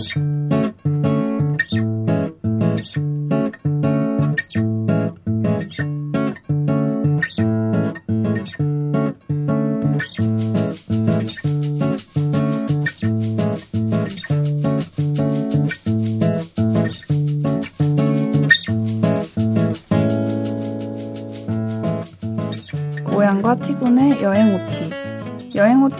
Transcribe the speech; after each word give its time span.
Cheers. 0.00 0.29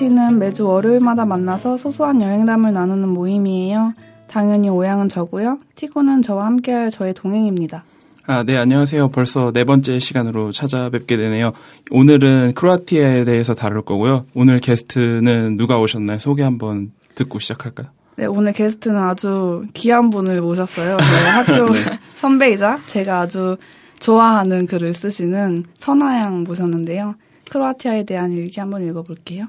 OT는 0.01 0.39
매주 0.39 0.67
월요일마다 0.67 1.27
만나서 1.27 1.77
소소한 1.77 2.23
여행담을 2.23 2.73
나누는 2.73 3.07
모임이에요. 3.11 3.93
당연히 4.29 4.71
오양은 4.71 5.11
저고요. 5.11 5.59
티구는 5.75 6.23
저와 6.23 6.47
함께할 6.47 6.91
저의 6.91 7.13
동행입니다. 7.13 7.85
아, 8.27 8.43
네, 8.43 8.57
안녕하세요. 8.57 9.11
벌써 9.11 9.53
네 9.53 9.65
번째 9.65 9.99
시간으로 9.99 10.53
찾아뵙게 10.53 11.19
되네요. 11.19 11.53
오늘은 11.91 12.55
크로아티아에 12.55 13.27
대해서 13.27 13.55
다룰 13.55 13.83
거고요. 13.83 14.25
오늘 14.35 14.59
게스트는 14.61 15.59
누가 15.59 15.79
오셨나요? 15.79 16.19
소개 16.19 16.43
한번 16.43 16.93
듣고 17.15 17.39
시작할까요? 17.39 17.89
네, 18.17 18.25
오늘 18.25 18.55
게스트는 18.55 18.97
아주 18.97 19.67
귀한 19.75 20.09
분을 20.09 20.41
모셨어요. 20.41 20.97
네, 20.97 21.03
학교 21.29 21.73
네. 21.73 21.79
선배이자 22.17 22.81
제가 22.87 23.21
아주 23.21 23.59
좋아하는 23.99 24.67
글을 24.67 24.95
쓰시는 24.95 25.65
선아양 25.79 26.45
모셨는데요. 26.45 27.17
크로아티아에 27.51 28.05
대한 28.05 28.33
일기 28.33 28.61
한번 28.61 28.89
읽어볼게요. 28.89 29.47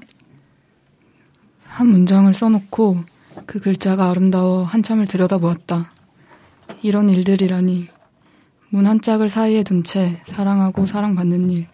한 1.72 1.86
문장을 1.86 2.32
써놓고 2.34 3.02
그 3.46 3.58
글자가 3.58 4.10
아름다워 4.10 4.62
한참을 4.62 5.06
들여다보았다. 5.06 5.90
이런 6.82 7.08
일들이라니. 7.08 7.88
문 8.68 8.86
한 8.86 9.00
짝을 9.00 9.30
사이에 9.30 9.62
둔 9.62 9.82
채 9.82 10.20
사랑하고 10.26 10.84
사랑받는 10.84 11.48
일. 11.48 11.66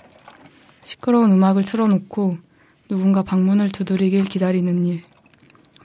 시끄러운 0.84 1.32
음악을 1.32 1.64
틀어놓고 1.64 2.38
누군가 2.88 3.24
방문을 3.24 3.70
두드리길 3.70 4.26
기다리는 4.26 4.86
일. 4.86 5.02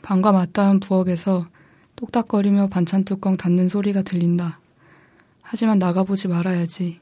방과 0.04 0.32
맞닿은 0.32 0.80
부엌에서 0.80 1.48
똑딱거리며 1.96 2.68
반찬 2.68 3.06
뚜껑 3.06 3.36
닫는 3.36 3.68
소리가 3.68 4.04
들린다. 4.04 4.60
하지만 5.42 5.80
나가보지 5.80 6.28
말아야지. 6.28 7.00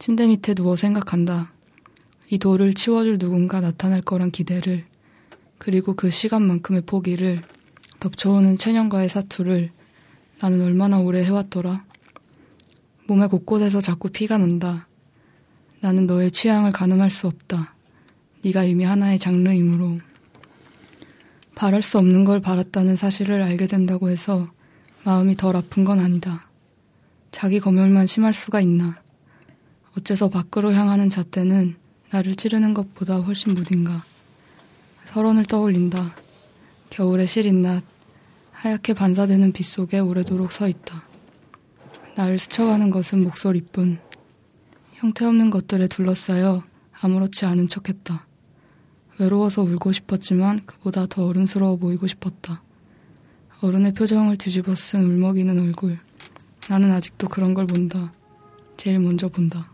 침대 0.00 0.26
밑에 0.26 0.54
누워 0.54 0.74
생각한다. 0.74 1.52
이 2.28 2.38
돌을 2.38 2.74
치워줄 2.74 3.18
누군가 3.18 3.60
나타날 3.60 4.02
거란 4.02 4.32
기대를. 4.32 4.93
그리고 5.64 5.94
그 5.94 6.10
시간만큼의 6.10 6.82
포기를 6.82 7.40
덮쳐오는 7.98 8.58
체념과의 8.58 9.08
사투를 9.08 9.70
나는 10.38 10.60
얼마나 10.60 10.98
오래 10.98 11.24
해왔더라. 11.24 11.82
몸의 13.06 13.28
곳곳에서 13.30 13.80
자꾸 13.80 14.10
피가 14.10 14.36
난다. 14.36 14.86
나는 15.80 16.06
너의 16.06 16.30
취향을 16.30 16.70
가늠할 16.70 17.08
수 17.08 17.28
없다. 17.28 17.74
네가 18.44 18.64
이미 18.64 18.84
하나의 18.84 19.18
장르이므로. 19.18 20.00
바랄 21.54 21.80
수 21.80 21.96
없는 21.96 22.26
걸 22.26 22.40
바랐다는 22.40 22.96
사실을 22.96 23.40
알게 23.40 23.64
된다고 23.64 24.10
해서 24.10 24.46
마음이 25.04 25.34
덜 25.34 25.56
아픈 25.56 25.84
건 25.84 25.98
아니다. 25.98 26.46
자기 27.30 27.58
검열만 27.58 28.04
심할 28.04 28.34
수가 28.34 28.60
있나. 28.60 29.00
어째서 29.96 30.28
밖으로 30.28 30.74
향하는 30.74 31.08
잣대는 31.08 31.76
나를 32.10 32.34
찌르는 32.34 32.74
것보다 32.74 33.16
훨씬 33.16 33.54
무딘가. 33.54 34.04
설원을 35.14 35.44
떠올린다. 35.44 36.12
겨울의 36.90 37.28
시린 37.28 37.62
낮, 37.62 37.84
하얗게 38.50 38.94
반사되는 38.94 39.52
빛 39.52 39.62
속에 39.62 40.00
오래도록 40.00 40.50
서 40.50 40.66
있다. 40.66 41.04
나를 42.16 42.36
스쳐가는 42.36 42.90
것은 42.90 43.22
목소리뿐. 43.22 44.00
형태없는 44.94 45.50
것들에 45.50 45.86
둘러싸여 45.86 46.64
아무렇지 47.00 47.46
않은 47.46 47.68
척했다. 47.68 48.26
외로워서 49.18 49.62
울고 49.62 49.92
싶었지만 49.92 50.62
그보다 50.66 51.06
더 51.06 51.26
어른스러워 51.26 51.76
보이고 51.76 52.08
싶었다. 52.08 52.64
어른의 53.60 53.92
표정을 53.94 54.36
뒤집어 54.36 54.74
쓴 54.74 55.04
울먹이는 55.04 55.56
얼굴. 55.60 55.96
나는 56.68 56.90
아직도 56.90 57.28
그런 57.28 57.54
걸 57.54 57.68
본다. 57.68 58.12
제일 58.76 58.98
먼저 58.98 59.28
본다. 59.28 59.70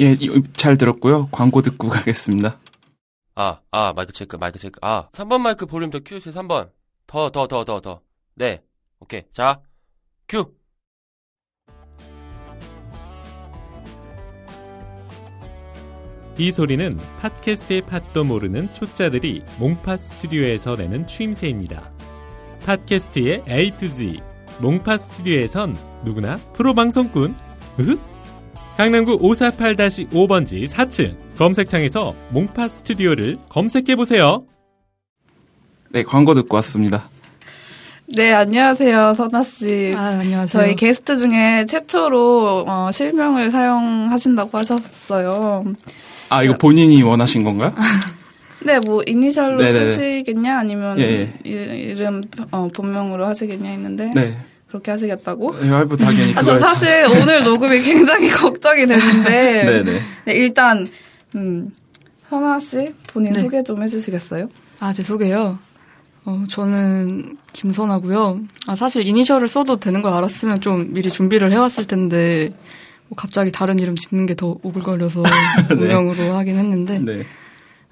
예, 0.00 0.14
잘 0.52 0.76
들었고요. 0.76 1.28
광고 1.32 1.62
듣고 1.62 1.88
가겠습니다. 1.88 2.58
아, 3.36 3.60
아, 3.72 3.92
마이크 3.92 4.12
체크, 4.12 4.36
마이크 4.36 4.58
체크. 4.58 4.78
아, 4.82 5.08
3번 5.10 5.40
마이크 5.40 5.66
볼륨 5.66 5.90
더 5.90 5.98
키우세요, 6.04 6.32
3번. 6.34 6.70
더, 7.06 7.30
더, 7.30 7.46
더, 7.48 7.64
더, 7.64 7.80
더. 7.80 8.00
네. 8.34 8.62
오케이. 9.00 9.22
자, 9.32 9.60
큐! 10.28 10.54
이 16.36 16.50
소리는 16.50 16.96
팟캐스트의 17.20 17.82
팟도 17.82 18.24
모르는 18.24 18.72
초짜들이 18.74 19.44
몽팟 19.58 19.96
스튜디오에서 19.98 20.76
내는 20.76 21.06
추임새입니다. 21.06 21.92
팟캐스트의 22.66 23.44
A 23.48 23.70
to 23.76 23.88
Z, 23.88 24.20
몽팟 24.60 24.96
스튜디오에선 24.96 25.76
누구나 26.04 26.36
프로 26.54 26.74
방송꾼, 26.74 27.36
으흑? 27.78 28.13
강남구 28.76 29.20
548-5번지 29.20 30.66
4층 30.66 31.14
검색창에서 31.38 32.14
몽파 32.30 32.68
스튜디오를 32.68 33.36
검색해보세요. 33.48 34.44
네, 35.90 36.02
광고 36.02 36.34
듣고 36.34 36.56
왔습니다. 36.56 37.06
네, 38.16 38.32
안녕하세요, 38.32 39.14
선아씨. 39.16 39.92
아, 39.96 40.18
안녕하세요. 40.20 40.46
저희 40.46 40.74
게스트 40.74 41.16
중에 41.16 41.66
최초로 41.66 42.64
어, 42.66 42.90
실명을 42.92 43.52
사용하신다고 43.52 44.58
하셨어요. 44.58 45.64
아, 46.28 46.42
이거 46.42 46.56
본인이 46.58 47.00
원하신 47.02 47.44
건가요? 47.44 47.70
네, 48.66 48.80
뭐 48.80 49.02
이니셜로 49.06 49.62
네네네. 49.62 49.86
쓰시겠냐 49.86 50.58
아니면 50.58 50.98
예, 50.98 51.32
예. 51.46 51.50
이름 51.50 52.22
어, 52.50 52.68
본명으로 52.74 53.24
하시겠냐 53.26 53.70
했는데 53.70 54.10
네. 54.14 54.36
그렇게 54.74 54.90
하시겠다고? 54.90 55.60
네, 55.60 55.68
할부 55.68 55.96
당연히. 55.96 56.34
아, 56.34 56.42
저 56.42 56.58
사실 56.58 57.06
오늘 57.20 57.44
녹음이 57.44 57.80
굉장히 57.80 58.26
걱정이 58.34 58.86
되는데. 58.88 59.64
네네. 59.64 60.00
네, 60.26 60.32
일단, 60.32 60.84
음, 61.36 61.70
현아 62.28 62.58
씨 62.58 62.92
본인 63.06 63.30
네. 63.30 63.40
소개 63.40 63.62
좀 63.62 63.80
해주시겠어요? 63.84 64.48
아, 64.80 64.92
제 64.92 65.04
소개요? 65.04 65.60
어, 66.24 66.42
저는 66.48 67.36
김선아고요. 67.52 68.40
아, 68.66 68.74
사실 68.74 69.06
이니셜을 69.06 69.46
써도 69.46 69.78
되는 69.78 70.02
걸 70.02 70.12
알았으면 70.12 70.60
좀 70.60 70.92
미리 70.92 71.08
준비를 71.08 71.52
해왔을 71.52 71.84
텐데, 71.84 72.48
뭐 73.06 73.14
갑자기 73.16 73.52
다른 73.52 73.78
이름 73.78 73.94
짓는 73.94 74.26
게 74.26 74.34
더 74.34 74.56
오글거려서 74.60 75.22
본명으로 75.68 76.16
네. 76.18 76.30
하긴 76.30 76.56
했는데, 76.58 76.98
네. 76.98 77.22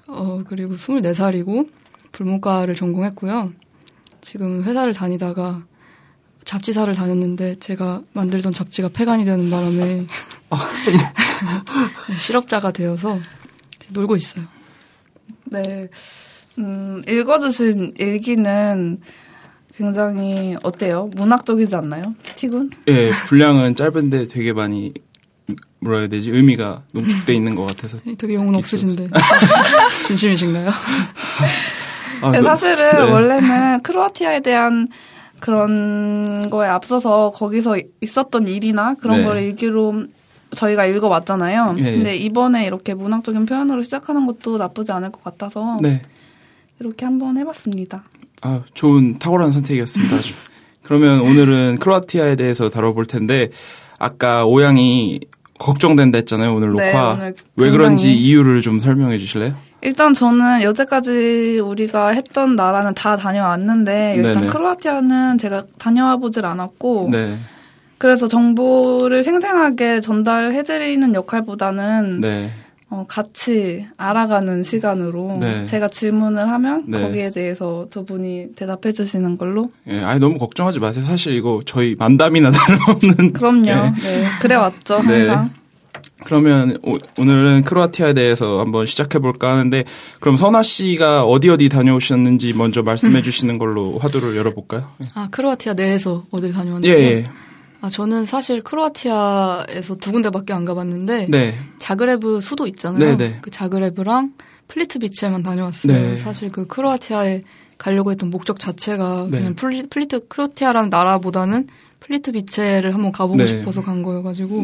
어, 0.07 0.43
그리고 0.49 0.75
24살이고, 0.75 1.69
불문과를 2.11 2.75
전공했고요. 2.75 3.53
지금 4.19 4.63
회사를 4.63 4.91
다니다가 4.93 5.63
잡지사를 6.45 6.93
다녔는데 6.93 7.55
제가 7.59 8.01
만들던 8.13 8.53
잡지가 8.53 8.89
폐간이 8.89 9.25
되는 9.25 9.49
바람에 9.49 10.05
실업자가 12.19 12.71
되어서 12.71 13.19
놀고 13.89 14.15
있어요. 14.15 14.45
네. 15.45 15.87
음, 16.59 17.01
읽어주신 17.07 17.93
일기는 17.97 18.99
굉장히 19.75 20.55
어때요? 20.63 21.09
문학적이지 21.15 21.75
않나요? 21.75 22.13
티군? 22.35 22.69
예, 22.87 23.09
분량은 23.27 23.75
짧은데 23.75 24.27
되게 24.27 24.53
많이 24.53 24.93
뭐라 25.79 25.99
해야 25.99 26.07
되지? 26.07 26.31
의미가 26.31 26.83
농축돼 26.93 27.33
있는 27.33 27.55
것 27.55 27.65
같아서. 27.67 27.97
되게 28.17 28.35
영혼 28.35 28.55
없으신데. 28.55 29.07
진심이신가요? 30.05 30.71
아, 32.21 32.31
네, 32.31 32.41
사실은 32.41 32.91
네. 33.05 33.11
원래는 33.11 33.81
크로아티아에 33.81 34.39
대한 34.41 34.87
그런 35.43 36.49
거에 36.49 36.69
앞서서 36.69 37.33
거기서 37.35 37.77
있었던 37.99 38.47
일이나 38.47 38.93
그런 38.93 39.17
네. 39.17 39.23
걸 39.25 39.43
일기로 39.43 40.05
저희가 40.55 40.85
읽어왔잖아요. 40.85 41.73
네. 41.73 41.81
근데 41.81 42.15
이번에 42.15 42.65
이렇게 42.65 42.93
문학적인 42.93 43.45
표현으로 43.45 43.83
시작하는 43.83 44.25
것도 44.25 44.57
나쁘지 44.57 44.93
않을 44.93 45.11
것 45.11 45.21
같아서 45.21 45.75
네. 45.81 46.01
이렇게 46.79 47.03
한번 47.03 47.35
해봤습니다. 47.35 48.05
아, 48.41 48.61
좋은 48.73 49.19
탁월한 49.19 49.51
선택이었습니다. 49.51 50.15
그러면 50.81 51.19
오늘은 51.19 51.79
크로아티아에 51.81 52.37
대해서 52.37 52.69
다뤄볼 52.69 53.05
텐데 53.05 53.49
아까 53.99 54.45
오양이 54.45 55.19
걱정된다 55.59 56.19
했잖아요 56.19 56.55
오늘 56.55 56.73
네, 56.73 56.91
녹화 56.91 57.15
네, 57.15 57.21
오늘 57.21 57.35
왜 57.57 57.69
그런지 57.69 58.13
이유를 58.13 58.61
좀 58.61 58.79
설명해 58.79 59.17
주실래요? 59.17 59.55
일단 59.83 60.13
저는 60.13 60.61
여태까지 60.61 61.59
우리가 61.59 62.09
했던 62.09 62.55
나라는 62.55 62.93
다 62.93 63.17
다녀왔는데 63.17 64.15
일단 64.17 64.33
네네. 64.33 64.47
크로아티아는 64.47 65.37
제가 65.37 65.63
다녀와 65.77 66.17
보질 66.17 66.45
않았고 66.45 67.09
네. 67.11 67.37
그래서 67.97 68.27
정보를 68.27 69.23
생생하게 69.23 69.99
전달해드리는 69.99 71.13
역할보다는 71.13 72.21
네. 72.21 72.49
어, 72.89 73.03
같이 73.07 73.87
알아가는 73.97 74.63
시간으로 74.63 75.37
네. 75.39 75.63
제가 75.65 75.87
질문을 75.87 76.51
하면 76.51 76.83
네. 76.87 77.01
거기에 77.01 77.31
대해서 77.31 77.87
두 77.89 78.05
분이 78.05 78.49
대답해 78.55 78.91
주시는 78.91 79.37
걸로. 79.37 79.71
예, 79.87 79.97
아니 79.99 80.19
너무 80.19 80.37
걱정하지 80.37 80.79
마세요. 80.79 81.03
사실 81.03 81.33
이거 81.33 81.59
저희 81.65 81.95
만담이나 81.97 82.51
다름없는. 82.53 83.33
그럼요. 83.33 83.63
네. 83.63 83.91
네. 84.01 84.23
그래 84.41 84.55
왔죠 84.55 85.01
네. 85.01 85.27
항상. 85.27 85.62
그러면 86.25 86.77
오, 86.83 86.93
늘은 87.23 87.63
크로아티아에 87.63 88.13
대해서 88.13 88.59
한번 88.59 88.85
시작해 88.85 89.19
볼까 89.19 89.51
하는데 89.51 89.83
그럼 90.19 90.37
선아 90.37 90.63
씨가 90.63 91.25
어디 91.25 91.49
어디 91.49 91.69
다녀오셨는지 91.69 92.53
먼저 92.53 92.81
말씀해 92.81 93.21
주시는 93.21 93.57
걸로 93.57 93.97
화두를 93.99 94.35
열어볼까요? 94.35 94.89
아 95.13 95.27
크로아티아 95.31 95.73
내에서 95.73 96.25
어디 96.31 96.51
다녀왔는지. 96.51 96.89
예, 96.89 96.93
예. 96.93 97.25
아 97.81 97.89
저는 97.89 98.25
사실 98.25 98.61
크로아티아에서 98.61 99.95
두 99.95 100.11
군데밖에 100.13 100.53
안 100.53 100.63
가봤는데 100.63 101.27
네. 101.29 101.53
자그레브 101.79 102.39
수도 102.39 102.65
있잖아요. 102.67 103.17
네, 103.17 103.17
네. 103.17 103.37
그 103.41 103.51
자그레브랑 103.51 104.33
플리트비치에만 104.69 105.43
다녀왔어요. 105.43 105.93
네. 105.93 106.17
사실 106.17 106.49
그 106.49 106.65
크로아티아에 106.65 107.41
가려고 107.77 108.11
했던 108.11 108.29
목적 108.29 108.59
자체가 108.59 109.27
네. 109.29 109.39
그냥 109.39 109.55
플리, 109.55 109.85
플리트 109.87 110.27
크로아티아라는 110.27 110.89
나라보다는 110.89 111.67
플리트비체를 111.99 112.93
한번 112.93 113.11
가보고 113.11 113.37
네. 113.39 113.47
싶어서 113.47 113.81
간 113.81 114.01
거여가지고. 114.01 114.63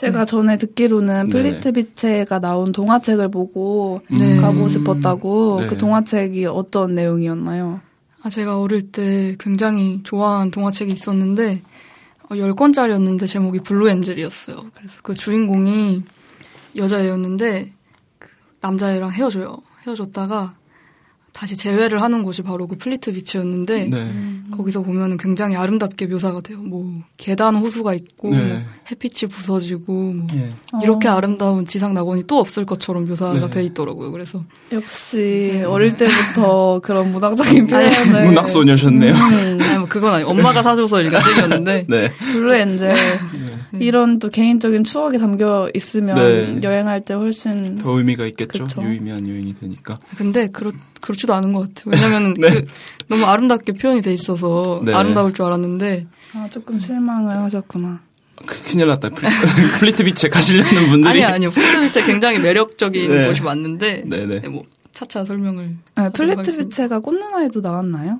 제가 0.00 0.24
전에 0.24 0.56
듣기로는 0.56 1.28
플리트비체가 1.28 2.38
나온 2.38 2.72
동화책을 2.72 3.30
보고 3.30 4.00
가고 4.40 4.66
싶었다고 4.68 5.58
그 5.68 5.76
동화책이 5.76 6.46
어떤 6.46 6.94
내용이었나요? 6.94 7.80
아 8.22 8.30
제가 8.30 8.58
어릴 8.58 8.90
때 8.92 9.36
굉장히 9.38 10.02
좋아하는 10.02 10.50
동화책이 10.50 10.90
있었는데 10.92 11.60
어, 12.30 12.34
10권짜리였는데 12.34 13.26
제목이 13.26 13.60
Blue 13.60 13.90
Angel이었어요. 13.90 14.56
그래서 14.74 15.00
그 15.02 15.12
주인공이 15.12 16.02
여자애였는데 16.76 17.72
그 18.18 18.28
남자애랑 18.62 19.12
헤어져요. 19.12 19.58
헤어졌다가 19.86 20.54
다시 21.40 21.56
재회를 21.56 22.02
하는 22.02 22.22
곳이 22.22 22.42
바로 22.42 22.66
그 22.66 22.76
플리트비체였는데 22.76 23.86
네. 23.86 24.10
거기서 24.50 24.82
보면은 24.82 25.16
굉장히 25.16 25.56
아름답게 25.56 26.04
묘사가 26.08 26.42
돼요. 26.42 26.58
뭐 26.58 27.02
계단 27.16 27.56
호수가 27.56 27.94
있고 27.94 28.28
네. 28.28 28.42
뭐 28.42 28.60
햇빛이 28.90 29.30
부서지고 29.30 29.90
뭐 29.90 30.26
네. 30.34 30.52
이렇게 30.82 31.08
어. 31.08 31.14
아름다운 31.14 31.64
지상 31.64 31.94
낙원이 31.94 32.24
또 32.26 32.38
없을 32.40 32.66
것처럼 32.66 33.06
묘사가 33.08 33.40
네. 33.40 33.48
돼 33.48 33.64
있더라고요. 33.64 34.10
그래서 34.10 34.44
역시 34.70 35.52
네. 35.54 35.64
어릴 35.64 35.96
때부터 35.96 36.80
그런 36.84 37.10
문학적인 37.10 37.68
표현을 37.68 38.26
문학 38.26 38.46
소녀셨네요. 38.46 39.14
음. 39.14 39.58
아니 39.62 39.78
뭐 39.78 39.88
그건 39.88 40.16
아니 40.16 40.24
엄마가 40.24 40.62
사줘서 40.62 41.00
읽은 41.00 41.20
책이었는데 41.20 41.86
네. 41.88 42.12
Blue 42.32 42.54
Angel 42.54 42.92
이런 43.74 44.18
또 44.18 44.28
개인적인 44.28 44.84
추억이 44.84 45.18
담겨 45.18 45.70
있으면 45.74 46.62
여행할 46.62 47.04
때 47.04 47.14
훨씬 47.14 47.76
더 47.76 47.90
의미가 47.92 48.26
있겠죠. 48.26 48.64
그쵸? 48.64 48.82
유의미한 48.82 49.28
여행이 49.28 49.58
되니까. 49.58 49.96
근데 50.16 50.48
그렇 50.48 50.72
그렇지도 51.00 51.34
않은 51.34 51.52
것 51.52 51.72
같아요. 51.74 51.94
왜냐면 51.94 52.34
네. 52.40 52.50
그 52.50 52.66
너무 53.08 53.24
아름답게 53.24 53.72
표현이 53.72 54.02
돼 54.02 54.12
있어서 54.12 54.82
네. 54.84 54.92
아름다울 54.92 55.32
줄 55.32 55.44
알았는데 55.44 56.06
아 56.34 56.48
조금 56.50 56.78
실망을 56.78 57.36
하셨구나. 57.36 58.00
그, 58.46 58.62
큰일 58.62 58.88
났다. 58.88 59.10
플리트비체 59.78 60.28
가시려는 60.28 60.88
분들이 60.88 61.08
아니 61.08 61.24
아니요. 61.24 61.50
플리트비체 61.50 62.04
굉장히 62.04 62.38
매력적인 62.38 63.08
네. 63.14 63.26
곳이 63.28 63.42
맞는데 63.42 64.04
네네. 64.06 64.40
네, 64.40 64.48
뭐 64.48 64.64
차차 64.92 65.24
설명을. 65.24 65.76
아, 65.96 66.08
플리트비체가 66.10 66.98
꽃누나에도 66.98 67.60
나왔나요? 67.60 68.18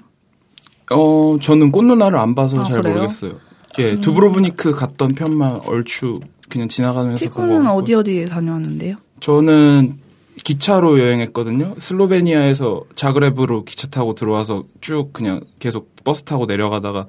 어 0.92 1.36
저는 1.40 1.70
꽃누나를 1.70 2.18
안 2.18 2.34
봐서 2.34 2.60
아, 2.60 2.64
잘 2.64 2.80
그래요? 2.80 2.94
모르겠어요. 2.96 3.49
예, 3.78 3.92
음. 3.92 4.00
두브로브니크 4.00 4.72
갔던 4.72 5.14
편만 5.14 5.60
얼추 5.66 6.20
그냥 6.48 6.68
지나가면서. 6.68 7.28
T군은 7.28 7.66
어디 7.66 7.94
어디 7.94 8.24
다녀왔는데요? 8.24 8.96
저는 9.20 9.98
기차로 10.42 10.98
여행했거든요. 10.98 11.74
슬로베니아에서 11.78 12.84
자그레브로 12.94 13.64
기차 13.64 13.88
타고 13.88 14.14
들어와서 14.14 14.64
쭉 14.80 15.12
그냥 15.12 15.42
계속 15.58 15.94
버스 16.02 16.22
타고 16.22 16.46
내려가다가 16.46 17.06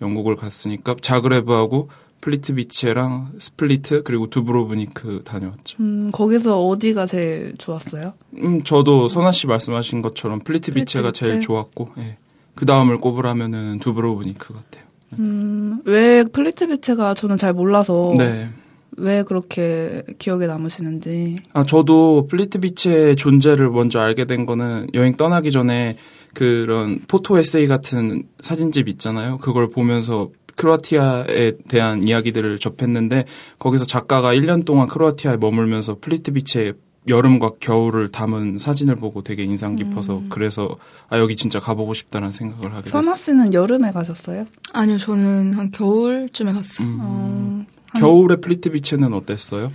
영국을 0.00 0.36
갔으니까 0.36 0.96
자그레브하고 1.00 1.88
플리트비체랑 2.20 3.32
스플리트 3.38 4.02
그리고 4.04 4.28
두브로브니크 4.30 5.22
다녀왔죠. 5.24 5.76
음, 5.80 6.10
거기서 6.12 6.60
어디가 6.60 7.06
제일 7.06 7.54
좋았어요? 7.58 8.14
음, 8.38 8.62
저도 8.62 9.08
선아 9.08 9.32
씨 9.32 9.46
말씀하신 9.46 10.02
것처럼 10.02 10.40
플리트비체가 10.40 11.08
플리트비체? 11.10 11.26
제일 11.26 11.40
좋았고, 11.40 11.90
예. 11.98 12.16
그 12.54 12.64
다음을 12.66 12.98
꼽으라면은 12.98 13.78
두브로브니크 13.80 14.54
같아요. 14.54 14.84
음, 15.18 15.80
왜 15.84 16.24
플리트비체가 16.24 17.14
저는 17.14 17.36
잘 17.36 17.52
몰라서. 17.52 18.14
네. 18.16 18.48
왜 18.96 19.22
그렇게 19.22 20.02
기억에 20.18 20.46
남으시는지. 20.46 21.36
아, 21.54 21.62
저도 21.62 22.26
플리트비체의 22.26 23.16
존재를 23.16 23.70
먼저 23.70 24.00
알게 24.00 24.26
된 24.26 24.44
거는 24.44 24.88
여행 24.94 25.16
떠나기 25.16 25.50
전에 25.50 25.96
그런 26.34 27.00
포토 27.08 27.38
에세이 27.38 27.66
같은 27.66 28.24
사진집 28.40 28.88
있잖아요. 28.88 29.38
그걸 29.38 29.68
보면서 29.68 30.30
크로아티아에 30.56 31.52
대한 31.68 32.06
이야기들을 32.06 32.58
접했는데 32.58 33.24
거기서 33.58 33.86
작가가 33.86 34.34
1년 34.34 34.64
동안 34.64 34.88
크로아티아에 34.88 35.38
머물면서 35.38 35.98
플리트비체의 36.00 36.74
여름과 37.08 37.52
겨울을 37.58 38.10
담은 38.12 38.58
사진을 38.58 38.94
보고 38.96 39.22
되게 39.22 39.42
인상 39.42 39.74
깊어서 39.76 40.18
음. 40.18 40.28
그래서 40.28 40.76
아 41.08 41.18
여기 41.18 41.34
진짜 41.34 41.58
가보고 41.58 41.94
싶다는 41.94 42.30
생각을 42.30 42.72
하게 42.72 42.84
됐어요. 42.84 43.02
선아 43.02 43.16
씨는 43.16 43.54
여름에 43.54 43.90
가셨어요? 43.90 44.46
아니요, 44.72 44.98
저는 44.98 45.54
한 45.54 45.70
겨울쯤에 45.72 46.52
갔어요. 46.52 46.86
음. 46.86 46.98
어, 47.00 47.98
겨울의 47.98 48.40
플리트비체는 48.40 49.12
어땠어요? 49.14 49.72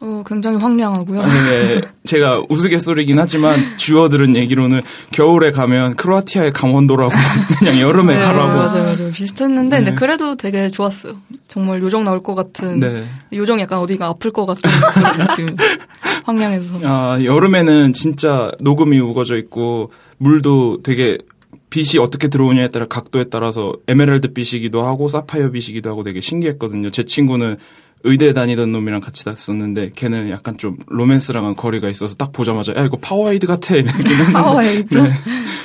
어, 0.00 0.22
굉장히 0.26 0.58
황량하고요. 0.58 1.22
아니, 1.22 1.32
네. 1.32 1.80
제가 2.04 2.42
우스갯소리긴 2.48 3.18
하지만 3.18 3.76
주어들은 3.78 4.36
얘기로는 4.36 4.82
겨울에 5.10 5.50
가면 5.50 5.96
크로아티아의 5.96 6.52
강원도라고 6.52 7.12
그냥 7.58 7.80
여름에 7.80 8.16
네, 8.16 8.20
가라고. 8.20 8.56
맞아요, 8.56 8.84
맞아요. 8.84 9.10
비슷했는데, 9.12 9.78
네. 9.78 9.84
근데 9.84 9.98
그래도 9.98 10.36
되게 10.36 10.70
좋았어요. 10.70 11.14
정말 11.48 11.80
요정 11.80 12.04
나올 12.04 12.22
것 12.22 12.34
같은. 12.34 12.78
네. 12.78 13.02
요정 13.32 13.58
약간 13.58 13.78
어디가 13.78 14.06
아플 14.06 14.30
것 14.32 14.44
같은 14.44 14.70
느낌. 15.18 15.56
황량해서. 16.24 16.80
아, 16.84 17.18
여름에는 17.22 17.92
진짜 17.94 18.52
녹음이 18.60 18.98
우거져 19.00 19.36
있고, 19.36 19.90
물도 20.18 20.82
되게 20.82 21.18
빛이 21.70 21.98
어떻게 22.00 22.28
들어오냐에 22.28 22.68
따라 22.68 22.86
각도에 22.86 23.24
따라서 23.24 23.74
에메랄드 23.88 24.32
빛이기도 24.34 24.86
하고 24.86 25.08
사파이어 25.08 25.50
빛이기도 25.50 25.90
하고 25.90 26.02
되게 26.04 26.20
신기했거든요. 26.20 26.90
제 26.90 27.02
친구는 27.04 27.56
의대 28.04 28.32
다니던 28.32 28.70
놈이랑 28.72 29.00
같이 29.00 29.24
다녔었는데 29.24 29.92
걔는 29.96 30.30
약간 30.30 30.56
좀 30.56 30.76
로맨스랑은 30.86 31.56
거리가 31.56 31.88
있어서 31.88 32.14
딱 32.14 32.32
보자마자 32.32 32.74
야 32.76 32.84
이거 32.84 32.96
파워에이드 32.98 33.46
같아 33.46 33.74
파워에이드? 34.32 34.96
네. 34.96 35.10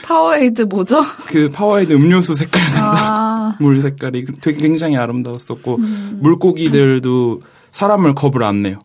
파워에이드 0.04 0.63
뭐죠? 0.63 1.01
그 1.28 1.51
파워에이드 1.51 1.94
음료수 1.94 2.33
색깔 2.36 2.62
아. 2.75 3.55
물 3.60 3.82
색깔이 3.82 4.25
되게 4.41 4.60
굉장히 4.60 4.98
아름다웠었고 4.98 5.75
음. 5.75 6.20
물고기들도 6.22 7.41
사람을 7.72 8.15
겁을 8.15 8.44
안 8.44 8.63
내요. 8.63 8.79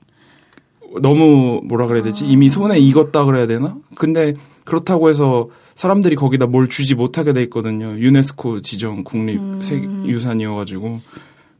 너무 1.00 1.60
뭐라 1.64 1.86
그래야 1.86 2.02
되지? 2.02 2.24
이미 2.26 2.48
손에 2.48 2.78
익었다 2.78 3.24
그래야 3.24 3.46
되나? 3.46 3.76
근데 3.96 4.34
그렇다고 4.64 5.08
해서 5.08 5.48
사람들이 5.74 6.16
거기다 6.16 6.46
뭘 6.46 6.68
주지 6.68 6.94
못하게 6.94 7.32
돼 7.32 7.42
있거든요. 7.44 7.84
유네스코 7.96 8.62
지정 8.62 9.04
국립 9.04 9.40
음. 9.40 9.60
유산이어가지고. 10.06 11.00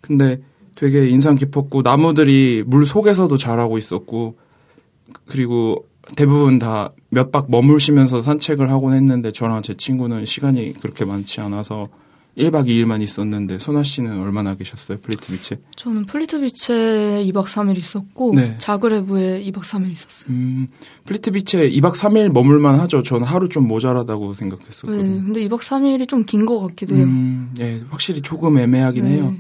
근데 0.01 0.41
되게 0.77 1.09
인상 1.09 1.35
깊었고 1.35 1.83
나무들이 1.83 2.63
물 2.67 2.87
속에서도 2.87 3.37
자라고 3.37 3.77
있었고 3.79 4.37
그리고 5.27 5.87
대부분 6.17 6.59
다 6.59 6.91
몇 7.11 7.33
박 7.33 7.51
머물시면서 7.51 8.21
산책을 8.21 8.71
하곤 8.71 8.93
했는데 8.93 9.33
저랑 9.33 9.63
제 9.63 9.75
친구는 9.75 10.27
시간이 10.27 10.75
그렇게 10.81 11.05
많지 11.07 11.41
않아서 11.41 11.89
1박 12.37 12.67
2일만 12.69 13.01
있었는데 13.01 13.59
선아 13.59 13.83
씨는 13.83 14.21
얼마나 14.21 14.55
계셨어요? 14.55 14.99
플리트비체? 15.01 15.59
저는 15.77 16.05
플리트비체 16.05 17.25
2박 17.33 17.45
3일 17.47 17.79
있었고 17.79 18.35
네. 18.35 18.57
자그레브에 18.59 19.43
2박 19.45 19.61
3일 19.63 19.91
있었어요. 19.93 20.31
음, 20.31 20.67
플리트비체 21.07 21.71
2박 21.71 21.95
3일 21.95 22.29
머물만 22.33 22.79
하죠. 22.81 23.03
저는 23.03 23.25
하루 23.27 23.49
좀 23.49 23.67
모자라다고 23.67 24.35
생각했었거든요. 24.35 25.03
네, 25.03 25.09
근데 25.25 25.49
2박 25.49 25.61
3일이 25.61 26.07
좀 26.07 26.25
긴 26.27 26.45
것 26.45 26.59
같기도 26.61 26.97
해요. 26.97 27.05
음, 27.07 27.55
예, 27.61 27.83
확실히 27.89 28.21
조금 28.21 28.59
애매하긴 28.59 29.05
네. 29.05 29.11
해요. 29.13 29.33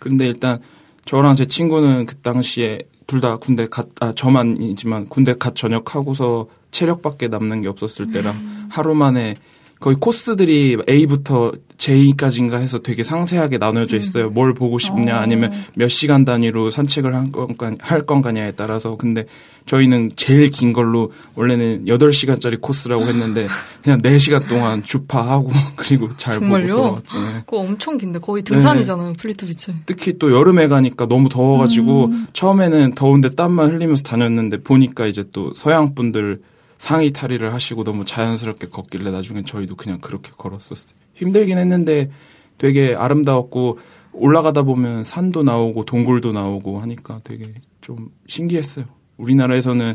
그런데 0.00 0.26
일단 0.26 0.58
저랑 1.04 1.36
제 1.36 1.46
친구는 1.46 2.06
그 2.06 2.16
당시에 2.16 2.80
둘 3.06 3.20
다 3.20 3.36
군대 3.36 3.66
갓, 3.68 3.88
아, 4.00 4.12
저만이지만 4.12 5.08
군대 5.08 5.34
갓 5.36 5.56
전역하고서 5.56 6.46
체력밖에 6.70 7.26
남는 7.28 7.62
게 7.62 7.68
없었을 7.68 8.12
때랑 8.12 8.34
음. 8.34 8.68
하루 8.70 8.94
만에 8.94 9.34
거의 9.80 9.96
코스들이 9.98 10.76
A부터 10.88 11.50
J까지인가 11.80 12.58
해서 12.58 12.80
되게 12.80 13.02
상세하게 13.02 13.56
나눠져 13.56 13.96
음. 13.96 14.00
있어요. 14.00 14.26
음. 14.26 14.34
뭘 14.34 14.52
보고 14.52 14.78
싶냐 14.78 15.16
어. 15.16 15.20
아니면 15.20 15.50
몇 15.74 15.88
시간 15.88 16.24
단위로 16.26 16.70
산책을 16.70 17.14
할 17.14 17.32
건가 17.32 17.74
할 17.80 18.02
건가냐에 18.04 18.52
따라서 18.52 18.96
근데 18.96 19.24
저희는 19.64 20.12
제일 20.16 20.50
긴 20.50 20.72
걸로 20.72 21.12
원래는 21.36 21.86
8시간짜리 21.86 22.60
코스라고 22.60 23.04
했는데 23.04 23.46
그냥 23.82 24.02
4시간 24.02 24.46
동안 24.46 24.82
주파하고 24.82 25.50
그리고 25.76 26.10
잘 26.18 26.34
정말요? 26.34 26.66
보고 26.66 26.76
돌아왔죠. 26.76 27.18
네. 27.18 27.40
그거 27.46 27.58
엄청 27.58 27.96
긴데 27.96 28.18
거의 28.18 28.42
등산이잖아요. 28.42 29.08
네. 29.08 29.12
플리트비체. 29.14 29.74
특히 29.86 30.18
또 30.18 30.32
여름에 30.32 30.68
가니까 30.68 31.06
너무 31.06 31.30
더워가지고 31.30 32.04
음. 32.06 32.26
처음에는 32.34 32.94
더운데 32.94 33.34
땀만 33.34 33.72
흘리면서 33.72 34.02
다녔는데 34.02 34.62
보니까 34.62 35.06
이제 35.06 35.24
또 35.32 35.54
서양 35.54 35.94
분들 35.94 36.42
상의 36.76 37.10
탈의를 37.12 37.54
하시고 37.54 37.84
너무 37.84 38.04
자연스럽게 38.04 38.68
걷길래 38.68 39.10
나중엔 39.10 39.46
저희도 39.46 39.76
그냥 39.76 39.98
그렇게 40.00 40.30
걸었었어요. 40.36 40.99
힘들긴 41.20 41.58
했는데 41.58 42.10
되게 42.58 42.94
아름다웠고 42.94 43.78
올라가다 44.12 44.62
보면 44.62 45.04
산도 45.04 45.42
나오고 45.42 45.84
동굴도 45.84 46.32
나오고 46.32 46.80
하니까 46.80 47.20
되게 47.24 47.44
좀 47.80 48.10
신기했어요. 48.26 48.86
우리나라에서는 49.18 49.94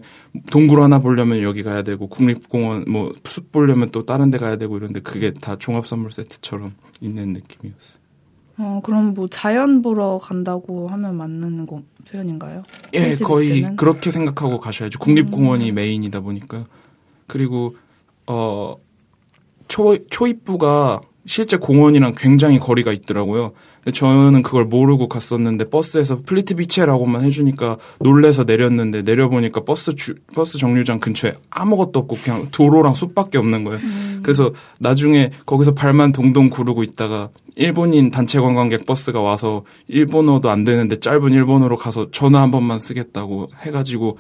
동굴 0.52 0.82
하나 0.82 1.00
보려면 1.00 1.42
여기 1.42 1.64
가야 1.64 1.82
되고 1.82 2.08
국립공원 2.08 2.86
뭐 2.88 3.12
숲 3.26 3.52
보려면 3.52 3.90
또 3.92 4.06
다른 4.06 4.30
데 4.30 4.38
가야 4.38 4.56
되고 4.58 4.78
이런데 4.78 5.00
그게 5.00 5.34
다 5.34 5.56
종합 5.58 5.88
선물 5.88 6.12
세트처럼 6.12 6.74
있는 7.02 7.34
느낌이었어요. 7.34 8.00
어, 8.58 8.80
그럼 8.84 9.14
뭐 9.14 9.28
자연 9.28 9.82
보러 9.82 10.18
간다고 10.22 10.88
하면 10.88 11.18
맞는 11.18 11.66
거, 11.66 11.82
표현인가요? 12.10 12.64
예, 12.94 13.16
거의 13.16 13.50
비치는? 13.50 13.76
그렇게 13.76 14.12
생각하고 14.12 14.60
가셔야죠. 14.62 15.00
국립공원이 15.00 15.72
음. 15.72 15.76
메인이다 15.76 16.22
보니까. 16.22 16.66
그리고 17.28 17.76
어 18.28 18.76
초, 19.68 19.98
초입부가 20.08 21.02
실제 21.26 21.58
공원이랑 21.58 22.14
굉장히 22.16 22.60
거리가 22.60 22.92
있더라고요. 22.94 23.54
근데 23.84 23.98
저는 23.98 24.42
그걸 24.42 24.66
모르고 24.66 25.08
갔었는데 25.08 25.70
버스에서 25.70 26.22
플리트비체라고만 26.26 27.24
해주니까 27.24 27.78
놀래서 28.00 28.44
내렸는데 28.44 29.02
내려보니까 29.02 29.64
버스 29.64 29.96
주, 29.96 30.16
버스 30.34 30.58
정류장 30.58 31.00
근처에 31.00 31.36
아무것도 31.50 32.00
없고 32.00 32.18
그냥 32.24 32.48
도로랑 32.52 32.94
숲밖에 32.94 33.38
없는 33.38 33.64
거예요. 33.64 33.80
음. 33.80 34.20
그래서 34.24 34.52
나중에 34.80 35.32
거기서 35.46 35.74
발만 35.74 36.12
동동 36.12 36.50
구르고 36.50 36.84
있다가 36.84 37.30
일본인 37.56 38.12
단체 38.12 38.40
관광객 38.40 38.86
버스가 38.86 39.22
와서 39.22 39.64
일본어도 39.88 40.50
안 40.50 40.64
되는데 40.64 41.00
짧은 41.00 41.32
일본어로 41.32 41.78
가서 41.78 42.10
전화 42.12 42.42
한 42.42 42.52
번만 42.52 42.80
쓰겠다고 42.80 43.52
해가지고 43.62 44.18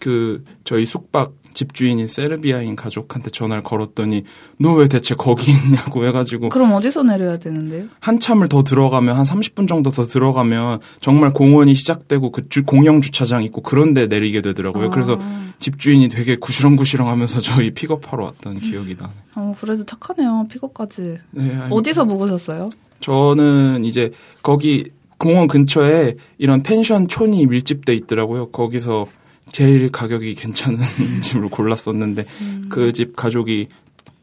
그 0.00 0.44
저희 0.64 0.84
숙박 0.84 1.32
집주인인 1.56 2.06
세르비아인 2.06 2.76
가족한테 2.76 3.30
전화를 3.30 3.62
걸었더니 3.62 4.24
너 4.58 4.74
왜 4.76 4.88
대체 4.88 5.14
거기 5.14 5.52
있냐고 5.52 6.04
해가지고 6.06 6.50
그럼 6.50 6.72
어디서 6.74 7.02
내려야 7.02 7.38
되는데요? 7.38 7.86
한참을 8.00 8.48
더 8.48 8.62
들어가면 8.62 9.16
한 9.16 9.24
30분 9.24 9.66
정도 9.66 9.90
더 9.90 10.04
들어가면 10.04 10.80
정말 11.00 11.32
공원이 11.32 11.74
시작되고 11.74 12.30
그 12.30 12.48
주, 12.50 12.64
공영 12.64 13.00
주차장 13.00 13.42
있고 13.44 13.62
그런데 13.62 14.06
내리게 14.06 14.42
되더라고요. 14.42 14.88
아. 14.88 14.90
그래서 14.90 15.18
집주인이 15.58 16.08
되게 16.10 16.36
구시렁구시렁하면서 16.36 17.40
저희 17.40 17.70
픽업하러 17.70 18.24
왔던 18.24 18.60
기억이 18.60 18.94
나네요. 18.94 19.14
어, 19.36 19.54
그래도 19.58 19.84
착하네요. 19.86 20.46
픽업까지. 20.50 21.18
네, 21.30 21.58
어디서 21.70 22.04
묵으셨어요? 22.04 22.68
저는 23.00 23.84
이제 23.86 24.10
거기 24.42 24.90
공원 25.18 25.46
근처에 25.48 26.16
이런 26.36 26.62
펜션 26.62 27.08
촌이 27.08 27.46
밀집돼 27.46 27.94
있더라고요. 27.94 28.50
거기서 28.50 29.06
제일 29.50 29.90
가격이 29.90 30.34
괜찮은 30.34 30.78
집을 31.22 31.48
골랐었는데 31.48 32.24
음. 32.40 32.64
그집 32.68 33.16
가족이 33.16 33.68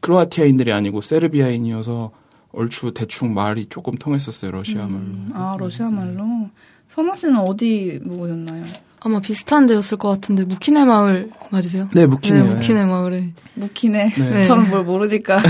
크로아티아인들이 0.00 0.72
아니고 0.72 1.00
세르비아인이어서 1.00 2.10
얼추 2.52 2.92
대충 2.94 3.34
말이 3.34 3.66
조금 3.68 3.94
통했었어요 3.94 4.50
러시아 4.52 4.82
말로. 4.86 4.96
음. 4.96 5.30
아 5.34 5.56
러시아 5.58 5.88
말로. 5.90 6.50
선아 6.94 7.16
씨는 7.16 7.38
어디 7.38 7.98
묵으셨나요? 8.04 8.64
아마 9.00 9.20
비슷한 9.20 9.66
데였을 9.66 9.98
것 9.98 10.08
같은데 10.08 10.44
무키네 10.44 10.84
마을 10.84 11.30
맞으세요? 11.50 11.88
네 11.92 12.06
무키네. 12.06 12.42
네, 12.42 12.54
무키네 12.54 12.84
마을에. 12.84 13.32
무키네. 13.54 14.08
네. 14.10 14.44
저는 14.44 14.70
뭘 14.70 14.84
모르니까. 14.84 15.40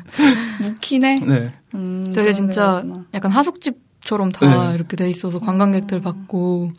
무키네. 0.62 1.16
네. 1.16 1.48
음, 1.74 2.10
되게 2.14 2.32
진짜 2.32 2.82
약간 3.12 3.30
하숙집처럼 3.32 4.30
다 4.32 4.68
네. 4.68 4.74
이렇게 4.74 4.96
돼 4.96 5.08
있어서 5.10 5.40
관광객들 5.40 5.98
음. 5.98 6.02
받고 6.02 6.72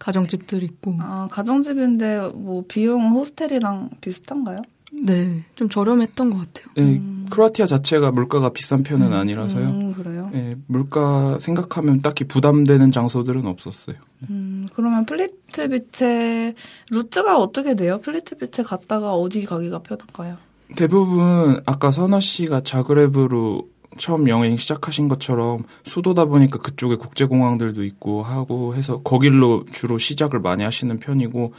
가정집들 0.00 0.64
있고. 0.64 0.96
아, 0.98 1.28
가정집인데 1.30 2.32
뭐 2.34 2.64
비용 2.66 3.10
호스텔이랑 3.12 3.90
비슷한가요? 4.00 4.62
네, 4.92 5.44
좀 5.54 5.68
저렴했던 5.68 6.30
것 6.30 6.38
같아요. 6.38 6.72
네, 6.74 6.98
음. 6.98 7.26
크로아티아 7.30 7.66
자체가 7.66 8.10
물가가 8.10 8.50
비싼 8.50 8.82
편은 8.82 9.08
음. 9.08 9.12
아니라서요. 9.12 9.68
음, 9.68 9.92
그래요? 9.92 10.30
네, 10.32 10.56
물가 10.66 11.38
생각하면 11.38 12.00
딱히 12.00 12.24
부담되는 12.24 12.90
장소들은 12.90 13.46
없었어요. 13.46 13.96
음, 14.28 14.66
그러면 14.74 15.06
플리트비체 15.06 16.54
루트가 16.90 17.38
어떻게 17.38 17.76
돼요? 17.76 18.00
플리트비체 18.00 18.64
갔다가 18.64 19.12
어디 19.14 19.44
가기가 19.44 19.78
편할까요? 19.80 20.38
대부분 20.76 21.60
아까 21.66 21.90
선아 21.90 22.20
씨가 22.20 22.62
자그레브로 22.62 23.68
처음 23.98 24.28
여행 24.28 24.56
시작하신 24.56 25.08
것처럼 25.08 25.64
수도다 25.84 26.26
보니까 26.26 26.58
그쪽에 26.58 26.96
국제공항들도 26.96 27.84
있고 27.84 28.22
하고 28.22 28.74
해서 28.74 29.02
거길로 29.02 29.64
주로 29.72 29.98
시작을 29.98 30.40
많이 30.40 30.62
하시는 30.62 30.98
편이고 30.98 31.52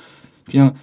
그냥 0.49 0.73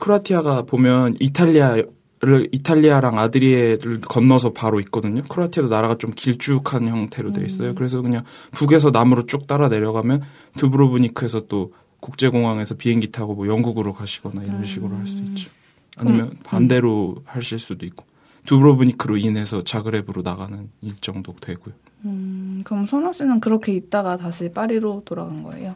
크로아티아가 0.00 0.62
보면 0.62 1.16
이탈리아를 1.20 2.48
이탈리아랑 2.52 3.18
아드리아해를 3.18 4.00
건너서 4.02 4.52
바로 4.52 4.80
있거든요. 4.80 5.22
크로아티아도 5.22 5.68
나라가 5.68 5.96
좀 5.96 6.10
길쭉한 6.14 6.86
형태로 6.88 7.32
돼 7.32 7.44
있어요. 7.44 7.70
음. 7.70 7.74
그래서 7.76 8.02
그냥 8.02 8.24
북에서 8.52 8.90
남으로 8.90 9.26
쭉 9.26 9.46
따라 9.46 9.68
내려가면 9.68 10.22
두브로브니크에서 10.58 11.46
또 11.46 11.72
국제공항에서 12.00 12.74
비행기 12.74 13.10
타고 13.12 13.34
뭐 13.34 13.46
영국으로 13.46 13.92
가시거나 13.92 14.42
이런 14.42 14.64
식으로 14.64 14.96
할 14.96 15.06
수 15.06 15.18
있죠. 15.18 15.50
아니면 15.96 16.28
음. 16.28 16.36
반대로 16.42 17.16
하실 17.26 17.58
수도 17.58 17.84
있고. 17.86 18.09
두브로브니크로 18.46 19.16
인해서 19.16 19.62
자그레브로 19.64 20.22
나가는 20.22 20.68
일정도 20.80 21.34
되고요. 21.40 21.74
음, 22.06 22.62
그럼 22.64 22.86
선아 22.86 23.12
씨는 23.12 23.40
그렇게 23.40 23.72
있다가 23.74 24.16
다시 24.16 24.50
파리로 24.50 25.02
돌아간 25.04 25.42
거예요? 25.42 25.74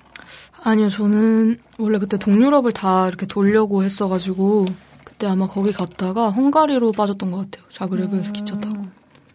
아니요, 0.62 0.88
저는 0.88 1.58
원래 1.78 1.98
그때 1.98 2.16
동유럽을 2.16 2.72
다 2.72 3.08
이렇게 3.08 3.26
돌려고 3.26 3.82
했어가지고 3.82 4.64
그때 5.04 5.26
아마 5.26 5.46
거기 5.46 5.72
갔다가 5.72 6.30
헝가리로 6.30 6.92
빠졌던 6.92 7.30
것 7.30 7.50
같아요. 7.50 7.68
자그레브에서 7.68 8.30
음. 8.30 8.32
기차 8.32 8.58
타고. 8.58 8.86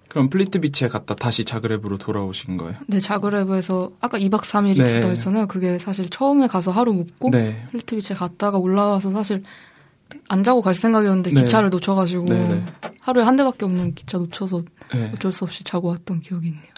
그럼 0.09 0.29
플리트비치에 0.31 0.87
갔다 0.87 1.13
다시 1.13 1.45
자그레브로 1.45 1.99
돌아오신 1.99 2.57
거예요? 2.57 2.75
네, 2.87 2.99
자그레브에서 2.99 3.91
아까 4.01 4.17
2박 4.17 4.41
3일 4.41 4.77
네. 4.79 4.83
있었다 4.83 5.07
했잖아요. 5.07 5.45
그게 5.45 5.77
사실 5.77 6.09
처음에 6.09 6.47
가서 6.47 6.71
하루 6.71 6.93
묵고 6.93 7.29
네. 7.29 7.67
플리트비치에 7.71 8.15
갔다가 8.15 8.57
올라와서 8.57 9.11
사실 9.11 9.43
안 10.27 10.43
자고 10.43 10.63
갈 10.63 10.73
생각이었는데 10.73 11.31
네. 11.31 11.41
기차를 11.41 11.69
놓쳐가지고 11.69 12.25
네네. 12.25 12.65
네. 13.09 13.19
하루에 13.19 13.23
한 13.23 13.35
대밖에 13.35 13.65
없는 13.65 13.95
기차 13.95 14.17
놓쳐서 14.19 14.61
네. 14.93 15.11
어쩔 15.13 15.31
수 15.31 15.43
없이 15.43 15.63
자고 15.63 15.87
왔던 15.89 16.21
기억이 16.21 16.47
있네요. 16.47 16.73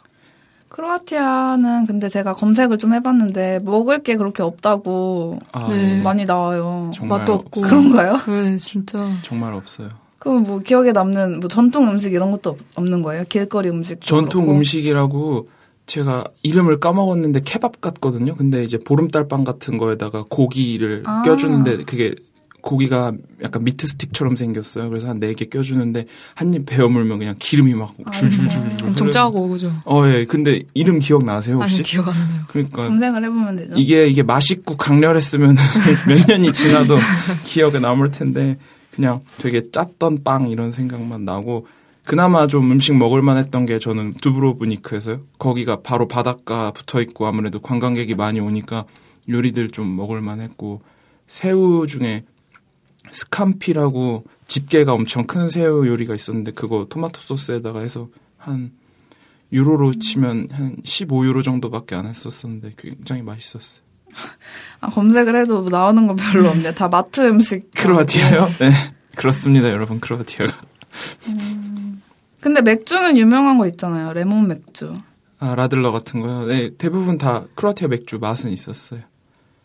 크로아티아는 0.69 1.85
근데 1.85 2.07
제가 2.07 2.31
검색을 2.33 2.77
좀 2.77 2.93
해봤는데 2.93 3.59
먹을 3.63 4.01
게 4.01 4.15
그렇게 4.15 4.41
없다고 4.41 5.39
아, 5.51 5.67
네. 5.67 6.01
많이 6.01 6.25
나와요. 6.25 6.91
맛도 7.07 7.33
없고 7.33 7.61
그런가요? 7.61 8.17
네, 8.27 8.57
진짜 8.57 9.11
정말 9.21 9.53
없어요. 9.53 9.89
그럼 10.19 10.43
뭐 10.43 10.59
기억에 10.59 10.93
남는 10.93 11.41
뭐 11.41 11.49
전통 11.49 11.87
음식 11.89 12.13
이런 12.13 12.31
것도 12.31 12.57
없는 12.75 13.01
거예요? 13.01 13.23
길거리 13.27 13.69
음식 13.69 13.99
전통 14.01 14.43
그렇고. 14.43 14.57
음식이라고 14.57 15.49
제가 15.87 16.23
이름을 16.43 16.79
까먹었는데 16.79 17.41
케밥 17.43 17.81
같거든요. 17.81 18.35
근데 18.35 18.63
이제 18.63 18.77
보름달빵 18.77 19.43
같은 19.43 19.77
거에다가 19.77 20.23
고기를 20.29 21.03
아. 21.05 21.23
껴주는데 21.23 21.83
그게 21.83 22.15
고기가 22.61 23.11
약간 23.43 23.63
미트 23.63 23.87
스틱처럼 23.87 24.35
생겼어요. 24.35 24.89
그래서 24.89 25.07
한 25.09 25.19
네 25.19 25.33
개 25.33 25.45
껴주는데 25.45 26.05
한 26.35 26.53
입 26.53 26.65
베어 26.65 26.87
물면 26.89 27.19
그냥 27.19 27.35
기름이 27.39 27.73
막 27.73 27.95
줄줄줄. 28.13 28.61
엄청 28.83 29.09
짜고 29.11 29.49
그죠? 29.49 29.73
어, 29.85 30.05
예. 30.07 30.25
근데 30.25 30.61
이름 30.73 30.99
기억 30.99 31.25
나세요 31.25 31.55
혹시? 31.57 31.75
아니, 31.75 31.83
기억 31.83 32.07
안 32.09 32.13
나요. 32.15 32.41
그러니까 32.47 32.87
검색을 32.87 33.23
해보면 33.25 33.55
되죠. 33.57 33.75
이게 33.77 34.07
이게 34.07 34.23
맛있고 34.23 34.75
강렬했으면 34.77 35.55
몇 36.07 36.27
년이 36.27 36.53
지나도 36.53 36.97
기억에 37.45 37.79
남을 37.79 38.11
텐데 38.11 38.57
그냥 38.91 39.21
되게 39.37 39.63
짰던 39.71 40.23
빵 40.23 40.49
이런 40.49 40.69
생각만 40.71 41.25
나고 41.25 41.67
그나마 42.05 42.47
좀 42.47 42.71
음식 42.71 42.97
먹을만 42.97 43.37
했던 43.37 43.65
게 43.65 43.79
저는 43.79 44.13
두브로브니크에서요. 44.21 45.21
거기가 45.39 45.81
바로 45.81 46.07
바닷가 46.07 46.71
붙어 46.71 47.01
있고 47.01 47.27
아무래도 47.27 47.59
관광객이 47.59 48.15
많이 48.15 48.39
오니까 48.39 48.85
요리들 49.29 49.69
좀 49.69 49.95
먹을만 49.95 50.41
했고 50.41 50.81
새우 51.27 51.85
중에 51.87 52.23
스캄피라고 53.11 54.23
집게가 54.45 54.93
엄청 54.93 55.25
큰 55.25 55.49
새우 55.49 55.85
요리가 55.87 56.15
있었는데 56.15 56.51
그거 56.51 56.87
토마토 56.89 57.19
소스에다가 57.19 57.81
해서 57.81 58.09
한 58.37 58.71
유로로 59.53 59.95
치면 59.95 60.49
한 60.51 60.77
15유로 60.83 61.43
정도밖에 61.43 61.95
안 61.95 62.07
했었었는데 62.07 62.73
굉장히 62.77 63.21
맛있었어요. 63.21 63.81
아, 64.79 64.89
검색을 64.89 65.35
해도 65.35 65.67
나오는 65.69 66.07
거 66.07 66.15
별로 66.15 66.49
없네. 66.49 66.73
다 66.73 66.87
마트 66.87 67.21
음식. 67.27 67.71
크로아티아요? 67.71 68.47
네. 68.59 68.71
그렇습니다, 69.15 69.69
여러분. 69.69 69.99
크로아티아가. 69.99 70.53
음, 71.27 72.01
근데 72.39 72.61
맥주는 72.61 73.17
유명한 73.17 73.57
거 73.57 73.67
있잖아요. 73.67 74.13
레몬 74.13 74.47
맥주. 74.47 74.95
아 75.39 75.55
Radler 75.55 75.91
같은 75.91 76.21
거요. 76.21 76.45
네 76.45 76.71
대부분 76.77 77.17
다 77.17 77.45
크로아티아 77.55 77.87
맥주 77.87 78.19
맛은 78.19 78.51
있었어요. 78.51 79.01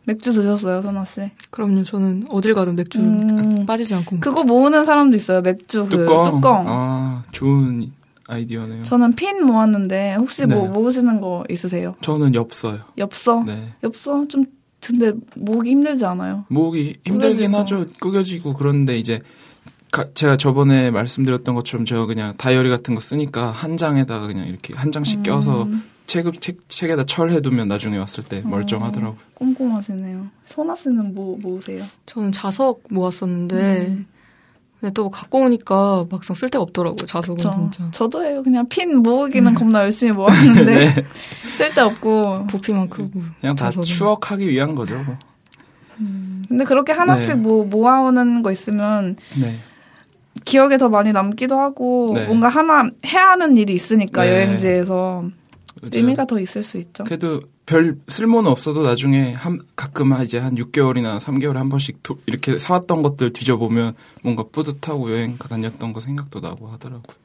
맥주 0.06 0.32
드셨어요, 0.32 0.82
선아 0.82 1.04
씨? 1.04 1.30
그럼요. 1.50 1.82
저는 1.82 2.26
어딜 2.30 2.54
가든 2.54 2.76
맥주 2.76 2.98
음, 3.00 3.66
빠지지 3.66 3.92
않고. 3.94 4.18
그거 4.20 4.44
모으는 4.44 4.84
사람도 4.84 5.16
있어요. 5.16 5.42
맥주 5.42 5.84
그 5.86 5.98
뚜껑. 5.98 6.24
뚜껑. 6.24 6.64
아 6.68 7.22
좋은 7.32 7.90
아이디어네요. 8.28 8.84
저는 8.84 9.14
핀 9.14 9.44
모았는데 9.44 10.14
혹시 10.14 10.46
뭐 10.46 10.54
네. 10.62 10.62
뭐 10.68 10.70
모으시는 10.80 11.20
거 11.20 11.44
있으세요? 11.50 11.94
저는 12.00 12.34
엽서요. 12.34 12.78
엽서? 12.98 13.42
네. 13.46 13.72
엽서 13.82 14.26
좀 14.28 14.44
근데 14.80 15.12
모으기 15.34 15.70
힘들지 15.70 16.04
않아요? 16.04 16.44
모으기 16.48 16.98
힘들긴 17.04 17.50
꾸겨지고. 17.50 17.58
하죠. 17.58 17.86
꾸겨지고 18.00 18.54
그런데 18.54 18.96
이제 18.98 19.20
가, 19.90 20.04
제가 20.14 20.36
저번에 20.36 20.92
말씀드렸던 20.92 21.54
것처럼 21.56 21.84
제가 21.84 22.06
그냥 22.06 22.34
다이어리 22.36 22.68
같은 22.70 22.94
거 22.94 23.00
쓰니까 23.00 23.50
한 23.50 23.76
장에다가 23.76 24.28
그냥 24.28 24.46
이렇게 24.46 24.72
한 24.74 24.92
장씩 24.92 25.18
음. 25.18 25.22
껴서 25.24 25.66
책, 26.06 26.40
책, 26.40 26.68
책에다 26.68 27.04
철해두면 27.04 27.68
나중에 27.68 27.98
왔을 27.98 28.24
때 28.24 28.38
어, 28.44 28.48
멀쩡하더라고요. 28.48 29.18
어, 29.18 29.30
꼼꼼하시네요. 29.34 30.26
소나 30.44 30.74
씨는 30.74 31.14
뭐 31.14 31.36
모으세요? 31.40 31.82
저는 32.06 32.32
자석 32.32 32.82
모았었는데 32.90 33.86
음. 33.88 34.06
근데 34.80 34.92
또 34.92 35.08
갖고 35.10 35.40
오니까 35.40 36.04
막상 36.10 36.36
쓸 36.36 36.48
데가 36.48 36.62
없더라고요. 36.62 36.96
자석은 37.06 37.36
그쵸. 37.38 37.50
진짜. 37.52 37.90
저도 37.92 38.22
해요. 38.24 38.42
그냥 38.42 38.68
핀 38.68 38.98
모으기는 38.98 39.50
음. 39.50 39.54
겁나 39.54 39.80
열심히 39.82 40.12
모았는데 40.12 40.64
네. 40.94 41.04
쓸데 41.56 41.80
없고 41.80 42.46
부피만 42.46 42.88
크고 42.90 43.10
그냥 43.40 43.56
다 43.56 43.66
자석은. 43.66 43.84
추억하기 43.84 44.48
위한 44.48 44.74
거죠. 44.74 44.94
뭐. 45.04 45.16
음. 46.00 46.42
근데 46.48 46.64
그렇게 46.64 46.92
하나씩 46.92 47.28
네. 47.28 47.34
뭐 47.34 47.64
모아오는 47.64 48.42
거 48.42 48.52
있으면 48.52 49.16
네. 49.40 49.56
기억에 50.44 50.76
더 50.76 50.88
많이 50.90 51.10
남기도 51.12 51.58
하고 51.58 52.10
네. 52.14 52.26
뭔가 52.26 52.48
하나 52.48 52.88
해야 53.06 53.30
하는 53.30 53.56
일이 53.56 53.74
있으니까 53.74 54.24
네. 54.24 54.30
여행지에서. 54.30 55.24
의미가 55.82 56.24
더 56.26 56.40
있을 56.40 56.62
수 56.62 56.78
있죠. 56.78 57.04
그래도 57.04 57.42
별 57.66 57.98
쓸모는 58.08 58.50
없어도 58.50 58.82
나중에 58.82 59.32
한 59.32 59.60
가끔 59.74 60.12
이제 60.22 60.38
한 60.38 60.54
6개월이나 60.54 61.18
3개월에 61.18 61.54
한 61.54 61.68
번씩 61.68 62.02
도, 62.02 62.18
이렇게 62.26 62.58
사왔던 62.58 63.02
것들 63.02 63.32
뒤져보면 63.32 63.94
뭔가 64.22 64.44
뿌듯하고 64.50 65.10
여행 65.12 65.36
다녔던 65.36 65.92
거 65.92 66.00
생각도 66.00 66.40
나고 66.40 66.68
하더라고요. 66.68 67.16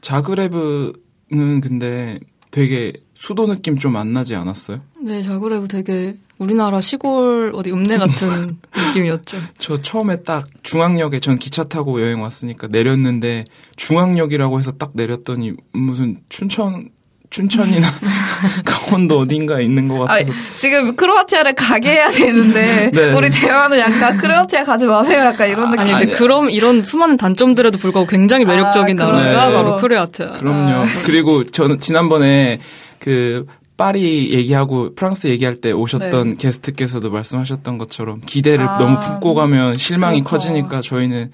자그레브는 0.00 1.60
근데 1.62 2.18
되게 2.50 2.92
수도 3.14 3.46
느낌 3.46 3.78
좀 3.78 3.96
안 3.96 4.12
나지 4.12 4.34
않았어요? 4.34 4.80
네, 5.02 5.22
자그레브 5.22 5.68
되게 5.68 6.16
우리나라 6.38 6.80
시골 6.80 7.52
어디 7.54 7.70
읍내 7.72 7.96
같은 7.98 8.58
느낌이었죠. 8.76 9.38
저 9.58 9.80
처음에 9.80 10.22
딱 10.22 10.46
중앙역에 10.62 11.20
전 11.20 11.36
기차 11.36 11.64
타고 11.64 12.00
여행 12.00 12.22
왔으니까 12.22 12.66
내렸는데 12.68 13.44
중앙역이라고 13.76 14.58
해서 14.58 14.72
딱 14.72 14.92
내렸더니 14.94 15.54
무슨 15.72 16.20
춘천 16.28 16.90
춘천이나 17.34 17.88
강원도 18.64 19.18
어딘가 19.18 19.60
있는 19.60 19.88
것 19.88 19.98
같아서 19.98 20.32
아, 20.32 20.36
지금 20.54 20.94
크로아티아를 20.94 21.54
가게 21.54 21.90
해야 21.90 22.08
되는데 22.08 22.90
네. 22.94 23.12
우리 23.12 23.28
대화는 23.28 23.76
약간 23.80 24.16
크로아티아 24.18 24.62
가지 24.62 24.86
마세요 24.86 25.24
약간 25.24 25.50
이런 25.50 25.72
느낌. 25.72 25.80
아니 25.80 25.90
근데 25.90 26.06
그럼 26.14 26.48
이런 26.48 26.84
수많은 26.84 27.16
단점들에도 27.16 27.76
불구하고 27.78 28.08
굉장히 28.08 28.44
매력적인 28.44 29.00
아, 29.00 29.06
나라가 29.06 29.48
네. 29.48 29.52
바로 29.52 29.76
크로아티아. 29.78 30.32
그럼요. 30.34 30.82
아, 30.82 30.84
그리고 31.04 31.42
저는 31.44 31.78
지난번에 31.78 32.60
그 33.00 33.46
파리 33.76 34.32
얘기하고 34.32 34.94
프랑스 34.94 35.26
얘기할 35.26 35.56
때 35.56 35.72
오셨던 35.72 36.30
네. 36.32 36.36
게스트께서도 36.38 37.10
말씀하셨던 37.10 37.78
것처럼 37.78 38.20
기대를 38.20 38.64
아, 38.68 38.78
너무 38.78 39.00
품고 39.00 39.34
가면 39.34 39.74
실망이 39.74 40.20
그렇죠. 40.20 40.36
커지니까 40.36 40.80
저희는 40.82 41.32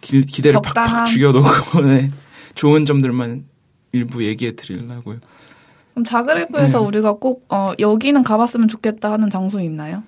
기, 0.00 0.22
대를 0.22 0.60
팍팍 0.62 1.04
죽여놓고 1.04 1.82
네. 1.84 2.08
좋은 2.54 2.86
점들만 2.86 3.44
일부 3.92 4.24
얘기해 4.24 4.56
드리려고요. 4.56 5.18
그럼 5.94 6.04
자그레브에서 6.04 6.80
네. 6.80 6.86
우리가 6.86 7.14
꼭 7.14 7.46
어, 7.48 7.72
여기는 7.78 8.22
가봤으면 8.24 8.68
좋겠다 8.68 9.12
하는 9.12 9.30
장소 9.30 9.60
있나요? 9.60 10.02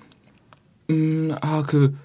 음, 0.89 1.31
아 1.41 1.63
그 1.65 1.95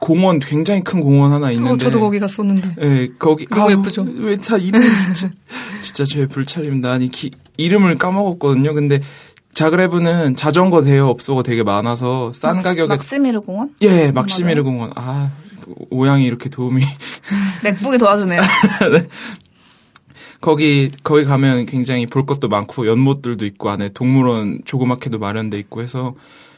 공원 0.00 0.38
굉장히 0.38 0.82
큰 0.82 1.00
공원 1.00 1.30
하나 1.32 1.50
있는데. 1.50 1.72
어, 1.72 1.76
저도 1.76 2.00
거기 2.00 2.18
갔었는데. 2.18 2.74
네, 2.78 3.08
거기 3.18 3.46
너무 3.46 3.68
아, 3.68 3.70
예쁘죠. 3.72 4.06
왜 4.16 4.36
다 4.38 4.56
이름 4.56 4.80
진짜, 4.82 5.30
진짜 5.82 6.04
제 6.04 6.26
불찰입니다. 6.26 6.90
아니 6.90 7.10
기, 7.10 7.30
이름을 7.58 7.96
까먹었거든요. 7.96 8.72
근데 8.72 9.02
자그레브는 9.52 10.36
자전거 10.36 10.80
대여 10.82 11.06
업소가 11.08 11.42
되게 11.42 11.62
많아서 11.62 12.32
싼 12.32 12.56
막, 12.56 12.62
가격에 12.62 12.88
막시미르 12.88 13.40
공원? 13.42 13.74
예, 13.82 14.10
막시미르 14.10 14.62
공원. 14.62 14.90
아, 14.94 15.30
오양이 15.90 16.24
이렇게 16.24 16.48
도움이 16.48 16.82
맥북이 17.64 17.98
도와주네요. 17.98 18.40
네. 18.92 19.06
거기 20.40 20.90
거기 21.02 21.24
가면 21.24 21.66
굉장히 21.66 22.06
볼 22.06 22.24
것도 22.24 22.48
많고 22.48 22.86
연못들도 22.86 23.44
있고 23.44 23.70
안에 23.70 23.90
동물원 23.90 24.62
조그맣게도 24.64 25.18
마련돼 25.18 25.58
있고 25.58 25.82
해서 25.82 26.14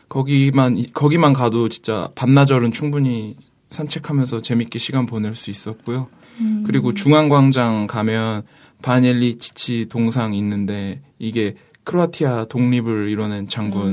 거기만 0.09 0.85
거기만 0.93 1.33
가도 1.33 1.69
진짜 1.69 2.09
밤나절은 2.15 2.73
충분히 2.73 3.37
산책하면서 3.71 4.43
재밌게 4.43 4.79
시간 4.79 5.07
보낼 5.07 5.35
수 5.35 5.51
있었고요. 5.51 6.09
음. 6.41 6.65
그리고 6.67 6.95
중앙광장 6.95 7.87
가면 7.87 8.43
바넬리 8.83 9.39
치치 9.39 9.87
동상 9.89 10.35
있는데 10.35 11.01
이게 11.19 11.57
크로아티아 11.85 12.47
독립을 12.47 13.09
이뤄낸 13.09 13.49
장군을 13.49 13.91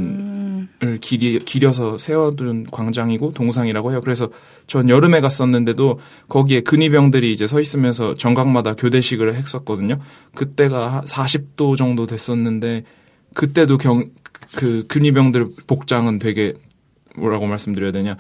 음. 0.84 0.98
기리, 1.02 1.40
기려서 1.40 1.98
세워둔 1.98 2.68
광장이고 2.72 3.32
동상이라고 3.32 3.92
해요. 3.92 4.02
그래서 4.02 4.30
전 4.68 4.90
여름에 4.90 5.22
갔었는데도 5.22 6.00
거기에 6.28 6.62
근위병들이 6.62 7.32
이제 7.32 7.48
서 7.48 7.60
있으면서 7.60 8.14
정각마다 8.14 8.76
교대식을 8.76 9.34
했었거든요. 9.34 10.00
그때가 10.36 11.02
40도 11.06 11.76
정도 11.78 12.06
됐었는데 12.06 12.84
그때도 13.34 13.78
경, 13.78 14.10
그 14.56 14.86
근위병들 14.88 15.48
복장은 15.68 16.20
되게 16.20 16.54
뭐라고 17.16 17.48
말씀드려야 17.48 17.92
되냐. 17.92 18.18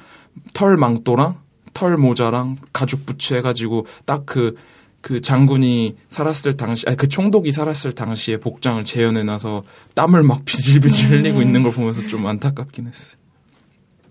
털 0.53 0.77
망토랑 0.77 1.37
털 1.73 1.97
모자랑 1.97 2.57
가죽 2.73 3.05
부츠 3.05 3.35
해가지고 3.35 3.85
딱그 4.05 4.55
그 5.01 5.21
장군이 5.21 5.95
살았을 6.09 6.57
당시, 6.57 6.85
아니 6.87 6.97
그 6.97 7.07
총독이 7.07 7.51
살았을 7.51 7.93
당시에 7.93 8.37
복장을 8.37 8.83
재현해놔서 8.83 9.63
땀을 9.95 10.23
막 10.23 10.43
비질비질 10.45 11.05
음. 11.05 11.11
흘리고 11.11 11.41
있는 11.41 11.63
걸 11.63 11.71
보면서 11.71 12.05
좀 12.07 12.25
안타깝긴 12.27 12.87
했어요. 12.87 13.19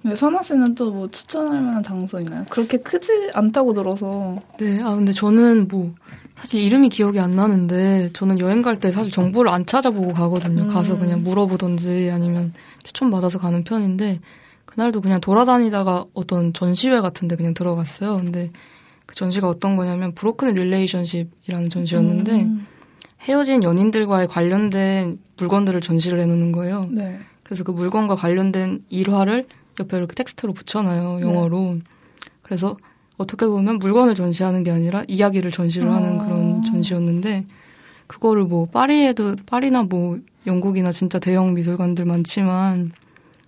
네, 0.03 0.15
선아 0.15 0.43
씨는 0.43 0.75
또 0.75 0.91
뭐 0.91 1.11
추천할 1.11 1.61
만한 1.61 1.83
장소 1.83 2.19
있나요? 2.21 2.45
그렇게 2.49 2.79
크지 2.79 3.31
않다고 3.35 3.75
들어서. 3.75 4.37
네, 4.59 4.81
아 4.83 4.95
근데 4.95 5.13
저는 5.13 5.69
뭐 5.69 5.95
사실 6.37 6.61
이름이 6.61 6.89
기억이 6.89 7.19
안 7.19 7.35
나는데 7.37 8.11
저는 8.13 8.39
여행 8.39 8.63
갈 8.63 8.79
때 8.79 8.91
사실 8.93 9.11
정보를 9.13 9.51
안 9.51 9.67
찾아보고 9.67 10.13
가거든요. 10.13 10.63
음. 10.63 10.69
가서 10.69 10.99
그냥 10.99 11.23
물어보던지 11.25 12.11
아니면 12.13 12.53
추천 12.85 13.11
받아서 13.11 13.39
가는 13.39 13.65
편인데 13.65 14.21
그날도 14.65 15.01
그냥 15.01 15.21
돌아다니다가 15.21 16.05
어떤 16.15 16.53
전시회 16.53 17.01
같은데 17.01 17.35
그냥 17.37 17.53
들어갔어요. 17.53 18.17
근데 18.19 18.51
그 18.53 18.59
전시가 19.19 19.49
어떤 19.49 19.75
거냐면 19.75 20.13
Broken 20.15 20.55
Relationship이라는 20.55 21.69
전시였는데 21.71 22.45
음. 22.45 22.67
헤어진 23.23 23.65
연인들과의 23.65 24.29
관련된 24.29 25.19
물건들을 25.37 25.81
전시를 25.81 26.21
해놓는 26.21 26.53
거예요. 26.53 26.89
네. 26.93 27.19
그래서 27.43 27.65
그 27.65 27.73
물건과 27.73 28.15
관련된 28.15 28.83
일화를 28.89 29.49
옆에 29.81 29.97
이렇게 29.97 30.15
텍스트로 30.15 30.53
붙여놔요 30.53 31.21
영어로. 31.21 31.75
네. 31.75 31.81
그래서 32.43 32.77
어떻게 33.17 33.45
보면 33.45 33.79
물건을 33.79 34.15
전시하는 34.15 34.63
게 34.63 34.71
아니라 34.71 35.03
이야기를 35.09 35.51
전시를 35.51 35.89
어. 35.89 35.95
하는 35.95 36.19
그런 36.19 36.63
전시였는데 36.63 37.47
그거를 38.07 38.45
뭐 38.45 38.67
파리에도 38.67 39.35
파리나 39.47 39.83
뭐 39.83 40.21
영국이나 40.47 40.93
진짜 40.93 41.19
대형 41.19 41.55
미술관들 41.55 42.05
많지만 42.05 42.93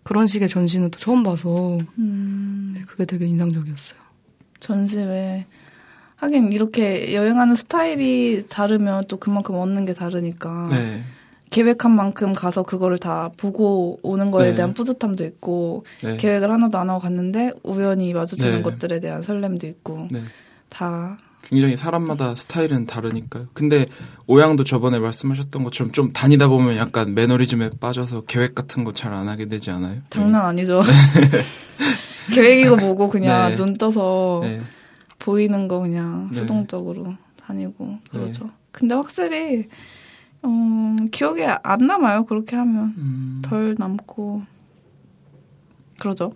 그런 0.02 0.26
식의 0.26 0.48
전시는 0.48 0.90
또 0.90 0.98
처음 0.98 1.22
봐서 1.22 1.78
음. 1.96 2.72
네, 2.74 2.83
그게 2.88 3.04
되게 3.04 3.24
인상적이었어요. 3.26 4.00
전시회 4.59 5.46
하긴 6.20 6.52
이렇게 6.52 7.14
여행하는 7.14 7.56
스타일이 7.56 8.44
다르면 8.48 9.04
또 9.09 9.16
그만큼 9.16 9.54
얻는 9.56 9.87
게 9.87 9.94
다르니까 9.94 10.68
네. 10.70 11.02
계획한 11.48 11.90
만큼 11.90 12.33
가서 12.35 12.62
그거를 12.62 12.98
다 12.98 13.30
보고 13.37 13.98
오는 14.02 14.30
거에 14.30 14.50
네. 14.50 14.54
대한 14.54 14.74
뿌듯함도 14.74 15.24
있고 15.24 15.85
네. 16.02 16.16
계획을 16.18 16.50
하나도 16.50 16.78
안 16.78 16.90
하고 16.90 17.00
갔는데 17.00 17.52
우연히 17.64 18.12
마주치는 18.12 18.56
네. 18.56 18.62
것들에 18.62 19.00
대한 19.00 19.22
설렘도 19.22 19.66
있고 19.66 20.06
네. 20.11 20.22
다 20.68 21.16
굉장히 21.48 21.74
사람마다 21.74 22.35
스타일은 22.37 22.87
다르니까요. 22.87 23.46
근데 23.54 23.87
오양도 24.28 24.62
저번에 24.62 24.98
말씀하셨던 25.00 25.64
것처럼 25.64 25.90
좀 25.92 26.12
다니다 26.12 26.46
보면 26.46 26.76
약간 26.76 27.14
매너리즘에 27.14 27.70
빠져서 27.80 28.22
계획 28.28 28.54
같은 28.54 28.85
거 28.85 28.92
잘 28.92 29.12
안 29.14 29.26
하게 29.28 29.46
되지 29.48 29.70
않아요? 29.70 30.02
장난 30.11 30.42
아니죠. 30.46 30.83
계획이고 32.33 32.76
뭐고 32.76 33.09
그냥 33.09 33.48
네. 33.50 33.54
눈 33.56 33.72
떠서 33.74 34.40
네. 34.44 34.61
보이는 35.20 35.68
거 35.68 35.78
그냥 35.80 36.28
네. 36.33 36.40
수동적으로 36.40 37.14
다니고 37.37 37.98
그러죠. 38.11 38.44
네. 38.44 38.50
근데 38.72 38.94
확실히 38.96 39.68
어, 40.42 40.96
기억에 41.12 41.46
안 41.62 41.87
남아요. 41.87 42.24
그렇게 42.24 42.56
하면 42.56 42.94
음. 42.96 43.42
덜 43.44 43.76
남고 43.78 44.42
그러죠. 45.98 46.33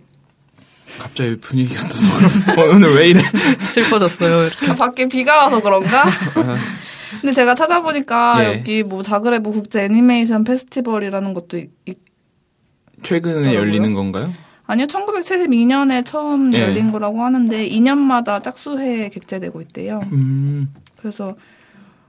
갑자기 0.99 1.35
분위기가 1.37 1.81
또 1.89 1.95
서로 1.95 2.71
오늘 2.71 2.95
왜 2.95 3.09
이래 3.09 3.21
슬퍼졌어요. 3.73 4.51
아, 4.69 4.75
밖에 4.75 5.07
비가 5.07 5.37
와서 5.43 5.61
그런가? 5.61 6.05
근데 7.21 7.33
제가 7.33 7.55
찾아보니까 7.55 8.43
예. 8.43 8.57
여기 8.59 8.83
뭐 8.83 9.01
자그레브 9.01 9.51
국제 9.51 9.83
애니메이션 9.85 10.43
페스티벌이라는 10.43 11.33
것도 11.33 11.57
있, 11.57 11.69
최근에 13.01 13.33
있더라고요. 13.39 13.59
열리는 13.59 13.93
건가요? 13.93 14.31
아니요, 14.67 14.87
1972년에 14.87 16.03
처음 16.05 16.53
예. 16.53 16.61
열린 16.61 16.91
거라고 16.91 17.21
하는데 17.21 17.69
2년마다 17.69 18.41
짝수회에 18.41 19.09
객제되고 19.09 19.61
있대요. 19.61 19.99
음. 20.11 20.73
그래서 20.97 21.35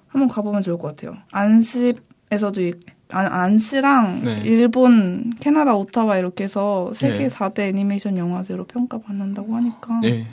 한번 0.08 0.28
가보면 0.28 0.62
좋을 0.62 0.78
것 0.78 0.88
같아요. 0.88 1.18
안시에서도 1.32 2.72
안, 3.10 3.26
안시랑 3.26 4.22
네. 4.24 4.42
일본, 4.44 5.32
캐나다 5.38 5.76
오타와 5.76 6.18
이렇게 6.18 6.44
해서 6.44 6.92
세계 6.94 7.18
네. 7.18 7.28
4대 7.28 7.60
애니메이션 7.60 8.16
영화제로 8.16 8.64
평가받는다고 8.64 9.54
하니까 9.54 10.00
네. 10.00 10.26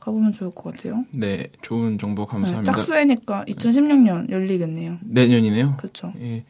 가보면 0.00 0.32
좋을 0.32 0.50
것 0.50 0.74
같아요. 0.74 1.04
네, 1.12 1.46
좋은 1.60 1.98
정보 1.98 2.26
감사합니다. 2.26 2.72
네, 2.72 2.76
짝수회니까 2.76 3.44
2016년 3.44 4.30
열리겠네요. 4.30 4.98
내년이네요. 5.02 5.76
그렇죠. 5.76 6.12
예. 6.20 6.44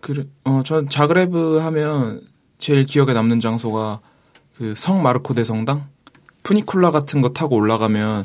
그래, 0.00 0.24
어, 0.44 0.62
전 0.62 0.88
자그레브 0.88 1.58
하면 1.58 2.20
제일 2.58 2.84
기억에 2.84 3.14
남는 3.14 3.40
장소가 3.40 4.00
그 4.56 4.74
성 4.74 5.02
마르코 5.02 5.34
대성당 5.34 5.86
푸니쿨라 6.42 6.90
같은 6.90 7.20
거 7.20 7.30
타고 7.30 7.56
올라가면 7.56 8.24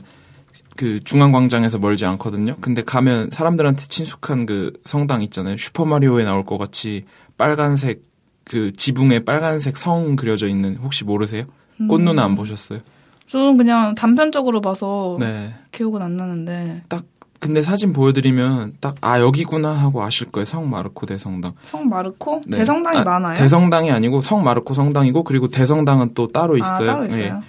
그 0.78 1.00
중앙 1.04 1.32
광장에서 1.32 1.78
멀지 1.80 2.06
않거든요. 2.06 2.56
근데 2.62 2.84
가면 2.84 3.30
사람들한테 3.32 3.86
친숙한 3.88 4.46
그 4.46 4.74
성당 4.84 5.22
있잖아요. 5.24 5.58
슈퍼 5.58 5.86
마리오에 5.86 6.24
나올 6.24 6.44
것 6.46 6.58
같이 6.58 7.04
빨간색 7.38 8.04
그 8.44 8.72
지붕에 8.74 9.24
빨간색 9.24 9.78
성 9.78 10.16
그려져 10.16 10.48
있는 10.48 10.78
혹시 10.78 11.04
모르세요? 11.04 11.44
꽃눈 11.90 12.20
안 12.20 12.32
음. 12.32 12.36
보셨어요? 12.36 12.80
저는 13.28 13.58
그냥 13.58 13.96
단편적으로 13.96 14.62
봐서 14.62 15.16
네. 15.20 15.54
기억은 15.72 16.02
안 16.02 16.18
나는데 16.18 16.84
딱 16.90 17.06
근데 17.42 17.64
사진 17.64 17.92
보여드리면 17.92 18.76
딱 18.80 18.96
아 19.02 19.20
여기구나 19.20 19.70
하고 19.72 20.04
아실 20.04 20.28
거예요. 20.32 20.46
성 20.46 20.70
마르코 20.70 21.08
대성당. 21.08 21.54
성 21.64 21.90
마르코 21.90 22.40
네. 22.46 22.58
대성당이 22.60 23.00
아, 23.00 23.04
많아요. 23.04 23.36
대성당이 23.36 23.92
아니고 23.92 24.22
성 24.22 24.44
마르코 24.44 24.76
성당이고 24.76 25.24
그리고 25.24 25.50
대성당은 25.50 26.14
또 26.14 26.28
따로 26.28 26.54
아, 26.54 26.58
있어요. 26.58 26.90
아, 26.92 26.94
따로 26.94 27.06
있어요. 27.08 27.42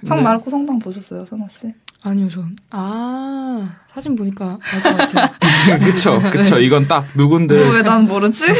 네. 0.00 0.08
성 0.08 0.22
마르코 0.22 0.50
성당 0.50 0.78
보셨어요, 0.78 1.24
선아 1.26 1.46
씨? 1.48 1.72
아니요, 2.02 2.28
전. 2.28 2.56
아, 2.70 3.76
사진 3.92 4.14
보니까 4.16 4.58
알 4.74 4.82
것 4.82 4.96
같아요. 4.96 5.28
그쵸, 5.80 6.18
그쵸. 6.32 6.56
네. 6.56 6.64
이건 6.64 6.88
딱 6.88 7.04
누군데. 7.14 7.54
왜 7.72 7.82
난 7.82 8.04
모르지? 8.06 8.42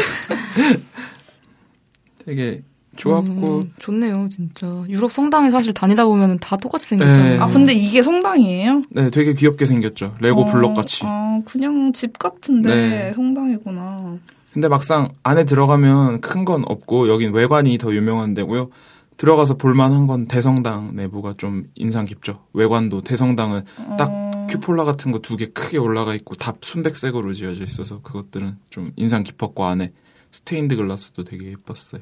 되게 2.25 2.61
좋았고. 2.95 3.59
음, 3.59 3.73
좋네요, 3.79 4.27
진짜. 4.29 4.67
유럽 4.89 5.11
성당에 5.11 5.51
사실 5.51 5.73
다니다 5.73 6.05
보면 6.05 6.39
다 6.39 6.55
똑같이 6.57 6.87
생겼잖아요. 6.87 7.33
네. 7.35 7.39
아, 7.39 7.47
근데 7.47 7.73
이게 7.73 8.01
성당이에요? 8.01 8.83
네, 8.89 9.09
되게 9.09 9.33
귀엽게 9.33 9.65
생겼죠. 9.65 10.15
레고 10.19 10.41
어, 10.41 10.45
블럭 10.45 10.75
같이. 10.75 11.03
아, 11.05 11.41
그냥 11.45 11.91
집 11.93 12.17
같은데 12.17 12.69
네. 12.75 13.13
성당이구나. 13.15 14.17
근데 14.53 14.67
막상 14.69 15.09
안에 15.23 15.43
들어가면 15.45 16.21
큰 16.21 16.45
건 16.45 16.63
없고, 16.65 17.09
여긴 17.09 17.33
외관이 17.33 17.77
더 17.77 17.93
유명한 17.93 18.33
데고요. 18.33 18.69
들어가서 19.17 19.55
볼만한 19.55 20.07
건 20.07 20.27
대성당 20.27 20.91
내부가 20.95 21.33
좀 21.37 21.65
인상 21.75 22.05
깊죠. 22.05 22.41
외관도 22.53 23.01
대성당은 23.01 23.63
딱 23.97 24.09
어... 24.11 24.47
cupola 24.49 24.83
같은 24.83 25.11
거 25.11 25.19
두 25.19 25.37
개 25.37 25.47
크게 25.47 25.77
올라가 25.77 26.13
있고 26.15 26.35
다 26.35 26.53
순백색으로 26.61 27.33
지어져 27.33 27.63
있어서 27.63 28.01
그것들은 28.01 28.57
좀 28.69 28.91
인상 28.97 29.23
깊었고 29.23 29.65
안에 29.65 29.91
스테인드 30.31 30.75
글라스도 30.75 31.23
되게 31.23 31.47
예뻤어요. 31.51 32.01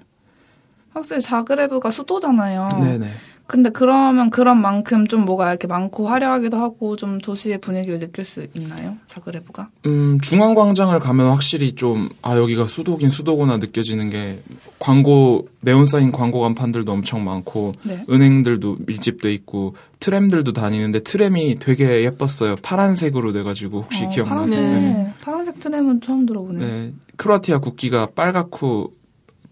확실히 0.94 1.22
자그레브가 1.22 1.92
수도잖아요. 1.92 2.70
네네. 2.82 3.10
근데 3.46 3.70
그러면 3.70 4.30
그런 4.30 4.62
만큼 4.62 5.06
좀 5.06 5.26
뭐가 5.26 5.50
이렇게 5.50 5.68
많고 5.68 6.08
화려하기도 6.08 6.56
하고 6.56 6.96
좀 6.96 7.18
도시의 7.18 7.60
분위기를 7.60 8.00
느낄 8.00 8.24
수 8.24 8.48
있나요? 8.56 8.96
자그레브가? 9.06 9.70
음, 9.86 10.18
중앙광장을 10.22 10.98
가면 10.98 11.30
확실히 11.30 11.74
좀, 11.74 12.08
아, 12.22 12.38
여기가 12.38 12.68
수도긴 12.68 13.10
수도구나 13.10 13.58
느껴지는 13.58 14.10
게 14.10 14.42
광고, 14.80 15.50
네온 15.60 15.86
사인 15.86 16.14
광고 16.14 16.40
간판들도 16.40 16.90
엄청 16.90 17.26
많고, 17.26 17.74
네. 17.84 18.06
은행들도 18.10 18.78
밀집돼 18.88 19.34
있고, 19.34 19.76
트램들도 20.00 20.54
다니는데 20.54 21.02
트램이 21.02 21.58
되게 21.60 22.06
예뻤어요. 22.06 22.56
파란색으로 22.64 23.34
돼가지고 23.34 23.82
혹시 23.82 24.06
어, 24.06 24.10
기억나세요? 24.10 24.62
파란색, 24.62 24.82
네. 24.82 25.14
파란색 25.22 25.60
트램은 25.60 26.02
처음 26.02 26.26
들어보네요. 26.26 26.66
네. 26.66 26.94
크로아티아 27.18 27.60
국기가 27.60 28.08
빨갛고 28.16 28.94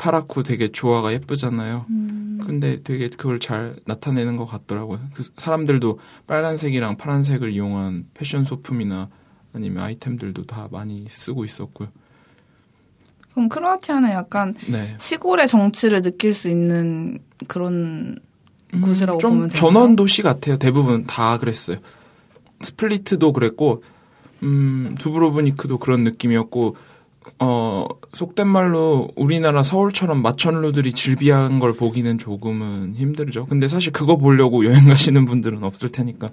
파랗고 0.01 0.41
되게 0.41 0.71
조화가 0.71 1.13
예쁘잖아요. 1.13 1.85
음. 1.91 2.41
근데 2.43 2.81
되게 2.81 3.07
그걸 3.07 3.39
잘 3.39 3.75
나타내는 3.85 4.35
것 4.35 4.45
같더라고요. 4.45 4.99
그 5.13 5.23
사람들도 5.37 5.99
빨간색이랑 6.25 6.97
파란색을 6.97 7.51
이용한 7.51 8.07
패션 8.15 8.43
소품이나 8.43 9.09
아니면 9.53 9.83
아이템들도 9.83 10.47
다 10.47 10.67
많이 10.71 11.05
쓰고 11.07 11.45
있었고요. 11.45 11.89
그럼 13.33 13.47
크로아티아는 13.47 14.11
약간 14.11 14.55
네. 14.67 14.95
시골의 14.97 15.47
정치를 15.47 16.01
느낄 16.01 16.33
수 16.33 16.49
있는 16.49 17.19
그런 17.47 18.17
음, 18.73 18.81
곳이라고 18.81 19.19
보면 19.19 19.49
되나요? 19.49 19.53
전원 19.53 19.95
도시 19.95 20.23
같아요. 20.23 20.57
대부분 20.57 21.05
다 21.05 21.37
그랬어요. 21.37 21.77
스플리트도 22.61 23.33
그랬고, 23.33 23.83
음, 24.41 24.95
두브로브니크도 24.99 25.77
그런 25.77 26.03
느낌이었고, 26.03 26.75
어, 27.39 27.85
속된 28.13 28.47
말로 28.47 29.09
우리나라 29.15 29.63
서울처럼 29.63 30.21
마천루들이 30.21 30.93
질비한 30.93 31.59
걸 31.59 31.73
보기는 31.73 32.17
조금은 32.17 32.95
힘들죠. 32.95 33.45
근데 33.45 33.67
사실 33.67 33.91
그거 33.93 34.17
보려고 34.17 34.65
여행 34.65 34.87
가시는 34.87 35.25
분들은 35.25 35.63
없을 35.63 35.91
테니까 35.91 36.29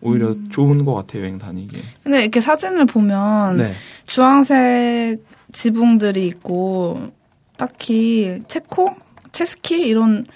오히려 0.00 0.30
음. 0.30 0.48
좋은 0.50 0.84
것 0.84 0.94
같아요, 0.94 1.22
여행 1.22 1.38
다니기 1.38 1.76
근데 2.02 2.22
이렇게 2.22 2.40
사진을 2.40 2.86
보면 2.86 3.58
네. 3.58 3.72
주황색 4.06 5.24
지붕들이 5.52 6.26
있고 6.26 7.12
딱히 7.56 8.40
체코? 8.48 8.94
체스키? 9.30 9.76
이런 9.86 10.26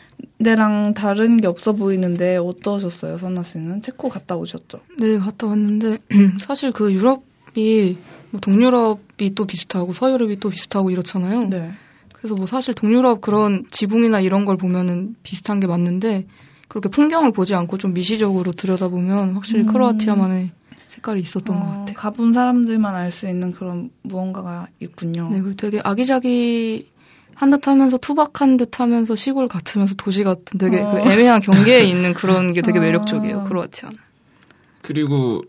데랑 0.43 0.95
다른 0.95 1.39
게 1.39 1.47
없어 1.47 1.73
보이는데 1.73 2.37
어떠셨어요, 2.37 3.19
선아 3.19 3.43
씨는? 3.43 3.83
체코 3.83 4.09
갔다 4.09 4.37
오셨죠? 4.37 4.81
네, 4.99 5.19
갔다 5.19 5.49
왔는데 5.49 5.99
사실 6.39 6.73
그 6.73 6.93
유럽이 6.93 7.99
뭐 8.31 8.41
동유럽이 8.41 9.35
또 9.35 9.45
비슷하고 9.45 9.93
서유럽이 9.93 10.37
또 10.41 10.51
비슷하고 10.51 10.91
이렇잖아요. 10.91 11.49
네. 11.49 11.71
그래서 12.15 12.35
뭐 12.35 12.47
사실 12.47 12.75
동유럽 12.75 13.21
그런 13.21 13.65
지붕이나 13.71 14.21
이런 14.21 14.45
걸 14.45 14.57
보면은 14.57 15.15
비슷한 15.23 15.61
게 15.61 15.67
맞는데 15.67 16.27
그렇게 16.69 16.89
풍경을 16.89 17.33
보지 17.33 17.55
않고 17.55 17.79
좀 17.79 17.95
미시적으로 17.95 18.53
들여다보면 18.53 19.35
확실히 19.35 19.61
음. 19.61 19.67
크로아티아만의 19.67 20.51
색깔이 20.89 21.21
있었던 21.21 21.57
어, 21.57 21.61
것 21.61 21.67
같아요. 21.67 21.95
가본 21.97 22.33
사람들만 22.33 22.95
알 22.95 23.11
수 23.13 23.29
있는 23.29 23.53
그런 23.53 23.91
무언가가 24.03 24.67
있군요. 24.81 25.29
네, 25.31 25.41
그리고 25.41 25.57
되게 25.57 25.81
아기자기 25.85 26.89
한 27.35 27.51
듯 27.51 27.69
하면서 27.69 27.99
투박한 27.99 28.57
듯 28.57 28.81
하면서 28.81 29.15
시골 29.15 29.47
같으면서 29.47 29.95
도시 29.97 30.25
같은 30.25 30.57
되게 30.59 30.81
어. 30.81 30.91
그 30.93 30.99
애매한 31.01 31.41
경계에 31.43 31.85
있는 31.85 32.15
그런 32.15 32.55
게 32.55 32.63
되게 32.63 32.79
아. 32.81 32.83
매력적이에요, 32.83 33.45
크로아티아는. 33.45 33.99
그리고 34.81 35.43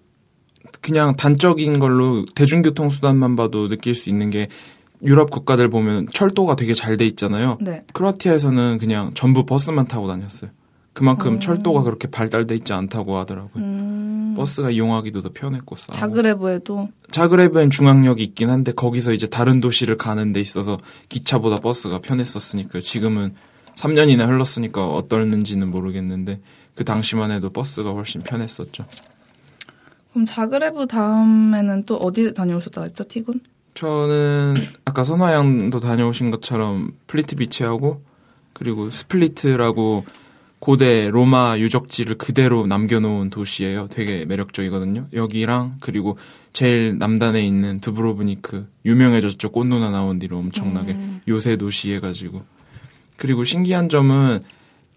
그냥 0.81 1.15
단적인 1.15 1.79
걸로 1.79 2.25
대중교통 2.35 2.89
수단만 2.89 3.35
봐도 3.35 3.67
느낄 3.67 3.93
수 3.93 4.09
있는 4.09 4.29
게 4.29 4.47
유럽 5.03 5.29
국가들 5.29 5.69
보면 5.69 6.07
철도가 6.11 6.55
되게 6.55 6.73
잘 6.73 6.97
돼 6.97 7.05
있잖아요. 7.05 7.57
네. 7.61 7.83
크로아티아에서는 7.93 8.79
그냥 8.79 9.11
전부 9.13 9.45
버스만 9.45 9.87
타고 9.87 10.07
다녔어요. 10.07 10.49
그만큼 10.93 11.33
음. 11.33 11.39
철도가 11.39 11.83
그렇게 11.83 12.09
발달돼 12.09 12.55
있지 12.55 12.73
않다고 12.73 13.17
하더라고요. 13.17 13.63
음. 13.63 14.33
버스가 14.35 14.71
이용하기도 14.71 15.21
더 15.21 15.29
편했고 15.31 15.75
싸고. 15.75 15.93
자그레브에도 15.93 16.89
자그레브엔 17.11 17.69
중앙역이 17.69 18.23
있긴 18.23 18.49
한데 18.49 18.71
거기서 18.71 19.13
이제 19.13 19.27
다른 19.27 19.61
도시를 19.61 19.97
가는 19.97 20.31
데 20.31 20.41
있어서 20.41 20.79
기차보다 21.09 21.57
버스가 21.57 21.99
편했었으니까요. 21.99 22.81
지금은 22.81 23.35
3년이나 23.75 24.27
흘렀으니까 24.27 24.87
어떨는지는 24.87 25.69
모르겠는데 25.69 26.39
그 26.73 26.83
당시만 26.83 27.29
해도 27.29 27.51
버스가 27.51 27.91
훨씬 27.91 28.21
편했었죠. 28.21 28.85
그럼 30.17 30.25
자그레브 30.25 30.87
다음에는 30.87 31.83
또 31.85 31.95
어디 31.97 32.33
다녀오셨다 32.33 32.81
했죠, 32.81 33.03
T군? 33.03 33.39
저는 33.75 34.55
아까 34.83 35.03
선아양도 35.03 35.79
다녀오신 35.79 36.31
것처럼 36.31 36.93
플리트비체하고 37.05 38.01
그리고 38.53 38.89
스플리트라고 38.89 40.05
고대 40.57 41.11
로마 41.11 41.59
유적지를 41.59 42.17
그대로 42.17 42.65
남겨놓은 42.65 43.29
도시예요. 43.29 43.89
되게 43.91 44.25
매력적이거든요. 44.25 45.05
여기랑 45.13 45.77
그리고 45.81 46.17
제일 46.51 46.97
남단에 46.97 47.45
있는 47.45 47.79
두브로브니크 47.79 48.67
유명해졌죠. 48.85 49.51
꽃누나 49.51 49.91
나온 49.91 50.17
뒤로 50.17 50.39
엄청나게 50.39 50.93
음. 50.93 51.21
요새 51.27 51.57
도시 51.57 51.93
해가지고 51.93 52.41
그리고 53.17 53.43
신기한 53.43 53.87
점은 53.87 54.39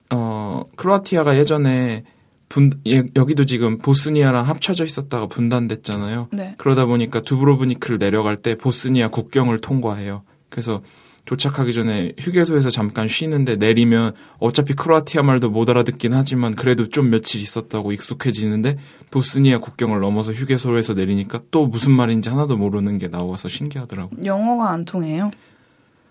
어 0.08 0.64
크로아티아가 0.76 1.36
예전에 1.36 2.04
분, 2.50 2.72
예, 2.88 3.04
여기도 3.14 3.46
지금 3.46 3.78
보스니아랑 3.78 4.46
합쳐져 4.46 4.84
있었다가 4.84 5.28
분단됐잖아요. 5.28 6.28
네. 6.32 6.56
그러다 6.58 6.84
보니까 6.84 7.20
두브로브니크를 7.22 7.98
내려갈 7.98 8.36
때 8.36 8.56
보스니아 8.56 9.08
국경을 9.08 9.60
통과해요. 9.60 10.22
그래서 10.50 10.82
도착하기 11.26 11.72
전에 11.72 12.12
휴게소에서 12.18 12.70
잠깐 12.70 13.06
쉬는데 13.06 13.54
내리면 13.54 14.14
어차피 14.40 14.74
크로아티아 14.74 15.22
말도 15.22 15.50
못 15.50 15.70
알아듣긴 15.70 16.12
하지만 16.12 16.56
그래도 16.56 16.88
좀 16.88 17.08
며칠 17.10 17.40
있었다고 17.40 17.92
익숙해지는데 17.92 18.78
보스니아 19.12 19.58
국경을 19.58 20.00
넘어서 20.00 20.32
휴게소에서 20.32 20.94
내리니까 20.94 21.42
또 21.52 21.68
무슨 21.68 21.92
말인지 21.92 22.30
하나도 22.30 22.56
모르는 22.56 22.98
게 22.98 23.06
나와서 23.06 23.48
신기하더라고요. 23.48 24.24
영어가 24.24 24.70
안 24.70 24.84
통해요? 24.84 25.30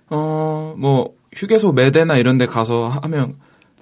어, 0.10 0.73
뭐 0.78 1.13
휴게소 1.36 1.73
매대나 1.73 2.15
이런 2.15 2.38
데 2.38 2.45
가서 2.45 2.88
하면 2.88 3.36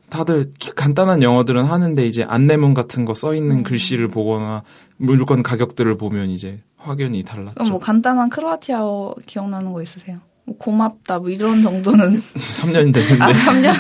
다들 0.10 0.52
간단한 0.76 1.22
영어들은 1.22 1.66
하는데 1.66 2.06
이제 2.08 2.24
안내문 2.24 2.74
같은 2.74 3.04
거 3.06 3.14
써 3.14 3.34
있는 3.34 3.58
음. 3.58 3.64
글씨를 3.64 4.08
보거나 4.08 4.64
물건 4.98 5.44
가격들을 5.44 5.98
보면 5.98 6.30
이제 6.30 6.60
확연히 6.78 7.24
달랐죠. 7.24 7.56
그럼 7.56 7.70
뭐 7.72 7.80
간단한 7.80 8.30
크로아티아어 8.30 9.16
기억나는 9.26 9.74
거 9.74 9.82
있으세요? 9.82 10.20
뭐 10.46 10.56
고맙다 10.58 11.20
뭐 11.20 11.30
이런 11.30 11.62
정도는 11.62 12.22
3년 12.62 12.94
됐는데. 12.94 13.22
아, 13.22 13.32
3년? 13.34 13.74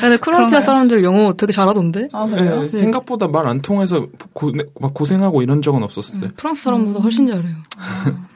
근데 0.00 0.16
크로아티아 0.18 0.60
사람들 0.60 1.02
영어 1.02 1.32
되게 1.32 1.50
잘하던데? 1.52 2.10
아, 2.12 2.24
그래요? 2.26 2.62
네, 2.62 2.70
네. 2.70 2.78
생각보다 2.82 3.26
말 3.26 3.46
안 3.48 3.60
통해서 3.60 4.06
고, 4.32 4.52
막 4.80 4.94
고생하고 4.94 5.42
이런 5.42 5.60
적은 5.60 5.82
없었어요. 5.82 6.22
음, 6.26 6.32
프랑스 6.36 6.62
사람보다 6.62 7.00
음. 7.00 7.02
훨씬 7.02 7.26
잘해요. 7.26 7.56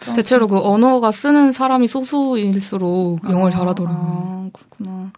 아, 0.08 0.12
대체로 0.14 0.48
그 0.48 0.58
언어가 0.58 1.12
쓰는 1.12 1.52
사람이 1.52 1.86
소수일수록 1.86 3.20
영어를 3.30 3.54
아, 3.54 3.58
잘하더라고요. 3.58 4.00
아, 4.02 4.50
그렇구나. 4.52 5.12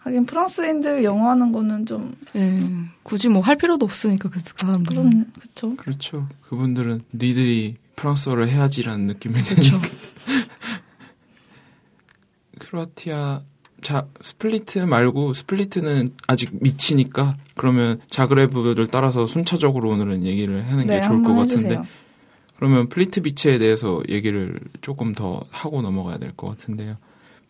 하긴 0.00 0.26
프랑스인들 0.26 1.04
영어 1.04 1.30
하는 1.30 1.52
거는 1.52 1.86
좀 1.86 2.14
예, 2.34 2.58
굳이 3.02 3.28
뭐 3.28 3.42
할 3.42 3.56
필요도 3.56 3.84
없으니까 3.84 4.30
그, 4.30 4.40
그 4.42 4.66
사람들은 4.66 5.32
그렇죠. 5.34 5.76
그렇죠. 5.76 6.28
그분들은 6.48 7.02
니들이 7.14 7.76
프랑스어를 7.96 8.48
해야지라는 8.48 9.06
느낌이 9.08 9.34
드니까. 9.42 9.78
크로아티아 12.58 13.42
자 13.82 14.06
스플리트 14.22 14.78
말고 14.80 15.32
스플리트는 15.34 16.14
아직 16.26 16.50
미치니까 16.60 17.36
그러면 17.56 18.00
자그레브를 18.10 18.86
따라서 18.88 19.26
순차적으로 19.26 19.90
오늘은 19.90 20.24
얘기를 20.24 20.66
하는 20.70 20.86
게 20.86 20.96
네, 20.96 21.02
좋을 21.02 21.22
것 21.22 21.34
같은데 21.34 21.76
해주세요. 21.76 21.84
그러면 22.56 22.88
플리트비치에 22.90 23.58
대해서 23.58 24.02
얘기를 24.08 24.58
조금 24.82 25.12
더 25.14 25.42
하고 25.50 25.80
넘어가야 25.82 26.18
될 26.18 26.32
것 26.36 26.48
같은데요. 26.48 26.96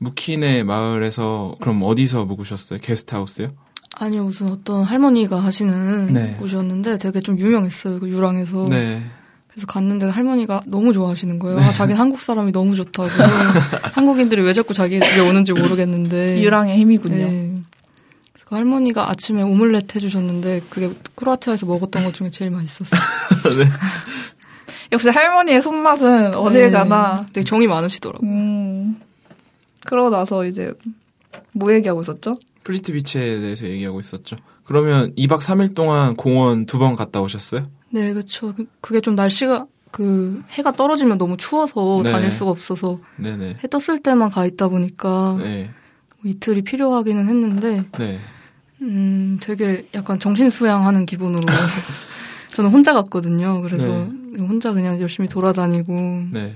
무키네 0.01 0.65
마을에서 0.65 1.55
그럼 1.61 1.83
어디서 1.83 2.25
묵으셨어요? 2.25 2.79
게스트하우스요? 2.81 3.53
아니요, 3.95 4.25
무슨 4.25 4.49
어떤 4.49 4.83
할머니가 4.83 5.39
하시는 5.39 6.13
네. 6.13 6.37
곳이었는데 6.39 6.99
되게 6.99 7.21
좀 7.21 7.39
유명했어요. 7.39 8.01
그 8.01 8.09
유랑에서. 8.09 8.67
네. 8.71 9.03
그래서 9.49 9.67
갔는데 9.67 10.07
할머니가 10.09 10.63
너무 10.67 10.93
좋아하시는 10.95 11.39
거예요. 11.39 11.59
네. 11.59 11.65
아, 11.65 11.71
자기는 11.71 12.01
한국 12.01 12.21
사람이 12.21 12.51
너무 12.53 12.77
좋다고. 12.77 13.09
한국인들이 13.93 14.43
왜 14.43 14.53
자꾸 14.55 14.73
자기 14.73 15.01
집에 15.01 15.21
오는지 15.21 15.53
모르겠는데. 15.53 16.41
유랑의 16.43 16.79
힘이군요. 16.79 17.17
네. 17.17 17.61
그래서 18.33 18.47
그 18.49 18.55
할머니가 18.55 19.11
아침에 19.11 19.43
오믈렛 19.43 19.95
해주셨는데 19.95 20.63
그게 20.71 20.91
크로아티아에서 21.17 21.67
먹었던 21.67 22.05
것 22.05 22.15
중에 22.15 22.31
제일 22.31 22.51
맛있었어요. 22.53 23.01
네. 23.59 23.69
역시 24.93 25.11
할머니의 25.11 25.61
손맛은 25.61 26.37
어딜 26.37 26.63
네. 26.63 26.71
가나. 26.71 27.27
되게 27.35 27.45
정이 27.45 27.67
많으시더라고요. 27.67 28.31
음. 28.31 29.01
그러고 29.87 30.11
나서 30.11 30.45
이제 30.45 30.73
뭐 31.53 31.73
얘기하고 31.73 32.03
있었죠? 32.03 32.35
플리트 32.65 32.93
비치에 32.93 33.41
대해서 33.41 33.67
얘기하고 33.67 34.01
있었죠. 34.01 34.37
그러면 34.65 35.15
2박 35.17 35.41
3일 35.41 35.75
동안 35.75 36.15
공원 36.17 36.67
두 36.67 36.79
번 36.79 36.95
갔다 36.97 37.21
오셨어요? 37.21 37.67
네, 37.91 38.13
그렇죠. 38.13 38.55
그게 38.81 39.01
좀 39.01 39.15
날씨가 39.15 39.67
그 39.91 40.43
해가 40.51 40.73
떨어지면 40.73 41.19
너무 41.19 41.37
추워서 41.37 42.03
네. 42.05 42.13
다닐 42.13 42.31
수가 42.31 42.51
없어서 42.53 43.01
네네. 43.17 43.57
해 43.63 43.69
떴을 43.69 44.01
때만 44.03 44.31
가 44.31 44.47
있다 44.47 44.69
보니까 44.69 45.37
네. 45.43 45.71
뭐 46.23 46.31
이틀이 46.31 46.63
필요하기는 46.63 47.27
했는데 47.27 47.85
네. 47.99 48.21
음 48.83 49.39
되게 49.43 49.87
약간 49.95 50.19
정신 50.21 50.49
수양하는 50.51 51.07
기분으로 51.07 51.43
저는 52.55 52.71
혼자 52.71 52.93
갔거든요. 52.93 53.61
그래서 53.63 53.87
네. 54.33 54.41
혼자 54.43 54.73
그냥 54.73 55.01
열심히 55.01 55.29
돌아다니고 55.29 55.93
네. 56.33 56.55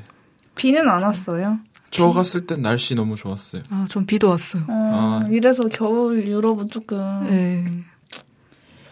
비는 0.54 0.88
안 0.88 1.02
왔어요. 1.02 1.58
저 1.94 2.10
갔을 2.10 2.46
땐 2.46 2.60
날씨 2.62 2.94
너무 2.94 3.14
좋았어요. 3.16 3.62
아, 3.70 3.86
전 3.88 4.04
비도 4.06 4.28
왔어요. 4.28 4.64
어, 4.68 5.20
아. 5.22 5.26
이래서 5.30 5.62
겨울 5.70 6.26
유럽은 6.26 6.68
조금 6.68 6.98
네. 7.28 7.64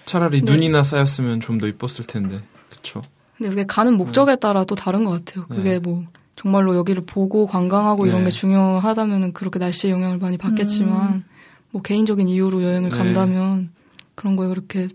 차라리 0.07 0.43
네. 0.43 0.51
눈이나 0.53 0.83
쌓였으면 0.83 1.41
좀 1.41 1.59
더 1.59 1.67
이뻤을 1.67 2.07
텐데. 2.07 2.41
그쵸. 2.71 3.03
근데 3.37 3.51
그게 3.51 3.65
가는 3.67 3.97
목적에 3.97 4.37
따라 4.37 4.65
또 4.65 4.75
다른 4.75 5.05
것 5.05 5.25
같아요. 5.25 5.47
그게 5.49 5.63
네. 5.75 5.79
뭐 5.79 6.05
정말로 6.37 6.77
여기를 6.77 7.05
보고 7.07 7.47
관광하고 7.47 8.07
이런 8.07 8.21
네. 8.21 8.25
게 8.27 8.31
중요하다면은 8.31 9.33
그렇게 9.33 9.59
날씨의 9.59 9.93
영향을 9.93 10.19
많이 10.19 10.37
받겠지만 10.39 11.13
음. 11.15 11.25
뭐 11.71 11.83
개인적인 11.83 12.29
이유로 12.29 12.63
여행을 12.63 12.91
네. 12.91 12.97
간다면 12.97 13.71
그런 14.15 14.37
거에 14.37 14.49
그렇게 14.49 14.89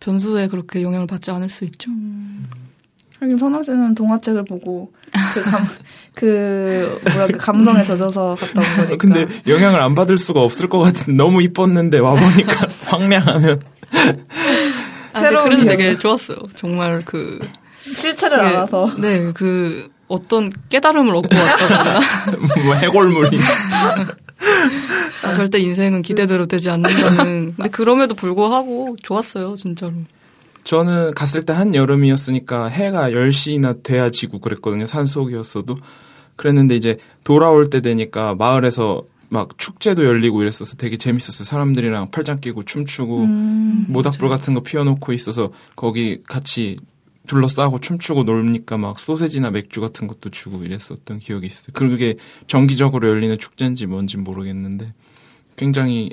변수에 0.00 0.48
그렇게 0.48 0.82
영향을 0.82 1.06
받지 1.06 1.30
않을 1.30 1.48
수 1.50 1.64
있죠. 1.64 1.90
음. 1.90 2.48
하긴 3.22 3.36
선아 3.36 3.62
씨는 3.62 3.94
동화책을 3.94 4.44
보고 4.46 4.92
그, 5.32 5.42
감, 5.44 5.64
그 6.14 7.00
뭐야 7.14 7.28
그 7.28 7.38
감성에 7.38 7.84
젖어서 7.84 8.36
갔다 8.38 8.60
온 8.60 8.76
거니까. 8.76 8.96
근데 8.96 9.26
영향을 9.46 9.80
안 9.80 9.94
받을 9.94 10.18
수가 10.18 10.40
없을 10.40 10.68
것 10.68 10.80
같은 10.80 11.16
너무 11.16 11.40
이뻤는데 11.42 12.00
와 12.00 12.14
보니까 12.14 12.66
황량하면 12.86 13.60
아, 15.12 15.20
그래도 15.20 15.64
되게 15.66 15.96
좋았어요. 15.96 16.38
정말 16.56 17.02
그 17.04 17.38
실체를 17.78 18.38
그게, 18.38 18.48
알아서. 18.48 18.94
네, 18.98 19.30
그 19.32 19.88
어떤 20.08 20.50
깨달음을 20.68 21.14
얻고 21.14 21.36
왔다거나. 21.36 22.00
뭐 22.64 22.74
해골물이. 22.74 23.38
아, 25.22 25.32
절대 25.32 25.58
인생은 25.58 26.02
기대대로 26.02 26.46
되지 26.46 26.70
않는다는. 26.70 27.54
근데 27.56 27.68
그럼에도 27.70 28.14
불구하고 28.14 28.96
좋았어요, 29.02 29.56
진짜로. 29.56 29.92
저는 30.64 31.12
갔을 31.12 31.44
때 31.44 31.52
한 31.52 31.74
여름이었으니까 31.74 32.68
해가 32.68 33.10
10시나 33.10 33.82
돼야 33.82 34.10
지고 34.10 34.38
그랬거든요. 34.38 34.86
산속이었어도. 34.86 35.76
그랬는데 36.36 36.76
이제 36.76 36.98
돌아올 37.24 37.68
때 37.68 37.80
되니까 37.80 38.34
마을에서 38.34 39.02
막 39.28 39.56
축제도 39.58 40.04
열리고 40.04 40.42
이랬어서 40.42 40.76
되게 40.76 40.96
재밌었어요. 40.96 41.44
사람들이랑 41.44 42.10
팔짱 42.10 42.40
끼고 42.40 42.64
춤추고 42.64 43.22
음, 43.22 43.86
모닥불 43.88 44.28
맞아. 44.28 44.38
같은 44.38 44.54
거 44.54 44.60
피워놓고 44.62 45.12
있어서 45.14 45.52
거기 45.76 46.22
같이 46.22 46.76
둘러싸고 47.26 47.78
춤추고 47.78 48.24
놀니까 48.24 48.76
막 48.78 48.98
소세지나 48.98 49.50
맥주 49.50 49.80
같은 49.80 50.06
것도 50.06 50.30
주고 50.30 50.64
이랬었던 50.64 51.18
기억이 51.18 51.46
있어요. 51.46 51.68
그게 51.72 52.16
정기적으로 52.46 53.08
열리는 53.08 53.38
축제인지 53.38 53.86
뭔지 53.86 54.16
모르겠는데 54.16 54.92
굉장히 55.56 56.10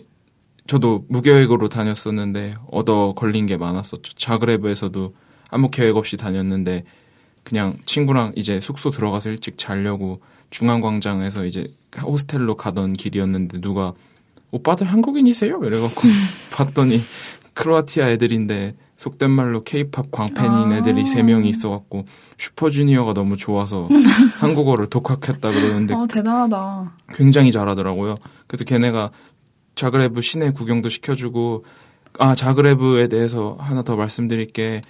저도 0.70 1.04
무계획으로 1.10 1.68
다녔었는데 1.68 2.54
얻어 2.70 3.14
걸린 3.16 3.48
게 3.48 3.58
많았었죠. 3.58 4.14
자그레브에서도 4.14 5.16
아무 5.50 5.72
계획 5.72 5.98
없이 5.98 6.16
다녔는데 6.16 6.84
그냥 7.44 7.78
친구랑 7.88 8.34
이제 8.36 8.62
숙소 8.62 8.92
들어가서 8.92 9.32
일찍 9.32 9.58
자려고 9.58 10.22
중앙광장에서 10.52 11.46
이제 11.46 11.74
호스텔로 12.00 12.56
가던 12.56 12.94
길이었는데 12.94 13.62
누가 13.62 13.94
오빠들 14.52 14.86
한국인이세요? 14.86 15.60
이래갖고 15.64 16.02
봤더니 16.54 17.02
크로아티아 17.56 18.12
애들인데 18.12 18.76
속된 18.98 19.32
말로 19.32 19.64
케이팝 19.64 20.12
광팬인 20.12 20.72
아~ 20.72 20.76
애들이 20.76 21.08
세 21.08 21.24
명이 21.24 21.50
있어갖고 21.50 22.06
슈퍼주니어가 22.38 23.14
너무 23.14 23.38
좋아서 23.38 23.88
한국어를 24.40 24.88
독학했다 24.88 25.52
그러는데 25.52 25.96
아, 25.96 26.06
대단하다. 26.06 26.92
굉장히 27.14 27.52
잘하더라고요. 27.52 28.14
그래서 28.46 28.66
걔네가 28.66 29.12
자그레브 29.80 30.22
시내 30.22 30.52
구경도 30.52 30.90
시켜주고 30.90 31.66
아 32.18 32.36
자그레브에 32.36 33.08
대해서 33.08 33.56
하나 33.60 33.82
더 33.82 33.96
말씀드릴 33.96 34.48
게 34.48 34.82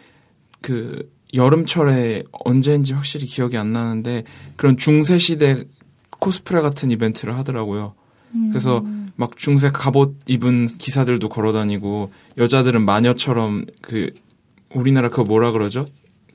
그 0.61 1.09
여름철에 1.33 2.23
언제인지 2.31 2.93
확실히 2.93 3.27
기억이 3.27 3.57
안 3.57 3.71
나는데 3.71 4.23
그런 4.55 4.77
중세 4.77 5.17
시대 5.19 5.63
코스프레 6.19 6.61
같은 6.61 6.91
이벤트를 6.91 7.37
하더라고요. 7.37 7.93
음. 8.35 8.49
그래서 8.49 8.83
막 9.15 9.37
중세 9.37 9.69
갑옷 9.69 10.17
입은 10.27 10.65
기사들도 10.65 11.29
걸어다니고 11.29 12.11
여자들은 12.37 12.83
마녀처럼 12.83 13.65
그 13.81 14.11
우리나라 14.73 15.09
그거 15.09 15.23
뭐라 15.23 15.51
그러죠? 15.51 15.85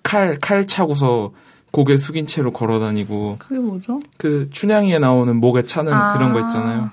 칼칼 0.03 0.67
차고서 0.67 1.33
고개 1.71 1.97
숙인 1.97 2.27
채로 2.27 2.53
걸어다니고 2.53 3.37
그게 3.41 3.59
뭐죠? 3.59 4.01
그 4.17 4.49
춘향이에 4.51 5.01
나오는 5.01 5.37
목에 5.37 5.65
차는 5.65 5.93
아. 5.93 6.13
그런 6.13 6.33
거 6.33 6.41
있잖아요. 6.41 6.91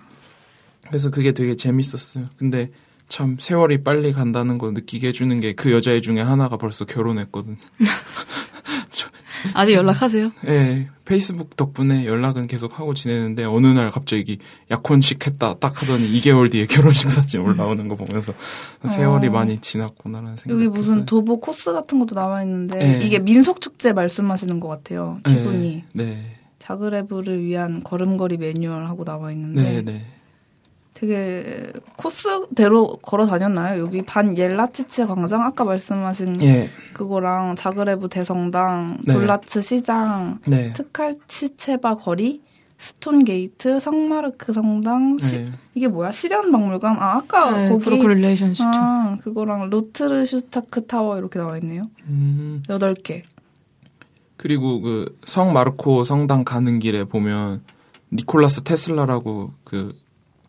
그래서 0.91 1.09
그게 1.09 1.31
되게 1.31 1.55
재밌었어요. 1.55 2.25
근데 2.37 2.69
참 3.07 3.37
세월이 3.39 3.83
빨리 3.83 4.11
간다는 4.13 4.57
거 4.57 4.71
느끼게 4.71 5.07
해주는 5.09 5.39
게 5.39 5.53
그 5.53 5.71
여자애 5.71 6.01
중에 6.01 6.21
하나가 6.21 6.57
벌써 6.57 6.85
결혼했거든. 6.85 7.57
아직 9.55 9.73
연락하세요? 9.73 10.31
네, 10.43 10.87
페이스북 11.03 11.55
덕분에 11.57 12.05
연락은 12.05 12.45
계속 12.45 12.79
하고 12.79 12.93
지내는데 12.93 13.43
어느 13.43 13.65
날 13.67 13.89
갑자기 13.89 14.37
약혼식 14.69 15.25
했다 15.25 15.55
딱 15.59 15.81
하더니 15.81 16.11
2개월 16.19 16.51
뒤에 16.51 16.65
결혼식 16.67 17.09
사진 17.09 17.41
올라오는 17.41 17.87
거 17.87 17.95
보면서 17.95 18.33
세월이 18.87 19.27
어. 19.29 19.31
많이 19.31 19.59
지났구나라는 19.59 20.37
생각. 20.37 20.55
여기 20.55 20.67
무슨 20.67 21.05
도보 21.07 21.39
코스 21.39 21.71
같은 21.73 21.99
것도 21.99 22.13
나와 22.13 22.43
있는데 22.43 22.77
네. 22.77 23.05
이게 23.05 23.17
민속 23.17 23.61
축제 23.61 23.93
말씀하시는 23.93 24.59
것 24.59 24.67
같아요. 24.67 25.17
기분이. 25.25 25.83
네. 25.93 26.05
네. 26.05 26.37
자그레브를 26.59 27.43
위한 27.43 27.81
걸음걸이 27.83 28.37
매뉴얼 28.37 28.85
하고 28.85 29.03
나와 29.03 29.31
있는데 29.31 29.63
네, 29.63 29.81
네. 29.81 30.05
되게 31.01 31.73
코스대로 31.97 32.97
걸어 33.01 33.25
다녔나요? 33.25 33.81
여기 33.81 34.03
반 34.03 34.37
옐라치체 34.37 35.05
광장 35.07 35.41
아까 35.41 35.63
말씀하신 35.63 36.43
예. 36.43 36.69
그거랑 36.93 37.55
자그레브 37.55 38.07
대성당, 38.07 38.99
네. 39.05 39.13
돌라츠 39.13 39.61
시장, 39.61 40.37
네. 40.45 40.71
트칼치체바 40.73 41.95
거리, 41.95 42.43
Stone 42.77 43.23
Gate, 43.23 43.79
성마르크 43.79 44.53
성당, 44.53 45.17
시, 45.17 45.37
네. 45.37 45.51
이게 45.73 45.87
뭐야? 45.87 46.11
실연 46.11 46.51
박물관? 46.51 46.97
아 46.99 47.15
아까 47.15 47.49
네, 47.63 47.69
거기 47.69 47.83
Broken 47.83 48.06
Relationships죠. 48.06 48.69
아, 48.71 49.17
그거랑 49.23 49.71
로트르슈차크 49.71 50.85
타워 50.85 51.17
이렇게 51.17 51.39
나와 51.39 51.57
있네요. 51.57 51.89
음. 52.05 52.61
8개. 52.67 53.23
그리고 54.37 54.81
그 54.81 55.15
성 55.25 55.51
마르코 55.51 56.03
성당 56.03 56.43
가는 56.43 56.77
길에 56.77 57.05
보면 57.05 57.63
니콜라스 58.13 58.61
테슬라라고 58.63 59.53
그 59.63 59.93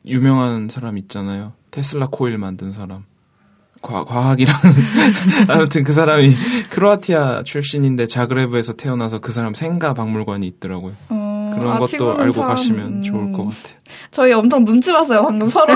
유명한 0.07 0.69
사람 0.69 0.99
있잖아요. 0.99 1.53
테슬라 1.71 2.09
코일 2.11 2.39
만든 2.39 2.71
사람. 2.73 3.05
과, 3.81 4.05
과학이랑 4.05 4.55
아무튼 5.49 5.83
그 5.83 5.93
사람이 5.93 6.35
크로아티아 6.71 7.43
출신인데 7.43 8.07
자그레브에서 8.07 8.75
태어나서 8.75 9.19
그 9.19 9.33
사람 9.33 9.55
생가 9.55 9.93
박물관이 9.95 10.47
있더라고요. 10.47 10.93
어, 11.09 11.51
그런 11.55 11.73
아, 11.73 11.79
것도 11.79 12.17
알고 12.17 12.33
참, 12.33 12.49
가시면 12.49 12.87
음, 12.87 13.03
좋을 13.03 13.33
것 13.33 13.39
같아요. 13.45 13.79
저희 14.13 14.33
엄청 14.33 14.65
눈치 14.65 14.93
봤어요. 14.93 15.23
방금 15.23 15.49
서로 15.49 15.75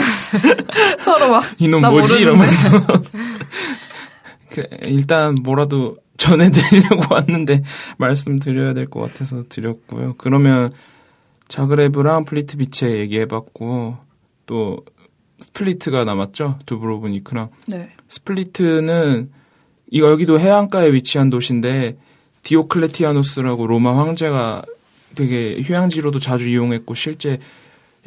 서로 1.04 1.30
막 1.30 1.42
이놈 1.58 1.80
뭐지 1.82 2.20
이러면서 2.20 2.68
그, 4.50 4.62
일단 4.82 5.34
뭐라도 5.42 5.96
전해드리려고 6.16 7.12
왔는데 7.14 7.62
말씀드려야 7.98 8.72
될 8.74 8.86
것 8.88 9.00
같아서 9.00 9.42
드렸고요. 9.48 10.14
그러면 10.16 10.70
자그레브랑 11.48 12.24
플리트비체 12.24 12.98
얘기해봤고 12.98 13.98
또 14.46 14.84
스플리트가 15.40 16.04
남았죠. 16.04 16.60
두브로브니크랑. 16.66 17.50
네. 17.66 17.82
스플리트는 18.08 19.30
이거 19.90 20.10
여기도 20.10 20.40
해안가에 20.40 20.92
위치한 20.92 21.30
도시인데 21.30 21.96
디오클레티아누스라고 22.42 23.66
로마 23.66 23.96
황제가 23.98 24.62
되게 25.14 25.60
휴양지로도 25.60 26.18
자주 26.18 26.48
이용했고 26.50 26.94
실제 26.94 27.38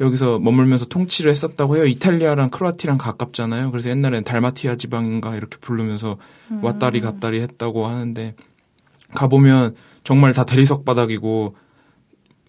여기서 0.00 0.38
머물면서 0.38 0.86
통치를 0.86 1.30
했었다고 1.30 1.76
해요. 1.76 1.86
이탈리아랑 1.86 2.50
크로아티랑 2.50 2.96
가깝잖아요. 2.96 3.70
그래서 3.70 3.90
옛날엔 3.90 4.24
달마티아 4.24 4.76
지방인가 4.76 5.36
이렇게 5.36 5.58
부르면서 5.58 6.16
음. 6.50 6.64
왔다리 6.64 7.00
갔다리 7.00 7.40
했다고 7.42 7.86
하는데 7.86 8.34
가보면 9.14 9.76
정말 10.02 10.32
다 10.32 10.44
대리석 10.44 10.86
바닥이고 10.86 11.54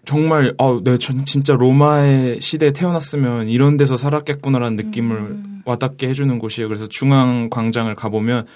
정말 0.04 0.54
어, 0.58 0.80
네, 0.82 0.98
전 0.98 1.24
진짜 1.24 1.54
로마의 1.54 2.40
시대에 2.40 2.72
태어났으면 2.72 3.48
이런 3.48 3.76
데서 3.76 3.96
살았겠구나라는 3.96 4.76
느낌을 4.76 5.16
음. 5.16 5.62
와닿게 5.64 6.08
해주는 6.08 6.38
곳이에요. 6.38 6.68
그래서 6.68 6.88
중앙 6.88 7.48
광장을 7.50 7.94
가보면 7.94 8.46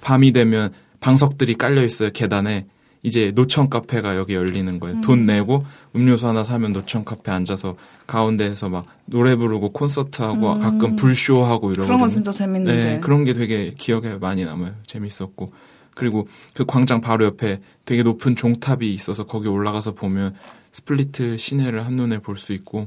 밤이 0.00 0.32
되면 0.32 0.72
방석들이 1.00 1.54
깔려 1.54 1.84
있어요 1.84 2.10
계단에 2.12 2.66
이제 3.04 3.30
노천 3.32 3.70
카페가 3.70 4.16
여기 4.16 4.34
열리는 4.34 4.80
거예요. 4.80 4.96
음. 4.96 5.00
돈 5.02 5.24
내고 5.24 5.64
음료수 5.94 6.26
하나 6.26 6.42
사면 6.42 6.72
노천 6.72 7.04
카페 7.04 7.30
앉아서 7.30 7.76
가운데에서 8.08 8.68
막 8.68 8.86
노래 9.04 9.36
부르고 9.36 9.72
콘서트 9.72 10.22
하고 10.22 10.52
음. 10.52 10.60
가끔 10.60 10.96
불쇼 10.96 11.44
하고 11.44 11.70
이러고 11.70 11.86
그런 11.86 12.00
건 12.00 12.08
진짜 12.08 12.32
재밌는데 12.32 12.74
네, 12.74 13.00
그런 13.00 13.22
게 13.22 13.34
되게 13.34 13.72
기억에 13.78 14.14
많이 14.14 14.44
남아요. 14.44 14.72
재밌었고 14.86 15.52
그리고 15.94 16.28
그 16.54 16.64
광장 16.64 17.00
바로 17.00 17.24
옆에 17.24 17.60
되게 17.84 18.02
높은 18.02 18.36
종탑이 18.36 18.92
있어서 18.94 19.26
거기 19.26 19.48
올라가서 19.48 19.94
보면 19.94 20.34
스플리트 20.78 21.36
시내를 21.36 21.84
한눈에 21.86 22.18
볼 22.18 22.38
수 22.38 22.52
있고 22.52 22.86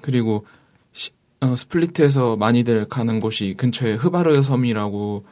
그리고 0.00 0.46
시, 0.92 1.10
어, 1.40 1.56
스플리트에서 1.56 2.36
많이들 2.36 2.88
가는 2.88 3.18
곳이 3.20 3.54
근처에 3.56 3.94
흐바르 3.94 4.42
섬이라고 4.42 5.24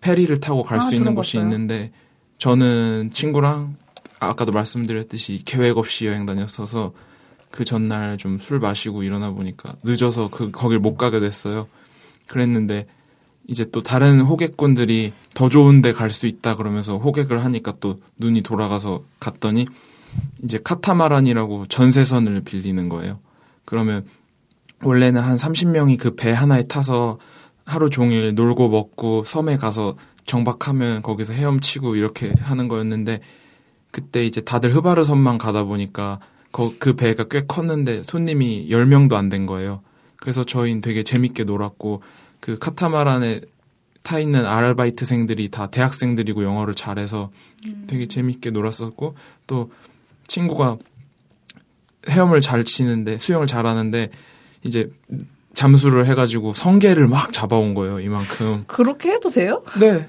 페리를 0.00 0.38
타고 0.40 0.62
갈수 0.64 0.88
아, 0.88 0.90
있는 0.92 1.14
곳이 1.14 1.38
있는데 1.38 1.92
저는 2.38 3.10
친구랑 3.12 3.76
아까도 4.18 4.50
말씀드렸듯이 4.52 5.42
계획 5.44 5.78
없이 5.78 6.06
여행 6.06 6.26
다녔어서 6.26 6.92
그 7.50 7.64
전날 7.64 8.18
좀 8.18 8.38
술 8.38 8.58
마시고 8.58 9.02
일어나 9.02 9.30
보니까 9.30 9.76
늦어서 9.84 10.28
그 10.30 10.50
거길 10.50 10.78
못 10.80 10.96
가게 10.96 11.20
됐어요. 11.20 11.68
그랬는데 12.26 12.86
이제 13.48 13.64
또 13.70 13.82
다른 13.82 14.20
호객꾼들이 14.20 15.12
더 15.34 15.48
좋은 15.48 15.80
데 15.82 15.92
갈 15.92 16.10
수 16.10 16.26
있다 16.26 16.56
그러면서 16.56 16.98
호객을 16.98 17.44
하니까 17.44 17.74
또 17.80 18.00
눈이 18.18 18.42
돌아가서 18.42 19.04
갔더니 19.20 19.66
이제 20.42 20.58
카타마란이라고 20.62 21.66
전세선을 21.66 22.42
빌리는 22.42 22.88
거예요. 22.88 23.18
그러면 23.64 24.04
원래는 24.82 25.20
한 25.22 25.36
30명이 25.36 25.98
그 25.98 26.14
배 26.16 26.30
하나에 26.32 26.64
타서 26.64 27.18
하루 27.64 27.90
종일 27.90 28.34
놀고 28.34 28.68
먹고 28.68 29.24
섬에 29.24 29.56
가서 29.56 29.96
정박하면 30.26 31.02
거기서 31.02 31.32
헤엄치고 31.32 31.96
이렇게 31.96 32.32
하는 32.38 32.68
거였는데 32.68 33.20
그때 33.90 34.24
이제 34.26 34.40
다들 34.40 34.74
흐바르 34.74 35.04
섬만 35.04 35.38
가다 35.38 35.64
보니까 35.64 36.20
그 36.78 36.94
배가 36.94 37.24
꽤 37.28 37.42
컸는데 37.46 38.02
손님이 38.04 38.68
10명도 38.70 39.14
안 39.14 39.28
된 39.28 39.46
거예요. 39.46 39.82
그래서 40.16 40.44
저희는 40.44 40.80
되게 40.80 41.02
재밌게 41.02 41.44
놀았고 41.44 42.02
그 42.40 42.58
카타마란에 42.58 43.40
타 44.02 44.18
있는 44.18 44.46
아르바이트생들이 44.46 45.50
다 45.50 45.66
대학생들이고 45.68 46.44
영어를 46.44 46.74
잘해서 46.74 47.30
되게 47.88 48.04
음. 48.04 48.08
재밌게 48.08 48.50
놀았었고 48.50 49.14
또 49.46 49.70
친구가 50.26 50.78
헤엄을 52.08 52.40
잘 52.40 52.64
치는데 52.64 53.18
수영을 53.18 53.46
잘하는데 53.46 54.10
이제 54.64 54.90
잠수를 55.54 56.06
해가지고 56.06 56.52
성게를 56.52 57.08
막 57.08 57.32
잡아온 57.32 57.74
거예요 57.74 58.00
이만큼. 58.00 58.64
그렇게 58.66 59.12
해도 59.12 59.30
돼요? 59.30 59.62
네. 59.80 60.08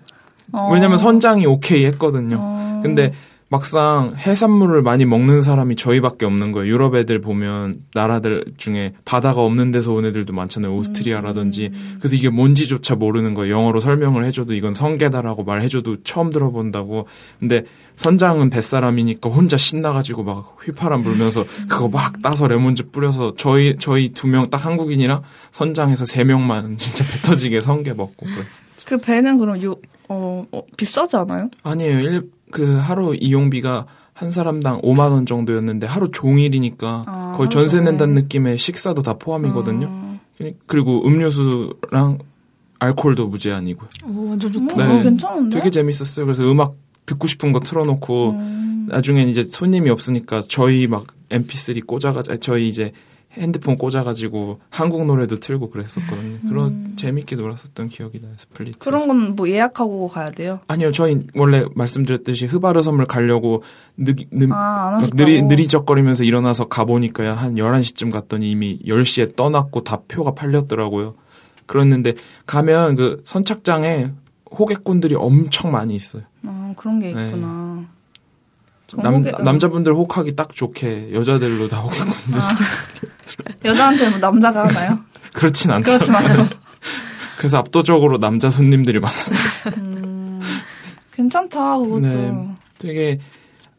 어. 0.51 0.69
왜냐면 0.71 0.97
선장이 0.97 1.45
오케이 1.45 1.86
했거든요. 1.86 2.38
어. 2.39 2.80
근데 2.84 3.13
막상 3.49 4.13
해산물을 4.17 4.81
많이 4.81 5.05
먹는 5.05 5.39
사람이 5.41 5.77
저희밖에 5.77 6.25
없는 6.25 6.51
거예요. 6.51 6.69
유럽 6.73 6.95
애들 6.95 7.21
보면 7.21 7.77
나라들 7.93 8.43
중에 8.57 8.93
바다가 9.05 9.41
없는 9.41 9.71
데서 9.71 9.93
온 9.93 10.03
애들도 10.05 10.33
많잖아요. 10.33 10.75
오스트리아라든지. 10.75 11.69
음. 11.71 11.95
그래서 11.99 12.15
이게 12.17 12.27
뭔지조차 12.29 12.95
모르는 12.95 13.33
거예요. 13.36 13.55
영어로 13.55 13.79
설명을 13.79 14.25
해줘도 14.25 14.53
이건 14.53 14.73
성게다라고 14.73 15.45
말해줘도 15.45 16.03
처음 16.03 16.29
들어본다고. 16.29 17.07
근데 17.39 17.63
선장은 17.95 18.49
뱃사람이니까 18.49 19.29
혼자 19.29 19.55
신나가지고 19.55 20.23
막 20.23 20.57
휘파람 20.65 21.01
불면서 21.03 21.45
그거 21.69 21.88
막 21.88 22.21
따서 22.21 22.47
레몬즙 22.47 22.91
뿌려서 22.91 23.33
저희 23.38 23.77
저희 23.79 24.10
두 24.10 24.27
명 24.27 24.43
딱 24.51 24.65
한국인이랑 24.65 25.21
선장에서 25.51 26.03
세 26.03 26.25
명만 26.25 26.75
진짜 26.77 27.05
배 27.05 27.17
터지게 27.25 27.62
성게 27.62 27.93
먹고 27.93 28.25
그랬어요. 28.25 28.67
그 28.86 28.97
배는 28.97 29.38
그럼 29.39 29.62
요 29.63 29.75
어, 30.10 30.45
어 30.51 30.62
비싸지 30.77 31.15
않아요? 31.15 31.49
아니에요. 31.63 31.99
일, 32.01 32.29
그 32.51 32.77
하루 32.77 33.15
이용비가 33.15 33.86
한 34.13 34.31
사람당 34.31 34.81
5만 34.81 35.12
원 35.12 35.25
정도였는데 35.25 35.86
하루 35.86 36.10
종일이니까 36.12 37.03
아, 37.05 37.33
거의 37.36 37.49
전세 37.49 37.81
낸다는 37.81 38.15
느낌의 38.15 38.57
식사도 38.57 39.03
다 39.03 39.13
포함이거든요. 39.13 39.88
아. 39.89 40.19
그리고 40.65 41.05
음료수랑 41.07 42.19
알코올도 42.79 43.27
무제한이고요. 43.27 43.89
오, 44.07 44.29
완전 44.29 44.51
좋다. 44.51 44.75
네, 44.75 45.03
괜찮은데? 45.03 45.57
되게 45.57 45.69
재밌었어요. 45.69 46.25
그래서 46.25 46.49
음악 46.49 46.75
듣고 47.05 47.27
싶은 47.27 47.51
거 47.53 47.60
틀어놓고 47.60 48.29
음. 48.31 48.88
나중엔 48.89 49.29
이제 49.29 49.47
손님이 49.49 49.89
없으니까 49.89 50.43
저희 50.47 50.88
막 50.88 51.07
MP3 51.29 51.86
꽂아가지고 51.86 52.38
저희 52.38 52.67
이제 52.67 52.93
핸드폰 53.38 53.76
꽂아가지고 53.78 54.60
한국 54.69 55.06
노래도 55.06 55.39
틀고 55.39 55.69
그랬었거든요. 55.69 56.39
그런 56.50 56.67
음. 56.67 56.93
재밌게 56.97 57.36
놀았었던 57.36 57.89
기억이 57.89 58.21
나요. 58.21 58.34
스플릿. 58.38 58.80
그런 58.80 59.08
건 59.08 59.36
뭐 59.36 59.47
예약하고 59.50 60.08
가야 60.08 60.32
돼요? 60.32 60.60
아니요, 60.67 60.91
저희 60.91 61.19
원래 61.36 61.65
말씀드렸듯이 61.76 62.45
흐바르 62.45 62.82
섬을 62.82 63.06
가려고 63.06 63.63
느, 63.95 64.13
느, 64.32 64.47
아, 64.52 65.00
느리, 65.15 65.41
느리적거리면서 65.43 66.23
일어나서 66.23 66.67
가보니까 66.67 67.36
한 67.36 67.56
11시쯤 67.56 68.12
갔더니 68.12 68.50
이미 68.52 68.80
10시에 68.86 69.36
떠났고 69.36 69.84
다 69.84 70.02
표가 70.08 70.34
팔렸더라고요. 70.34 71.15
그랬는데 71.65 72.13
가면 72.45 72.95
그 72.95 73.21
선착장에 73.26 74.12
호객꾼들이 74.58 75.15
엄청 75.15 75.71
많이 75.71 75.95
있어요. 75.95 76.23
아, 76.45 76.73
그런 76.78 77.00
게 77.00 77.10
있구나. 77.10 77.82
네. 77.82 77.88
남, 78.95 79.21
남자분들 79.21 79.93
혹하기 79.93 80.36
딱 80.36 80.56
좋게 80.56 81.13
여자들로 81.13 81.67
다 81.67 81.80
호객꾼들. 81.80 82.39
아. 82.39 82.47
여자한테 83.65 84.10
뭐 84.10 84.19
남자가 84.19 84.65
하나요? 84.65 85.00
그렇진 85.34 85.71
않죠. 85.71 85.91
그렇진 85.91 86.15
않아요. 86.15 86.45
그래서 87.38 87.58
압도적으로 87.58 88.17
남자 88.17 88.50
손님들이 88.50 89.00
많았어요. 89.00 89.73
음, 89.78 90.41
괜찮다 91.12 91.78
그것도. 91.78 92.00
네, 92.00 92.56
되게 92.80 93.19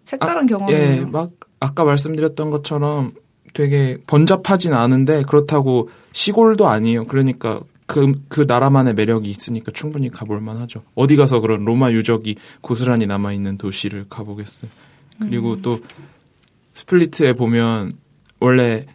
색다른 0.05 0.45
아, 0.45 0.47
경험이에요. 0.47 0.81
예, 0.81 1.01
막 1.01 1.31
아까 1.59 1.85
말씀드렸던 1.85 2.51
것처럼 2.51 3.15
되게 3.55 3.99
번잡하진 4.07 4.75
않은데 4.75 5.23
그렇다고 5.23 5.91
시골도 6.13 6.69
아니에요. 6.69 7.07
그러니까 7.07 7.61
그, 7.87 8.13
그 8.29 8.45
나라만의 8.47 8.95
매력이 8.95 9.29
있으니까 9.31 9.73
충분히 9.73 10.11
가볼 10.11 10.41
만하죠. 10.41 10.83
어디 10.95 11.17
가서 11.17 11.41
그런 11.41 11.65
로마 11.65 11.91
유적이 11.91 12.37
고스란히 12.61 13.07
남아있는 13.07 13.57
도시를 13.57 14.05
가보겠어요. 14.11 14.71
그리고 15.21 15.53
음. 15.53 15.63
또 15.63 15.79
스플리트에 16.75 17.33
보면 17.33 17.95
원래 18.41 18.87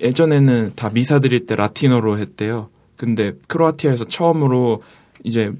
예전에는 0.00 0.72
다 0.76 0.90
미사 0.90 1.18
드릴 1.18 1.46
때 1.46 1.56
라틴어로 1.56 2.18
했대요. 2.18 2.68
근데 2.96 3.34
크로아티아에서 3.48 4.04
처음으로 4.04 4.82
이제 5.24 5.52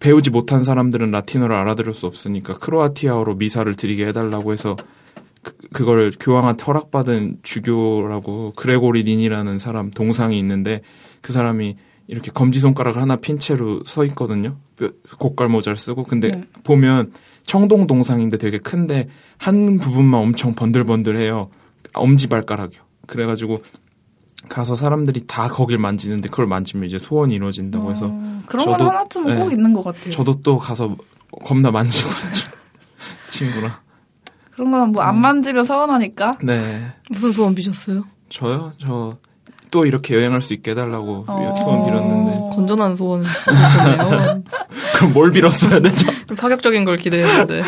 배우지 0.00 0.30
못한 0.30 0.64
사람들은 0.64 1.10
라틴어를 1.10 1.56
알아들을 1.56 1.94
수 1.94 2.06
없으니까 2.06 2.58
크로아티아어로 2.58 3.36
미사를 3.36 3.72
드리게 3.74 4.06
해달라고 4.06 4.52
해서 4.52 4.76
그, 5.72 5.84
걸 5.84 6.12
교황한테 6.18 6.64
허락받은 6.64 7.38
주교라고 7.42 8.52
그레고리 8.56 9.04
닌이라는 9.04 9.58
사람 9.58 9.90
동상이 9.90 10.38
있는데 10.38 10.80
그 11.20 11.32
사람이 11.32 11.76
이렇게 12.06 12.30
검지 12.30 12.60
손가락을 12.60 13.00
하나 13.00 13.16
핀 13.16 13.38
채로 13.38 13.82
서 13.84 14.04
있거든요. 14.06 14.56
고깔 15.18 15.48
모자를 15.48 15.76
쓰고 15.76 16.04
근데 16.04 16.30
네. 16.30 16.44
보면 16.64 17.12
청동 17.44 17.86
동상인데 17.86 18.38
되게 18.38 18.58
큰데 18.58 19.08
한 19.38 19.78
부분만 19.78 20.20
엄청 20.20 20.54
번들번들해요. 20.54 21.50
엄지 21.94 22.26
발가락이요. 22.28 22.82
그래가지고 23.06 23.62
가서 24.48 24.74
사람들이 24.74 25.26
다 25.26 25.48
거길 25.48 25.78
만지는데 25.78 26.28
그걸 26.28 26.46
만지면 26.46 26.86
이제 26.86 26.98
소원이 26.98 27.34
이루어진다고 27.34 27.90
해서 27.90 28.06
어, 28.10 28.42
그런 28.46 28.66
건 28.66 28.80
하나쯤은 28.88 29.34
네, 29.34 29.40
꼭 29.40 29.52
있는 29.52 29.72
것 29.72 29.82
같아요. 29.82 30.10
저도 30.10 30.40
또 30.42 30.58
가서 30.58 30.96
겁나 31.44 31.70
만지고 31.70 32.10
친구랑 33.30 33.72
그런 34.50 34.70
거는 34.70 34.92
뭐안 34.92 35.16
음. 35.16 35.20
만지면 35.20 35.64
서운하니까. 35.64 36.32
네. 36.42 36.92
무슨 37.10 37.32
소원 37.32 37.54
비셨어요? 37.54 38.04
저요? 38.28 38.72
저 38.78 39.16
또 39.74 39.86
이렇게 39.86 40.14
여행할 40.14 40.40
수 40.40 40.54
있게 40.54 40.70
해달라고 40.70 41.24
어... 41.26 41.54
소원 41.58 41.84
빌었는데. 41.84 42.54
건전한 42.54 42.94
소원을 42.94 43.26
빌었네요. 43.44 44.42
그럼 44.94 45.12
뭘 45.12 45.32
빌었어야 45.32 45.80
되죠? 45.80 46.06
파격적인 46.38 46.84
걸 46.84 46.96
기대했는데. 46.96 47.60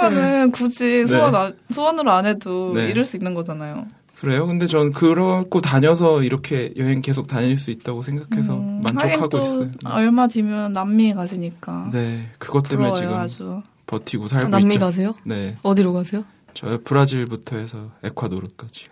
거는 0.00 0.44
네. 0.46 0.50
굳이 0.50 1.06
소원 1.06 1.32
네. 1.32 1.56
소원으로 1.74 2.10
안 2.10 2.26
해도 2.26 2.72
네. 2.74 2.88
이룰 2.90 3.04
수 3.04 3.16
있는 3.16 3.34
거잖아요. 3.34 3.86
그래요? 4.16 4.46
근데 4.46 4.66
전 4.66 4.92
그렇고 4.92 5.60
다녀서 5.60 6.22
이렇게 6.22 6.74
여행 6.76 7.00
계속 7.00 7.26
다닐 7.26 7.58
수 7.58 7.70
있다고 7.70 8.02
생각해서 8.02 8.54
음, 8.54 8.82
만족하고 8.82 9.38
있어요. 9.38 9.70
얼마 9.84 10.26
뒤면 10.28 10.72
남미 10.72 11.14
가시니까. 11.14 11.88
네, 11.92 12.26
그것 12.38 12.62
때문에 12.68 12.92
지금 12.92 13.14
아주. 13.14 13.62
버티고 13.86 14.28
살고 14.28 14.46
아, 14.46 14.50
남미 14.50 14.66
있죠. 14.74 14.80
가세요? 14.80 15.14
네. 15.24 15.56
어디로 15.62 15.92
가세요? 15.92 16.24
저 16.54 16.78
브라질부터 16.84 17.56
해서 17.56 17.90
에콰도르까지. 18.02 18.86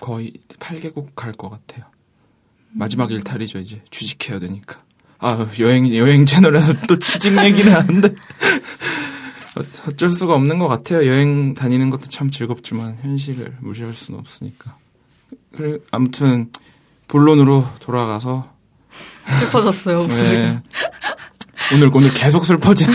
거의 0.00 0.32
8개국 0.58 1.08
갈 1.14 1.32
것 1.32 1.50
같아요. 1.50 1.84
마지막 2.72 3.10
음. 3.10 3.12
일탈이죠, 3.12 3.58
이제. 3.60 3.82
취직해야 3.90 4.40
되니까. 4.40 4.82
아, 5.26 5.48
여행, 5.58 5.94
여행 5.96 6.26
채널에서 6.26 6.74
또 6.86 6.98
취직 6.98 7.36
얘기를 7.42 7.74
하는데. 7.74 8.14
어쩔 9.86 10.10
수가 10.10 10.34
없는 10.34 10.58
것 10.58 10.66
같아요. 10.68 11.06
여행 11.06 11.54
다니는 11.54 11.88
것도 11.90 12.06
참 12.08 12.28
즐겁지만 12.28 12.98
현실을 13.02 13.56
무시할 13.60 13.94
수는 13.94 14.18
없으니까. 14.20 14.76
그래 15.52 15.78
아무튼 15.92 16.50
본론으로 17.06 17.64
돌아가서 17.78 18.50
슬퍼졌어요. 19.40 20.06
네. 20.08 20.52
오늘 21.72 21.90
오늘 21.94 22.10
계속 22.12 22.44
슬퍼지는. 22.44 22.92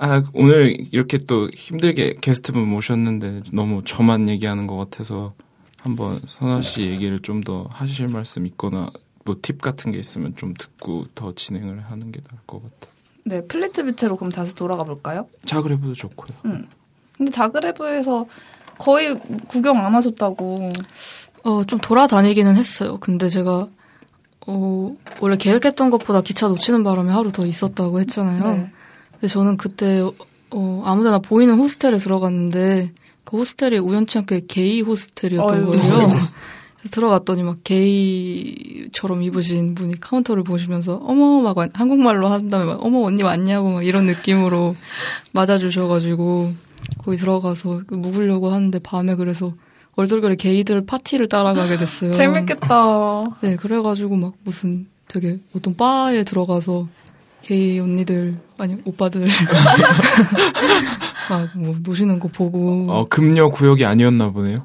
아 0.00 0.22
오늘 0.32 0.76
이렇게 0.92 1.18
또 1.18 1.48
힘들게 1.54 2.14
게스트분 2.20 2.66
모셨는데 2.66 3.42
너무 3.52 3.82
저만 3.84 4.28
얘기하는 4.28 4.66
것 4.66 4.76
같아서 4.76 5.34
한번 5.80 6.20
선아 6.26 6.62
씨 6.62 6.82
얘기를 6.82 7.20
좀 7.20 7.42
더 7.42 7.66
하실 7.70 8.08
말씀 8.08 8.46
있거나 8.46 8.90
뭐팁 9.30 9.60
같은 9.62 9.92
게 9.92 9.98
있으면 9.98 10.34
좀 10.36 10.54
듣고 10.54 11.06
더 11.14 11.32
진행을 11.34 11.80
하는 11.82 12.10
게 12.12 12.20
나을 12.20 12.40
것 12.46 12.62
같아요. 12.62 12.92
네, 13.24 13.42
플리트비체로 13.46 14.16
그럼 14.16 14.32
다시 14.32 14.54
돌아가 14.54 14.82
볼까요? 14.82 15.26
자그레브도 15.44 15.94
좋고요. 15.94 16.36
음. 16.46 16.66
근데 17.16 17.30
자그레브에서 17.30 18.26
거의 18.78 19.18
구경 19.46 19.78
안 19.84 19.94
하셨다고. 19.94 20.70
어, 21.44 21.64
좀 21.64 21.78
돌아다니기는 21.78 22.56
했어요. 22.56 22.98
근데 22.98 23.28
제가 23.28 23.66
어, 24.46 24.96
원래 25.20 25.36
계획했던 25.36 25.90
것보다 25.90 26.22
기차 26.22 26.48
놓치는 26.48 26.82
바람에 26.82 27.12
하루 27.12 27.30
더 27.30 27.46
있었다고 27.46 28.00
했잖아요. 28.00 28.56
네. 28.56 28.70
근데 29.12 29.26
저는 29.26 29.56
그때 29.58 30.02
어, 30.50 30.82
아무데나 30.84 31.18
보이는 31.18 31.56
호스텔에 31.56 31.98
들어갔는데 31.98 32.92
그 33.24 33.36
호스텔이 33.36 33.78
우연치 33.78 34.18
않게 34.18 34.46
게이 34.48 34.80
호스텔이었던 34.80 35.64
어이구. 35.68 35.72
거예요. 35.78 36.08
들어갔더니 36.90 37.42
막 37.42 37.58
게이처럼 37.64 39.22
입으신 39.22 39.74
분이 39.74 40.00
카운터를 40.00 40.44
보시면서 40.44 40.96
어머 41.02 41.40
막 41.40 41.56
한국말로 41.74 42.28
한 42.28 42.48
다음에 42.48 42.64
막 42.64 42.84
어머 42.84 43.00
언니 43.02 43.22
왔냐고 43.22 43.70
막 43.70 43.84
이런 43.84 44.06
느낌으로 44.06 44.76
맞아주셔가지고 45.32 46.52
거기 47.04 47.16
들어가서 47.16 47.82
묵으려고 47.90 48.50
하는데 48.50 48.78
밤에 48.78 49.14
그래서 49.16 49.52
얼떨결에 49.96 50.36
게이들 50.36 50.86
파티를 50.86 51.28
따라가게 51.28 51.76
됐어요. 51.76 52.12
재밌겠다. 52.12 53.24
네 53.42 53.56
그래가지고 53.56 54.16
막 54.16 54.34
무슨 54.44 54.86
되게 55.08 55.38
어떤 55.54 55.76
바에 55.76 56.22
들어가서 56.24 56.88
게이 57.42 57.80
언니들 57.80 58.38
아니 58.58 58.76
오빠들 58.84 59.26
막 61.28 61.50
뭐 61.54 61.76
노시는 61.82 62.18
거 62.18 62.28
보고 62.28 62.86
어 62.90 63.06
금녀 63.08 63.48
구역이 63.50 63.84
아니었나 63.84 64.30
보네요. 64.30 64.56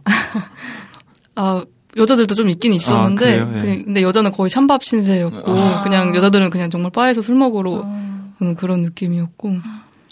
아 1.35 1.63
여자들도 1.95 2.35
좀 2.35 2.49
있긴 2.49 2.73
있었는데 2.73 3.39
아, 3.39 3.45
네. 3.45 3.83
근데 3.83 4.01
여자는 4.01 4.31
거의 4.31 4.49
찬밥 4.49 4.83
신세였고 4.83 5.53
아. 5.53 5.83
그냥 5.83 6.15
여자들은 6.15 6.49
그냥 6.49 6.69
정말 6.69 6.91
바에서 6.91 7.21
술 7.21 7.35
먹으러 7.35 7.83
아. 7.85 8.53
그런 8.57 8.81
느낌이었고 8.81 9.57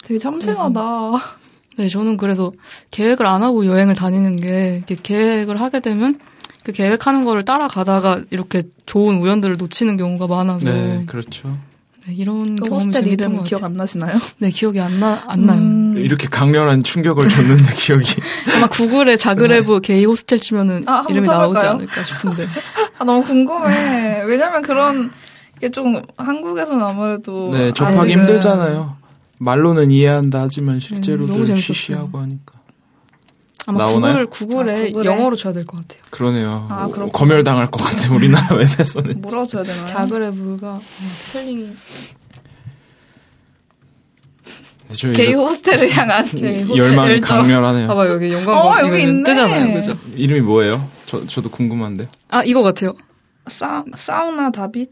되게 0.04 0.18
참신하다. 0.18 0.82
네, 1.78 1.90
저는 1.90 2.18
그래서 2.18 2.52
계획을 2.92 3.26
안 3.26 3.44
하고 3.44 3.66
여행을 3.66 3.96
다니는 3.96 4.36
게 4.38 4.84
계획을 4.86 5.60
하게 5.60 5.80
되면 5.80 6.20
그 6.64 6.72
계획하는 6.72 7.26
거를 7.26 7.44
따라가다가 7.44 8.22
이렇게 8.30 8.64
좋은 8.86 9.18
우연들을 9.18 9.58
놓치는 9.58 9.98
경우가 9.98 10.28
많아서 10.28 10.70
네, 10.70 11.04
그렇죠. 11.08 11.58
네, 12.06 12.14
이런 12.16 12.56
그 12.58 12.70
경험이 12.70 12.86
호스텔 12.88 13.08
이름 13.12 13.44
기억 13.44 13.64
안 13.64 13.74
나시나요? 13.76 14.18
네, 14.40 14.50
기억이 14.50 14.80
안 14.82 15.00
나, 15.00 15.24
안 15.28 15.40
음. 15.50 15.94
나요. 15.94 16.04
이렇게 16.04 16.28
강렬한 16.28 16.84
충격을 16.84 17.30
줬는데 17.30 17.74
기억이. 17.76 18.16
아마 18.56 18.68
구글에 18.68 19.16
자그레브 19.16 19.80
네. 19.82 19.88
게이 19.88 20.06
호스텔 20.06 20.40
치면은 20.40 20.84
아, 20.88 21.06
이름이 21.10 21.26
나오지 21.28 21.66
않을까 21.66 22.04
싶은데. 22.04 22.48
아, 23.00 23.04
너무 23.06 23.24
궁금해. 23.24 24.24
왜냐면 24.26 24.62
그런 24.62 25.12
게 25.62 25.70
좀 25.70 26.02
한국에서는 26.18 26.84
아무래도. 26.84 27.50
네, 27.54 27.72
접하기 27.72 28.00
아직은... 28.00 28.20
힘들잖아요. 28.20 28.98
말로는 29.40 29.92
이해한다 29.92 30.42
하지만 30.42 30.80
실제로는 30.82 31.34
음, 31.52 31.56
쉬쉬하고 31.56 32.18
하니까. 32.18 32.56
아마 33.66 33.80
나오나요? 33.86 34.28
구글, 34.30 34.30
구글에, 34.30 34.74
아, 34.74 34.84
구글에 34.88 35.06
영어로 35.06 35.36
쳐야 35.36 35.54
될 35.54 35.66
것 35.66 35.78
같아요. 35.78 36.02
그러네요. 36.10 36.68
아, 36.70 36.88
뭐, 36.88 37.12
검열 37.12 37.44
당할 37.44 37.68
것 37.68 37.78
같아 37.84 38.08
요. 38.10 38.14
우리나라 38.16 38.56
웹에서는. 38.58 39.22
뭐라고 39.22 39.46
쳐야 39.48 39.64
되나요? 39.64 39.86
자그레브가 39.86 40.80
스펠링이 41.28 41.70
게이 45.16 45.34
호스텔을 45.34 45.90
향한 45.98 46.24
열망이 46.76 47.20
강렬하네요. 47.20 47.88
봐봐 47.88 48.08
여기 48.10 48.32
영광 48.32 48.56
어, 48.58 48.78
여기 48.80 49.02
있네. 49.04 49.24
뜨잖아요, 49.24 49.74
그죠? 49.74 49.98
이름이 50.16 50.42
뭐예요? 50.42 50.88
저 51.08 51.26
저도 51.26 51.50
궁금한데. 51.50 52.08
아 52.30 52.44
이거 52.44 52.62
같아요. 52.62 52.94
사 53.48 53.84
사우나 53.96 54.52
다빗 54.52 54.92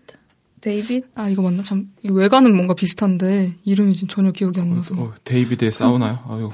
데이빗? 0.61 1.05
아 1.15 1.29
이거 1.29 1.41
맞나? 1.43 1.61
참 1.61 1.85
외관은 2.03 2.55
뭔가 2.55 2.73
비슷한데 2.73 3.57
이름이 3.63 3.93
지금 3.93 4.07
전혀 4.07 4.31
기억이 4.31 4.59
안 4.59 4.73
나서. 4.73 4.95
어, 4.97 5.13
데이비드의 5.23 5.71
사우나요? 5.71 6.19
아유. 6.29 6.49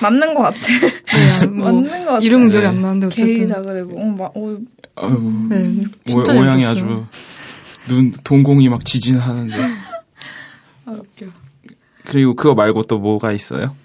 맞는 0.00 0.34
것 0.34 0.42
같아. 0.42 0.60
네, 0.60 1.46
뭐 1.50 1.72
맞는 1.72 2.04
것 2.04 2.12
같아. 2.12 2.24
이름은 2.24 2.48
기억이 2.50 2.66
안 2.66 2.82
나는데 2.82 3.06
어쨌든. 3.06 3.34
게이 3.34 3.46
자그레브. 3.46 3.94
어, 3.96 4.04
마, 4.04 4.24
어. 4.34 4.56
아유, 4.96 5.46
네, 5.48 5.62
진짜 6.06 6.32
오, 6.32 6.38
오양이 6.38 6.64
아주 6.64 7.04
눈 7.88 8.12
동공이 8.24 8.68
막 8.68 8.84
지진하는데. 8.84 9.56
아 10.86 10.90
웃겨. 10.90 11.26
그리고 12.06 12.34
그거 12.34 12.54
말고 12.54 12.84
또 12.84 12.98
뭐가 12.98 13.32
있어요? 13.32 13.76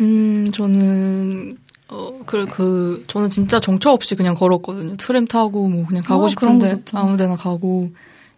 음 0.00 0.46
저는 0.52 1.58
어, 1.90 2.10
그, 2.26 2.46
그, 2.46 3.04
저는 3.06 3.30
진짜 3.30 3.58
정처 3.58 3.90
없이 3.92 4.14
그냥 4.14 4.34
걸었거든요. 4.34 4.96
트램 4.98 5.26
타고, 5.26 5.68
뭐, 5.68 5.86
그냥 5.86 6.02
가고 6.04 6.24
어, 6.24 6.28
싶은데, 6.28 6.82
아무 6.92 7.16
데나 7.16 7.34
가고. 7.36 7.90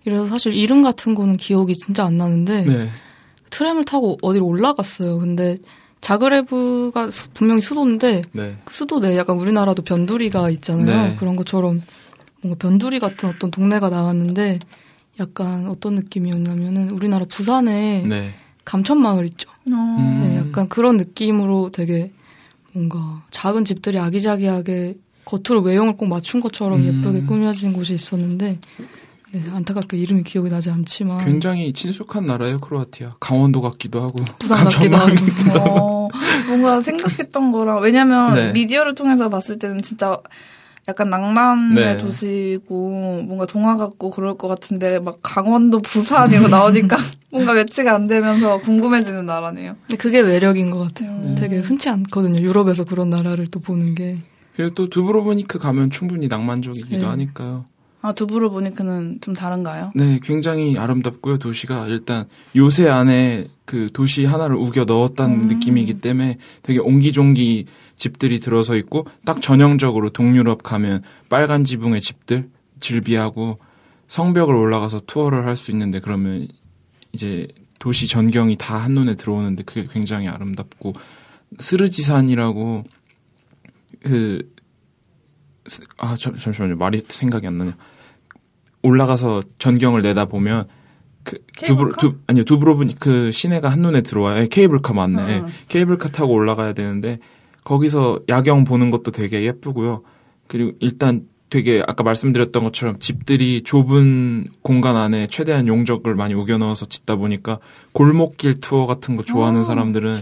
이래서 0.04 0.26
사실 0.26 0.54
이름 0.54 0.82
같은 0.82 1.16
거는 1.16 1.36
기억이 1.36 1.74
진짜 1.74 2.04
안 2.04 2.16
나는데, 2.16 2.64
네. 2.64 2.90
트램을 3.50 3.84
타고 3.84 4.16
어디로 4.22 4.46
올라갔어요. 4.46 5.18
근데, 5.18 5.58
자그레브가 6.00 7.10
수, 7.10 7.28
분명히 7.30 7.60
수도인데 7.60 8.22
네. 8.32 8.56
그 8.64 8.74
수도 8.74 9.00
내 9.00 9.16
약간 9.16 9.36
우리나라도 9.36 9.82
변두리가 9.82 10.50
있잖아요. 10.50 11.08
네. 11.08 11.16
그런 11.16 11.36
것처럼 11.36 11.82
뭔가 12.42 12.58
변두리 12.58 12.98
같은 12.98 13.28
어떤 13.28 13.50
동네가 13.50 13.90
나왔는데 13.90 14.58
약간 15.18 15.66
어떤 15.68 15.94
느낌이었냐면은 15.96 16.90
우리나라 16.90 17.26
부산에 17.26 18.06
네. 18.06 18.34
감천마을 18.64 19.26
있죠. 19.26 19.50
음. 19.66 20.20
네, 20.22 20.36
약간 20.36 20.68
그런 20.68 20.96
느낌으로 20.96 21.70
되게 21.70 22.12
뭔가 22.72 23.24
작은 23.30 23.64
집들이 23.64 23.98
아기자기하게 23.98 24.94
겉으로 25.24 25.62
외형을 25.62 25.96
꼭 25.96 26.06
맞춘 26.06 26.40
것처럼 26.40 26.80
음. 26.80 26.86
예쁘게 26.86 27.22
꾸며진 27.26 27.72
곳이 27.72 27.94
있었는데 27.94 28.58
네, 29.32 29.42
안타깝게 29.48 29.96
이름이 29.96 30.24
기억이 30.24 30.50
나지 30.50 30.70
않지만 30.70 31.24
굉장히 31.24 31.72
친숙한 31.72 32.26
나라예요 32.26 32.58
크로아티아 32.58 33.16
강원도 33.20 33.60
같기도 33.60 34.00
하고 34.02 34.24
부산 34.38 34.64
같기도 34.64 34.96
하고 34.96 35.14
어, 35.56 36.08
뭔가 36.46 36.80
생각했던 36.82 37.52
거랑 37.52 37.80
왜냐면 37.80 38.34
네. 38.34 38.52
미디어를 38.52 38.96
통해서 38.96 39.28
봤을 39.28 39.58
때는 39.58 39.82
진짜 39.82 40.20
약간 40.88 41.10
낭만의 41.10 41.76
네. 41.76 41.96
도시고 41.98 43.22
뭔가 43.24 43.46
동화 43.46 43.76
같고 43.76 44.10
그럴 44.10 44.36
것 44.36 44.48
같은데 44.48 44.98
막 44.98 45.20
강원도 45.22 45.80
부산 45.80 46.32
이고 46.32 46.48
나오니까 46.48 46.96
뭔가 47.30 47.52
매치가 47.52 47.94
안 47.94 48.08
되면서 48.08 48.60
궁금해지는 48.60 49.26
나라네요. 49.26 49.76
근데 49.86 49.96
그게 49.96 50.22
매력인 50.22 50.70
것 50.70 50.80
같아요. 50.80 51.16
네. 51.20 51.34
되게 51.36 51.58
흔치 51.58 51.88
않거든요. 51.88 52.40
유럽에서 52.40 52.84
그런 52.84 53.08
나라를 53.08 53.46
또 53.46 53.60
보는 53.60 53.94
게. 53.94 54.18
그리고 54.56 54.74
또 54.74 54.90
두브로브니크 54.90 55.60
가면 55.60 55.90
충분히 55.90 56.26
낭만적이기도 56.26 56.98
네. 56.98 57.06
하니까요. 57.06 57.66
아 58.02 58.12
두브로브니크는 58.12 59.18
좀 59.20 59.34
다른가요? 59.34 59.92
네, 59.94 60.18
굉장히 60.22 60.78
아름답고요. 60.78 61.38
도시가 61.38 61.86
일단 61.88 62.26
요새 62.56 62.88
안에 62.88 63.48
그 63.66 63.88
도시 63.92 64.24
하나를 64.24 64.56
우겨 64.56 64.84
넣었다는 64.84 65.42
음. 65.42 65.48
느낌이기 65.48 66.00
때문에 66.00 66.38
되게 66.62 66.78
옹기종기 66.78 67.66
집들이 67.96 68.40
들어서 68.40 68.76
있고 68.76 69.06
딱 69.26 69.42
전형적으로 69.42 70.10
동유럽 70.10 70.62
가면 70.62 71.02
빨간 71.28 71.64
지붕의 71.64 72.00
집들 72.00 72.48
질비하고 72.78 73.58
성벽을 74.08 74.54
올라가서 74.54 75.00
투어를 75.06 75.44
할 75.46 75.56
수 75.56 75.70
있는데 75.70 76.00
그러면 76.00 76.48
이제 77.12 77.46
도시 77.78 78.06
전경이 78.06 78.56
다 78.56 78.78
한눈에 78.78 79.14
들어오는데 79.16 79.64
그게 79.64 79.86
굉장히 79.90 80.28
아름답고 80.28 80.94
스르지산이라고 81.58 82.84
그 84.02 84.50
아, 85.98 86.16
잠시만요. 86.16 86.76
말이 86.76 87.02
생각이 87.06 87.46
안 87.46 87.58
나냐. 87.58 87.76
올라가서 88.82 89.42
전경을 89.58 90.02
내다 90.02 90.26
보면 90.26 90.66
그 91.22 91.38
두브로 91.56 91.90
두 91.98 92.14
아니요 92.26 92.44
두브로브니 92.44 92.96
그 92.98 93.30
시내가 93.30 93.68
한눈에 93.68 94.00
들어와요. 94.00 94.46
케이블카 94.48 94.94
맞네. 94.94 95.38
어. 95.38 95.46
케이블카 95.68 96.08
타고 96.10 96.32
올라가야 96.32 96.72
되는데 96.72 97.18
거기서 97.64 98.20
야경 98.28 98.64
보는 98.64 98.90
것도 98.90 99.10
되게 99.10 99.44
예쁘고요. 99.44 100.02
그리고 100.46 100.72
일단 100.80 101.28
되게 101.50 101.82
아까 101.86 102.04
말씀드렸던 102.04 102.62
것처럼 102.62 102.98
집들이 103.00 103.62
좁은 103.62 104.46
공간 104.62 104.96
안에 104.96 105.26
최대한 105.26 105.66
용적을 105.66 106.14
많이 106.14 106.32
우겨 106.32 106.58
넣어서 106.58 106.86
짓다 106.86 107.16
보니까 107.16 107.58
골목길 107.92 108.60
투어 108.60 108.86
같은 108.86 109.16
거 109.16 109.24
좋아하는 109.24 109.60
오, 109.60 109.62
사람들은 109.64 110.16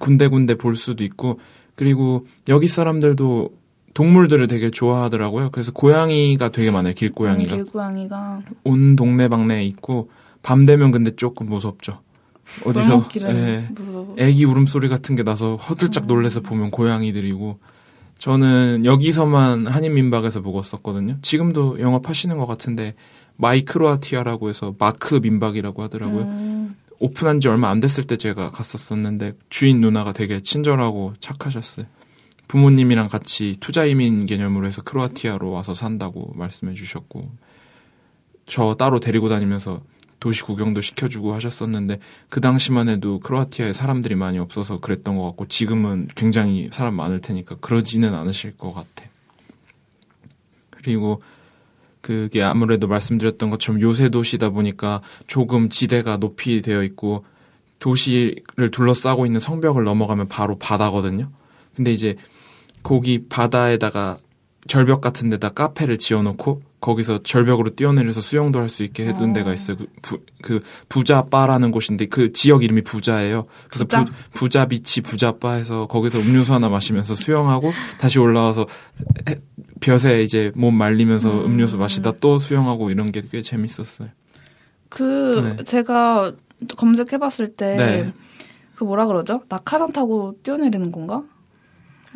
군데군데 0.00 0.56
볼 0.56 0.76
수도 0.76 1.04
있고 1.04 1.38
그리고 1.76 2.26
여기 2.48 2.66
사람들도 2.66 3.50
동물들을 3.96 4.46
되게 4.46 4.70
좋아하더라고요. 4.70 5.48
그래서 5.50 5.72
고양이가 5.72 6.50
되게 6.50 6.70
많아요. 6.70 6.92
길고양이가. 6.92 7.54
음, 7.54 7.64
길고양이가 7.64 8.42
온 8.64 8.94
동네방네에 8.94 9.64
있고 9.64 10.10
밤 10.42 10.66
되면 10.66 10.90
근데 10.90 11.16
조금 11.16 11.48
무섭죠. 11.48 12.00
어디서 12.66 13.08
예, 13.22 13.66
애기 14.18 14.44
울음소리 14.44 14.90
같은 14.90 15.16
게 15.16 15.22
나서 15.22 15.56
허들짝 15.56 16.04
음. 16.04 16.08
놀래서 16.08 16.42
보면 16.42 16.70
고양이들이고 16.72 17.58
저는 18.18 18.84
여기서만 18.84 19.66
한인 19.66 19.94
민박에서 19.94 20.40
묵었었거든요. 20.40 21.16
지금도 21.22 21.80
영업하시는 21.80 22.36
것 22.36 22.46
같은데 22.46 22.94
마이크로아티아라고 23.36 24.50
해서 24.50 24.74
마크 24.78 25.14
민박이라고 25.14 25.82
하더라고요. 25.84 26.22
음. 26.22 26.76
오픈한 26.98 27.40
지 27.40 27.48
얼마 27.48 27.70
안 27.70 27.80
됐을 27.80 28.04
때 28.04 28.18
제가 28.18 28.50
갔었었는데 28.50 29.32
주인 29.48 29.80
누나가 29.80 30.12
되게 30.12 30.42
친절하고 30.42 31.14
착하셨어요. 31.18 31.86
부모님이랑 32.48 33.08
같이 33.08 33.56
투자 33.60 33.84
이민 33.84 34.26
개념으로 34.26 34.66
해서 34.66 34.82
크로아티아로 34.82 35.50
와서 35.50 35.74
산다고 35.74 36.32
말씀해 36.34 36.74
주셨고 36.74 37.30
저 38.46 38.74
따로 38.78 39.00
데리고 39.00 39.28
다니면서 39.28 39.82
도시 40.20 40.42
구경도 40.42 40.80
시켜주고 40.80 41.34
하셨었는데 41.34 41.98
그 42.28 42.40
당시만 42.40 42.88
해도 42.88 43.20
크로아티아에 43.20 43.72
사람들이 43.72 44.14
많이 44.14 44.38
없어서 44.38 44.78
그랬던 44.80 45.16
것 45.16 45.24
같고 45.24 45.46
지금은 45.48 46.08
굉장히 46.14 46.68
사람 46.72 46.94
많을 46.94 47.20
테니까 47.20 47.56
그러지는 47.60 48.14
않으실 48.14 48.56
것 48.56 48.72
같아. 48.72 49.08
그리고 50.70 51.22
그게 52.00 52.42
아무래도 52.42 52.86
말씀드렸던 52.86 53.50
것처럼 53.50 53.80
요새 53.80 54.08
도시다 54.08 54.50
보니까 54.50 55.02
조금 55.26 55.68
지대가 55.68 56.16
높이 56.16 56.62
되어 56.62 56.84
있고 56.84 57.24
도시를 57.80 58.70
둘러싸고 58.70 59.26
있는 59.26 59.40
성벽을 59.40 59.82
넘어가면 59.84 60.28
바로 60.28 60.56
바다거든요. 60.56 61.28
근데 61.74 61.92
이제 61.92 62.16
거기 62.86 63.22
바다에다가 63.28 64.16
절벽 64.68 65.00
같은 65.00 65.28
데다 65.28 65.48
카페를 65.50 65.96
지어놓고 65.98 66.62
거기서 66.80 67.22
절벽으로 67.22 67.70
뛰어내려서 67.70 68.20
수영도 68.20 68.60
할 68.60 68.68
수 68.68 68.82
있게 68.84 69.06
해둔 69.06 69.30
어. 69.30 69.32
데가 69.32 69.52
있어요. 69.52 69.76
그, 69.76 69.86
부, 70.02 70.18
그 70.42 70.60
부자바라는 70.88 71.70
곳인데 71.72 72.06
그 72.06 72.32
지역 72.32 72.62
이름이 72.62 72.82
부자예요. 72.82 73.46
그래서 73.68 73.84
부자? 73.84 74.04
부, 74.04 74.12
부자 74.32 74.66
비치 74.66 75.00
부자바에서 75.00 75.86
거기서 75.86 76.20
음료수 76.20 76.52
하나 76.54 76.68
마시면서 76.68 77.14
수영하고 77.14 77.72
다시 77.98 78.18
올라와서 78.18 78.66
해, 79.28 79.36
볕에 79.80 80.22
이제 80.22 80.52
몸 80.54 80.74
말리면서 80.74 81.30
음. 81.30 81.56
료수 81.56 81.76
마시다 81.76 82.12
또 82.20 82.38
수영하고 82.38 82.90
이런 82.90 83.06
게 83.06 83.22
꽤 83.30 83.42
재밌었어요. 83.42 84.08
그 84.88 85.56
네. 85.58 85.64
제가 85.64 86.32
검색해봤을 86.76 87.54
때그 87.56 87.82
네. 87.82 88.12
그 88.76 88.84
뭐라 88.84 89.06
그러죠? 89.06 89.42
낙하산 89.48 89.92
타고 89.92 90.36
뛰어내리는 90.42 90.92
건가? 90.92 91.24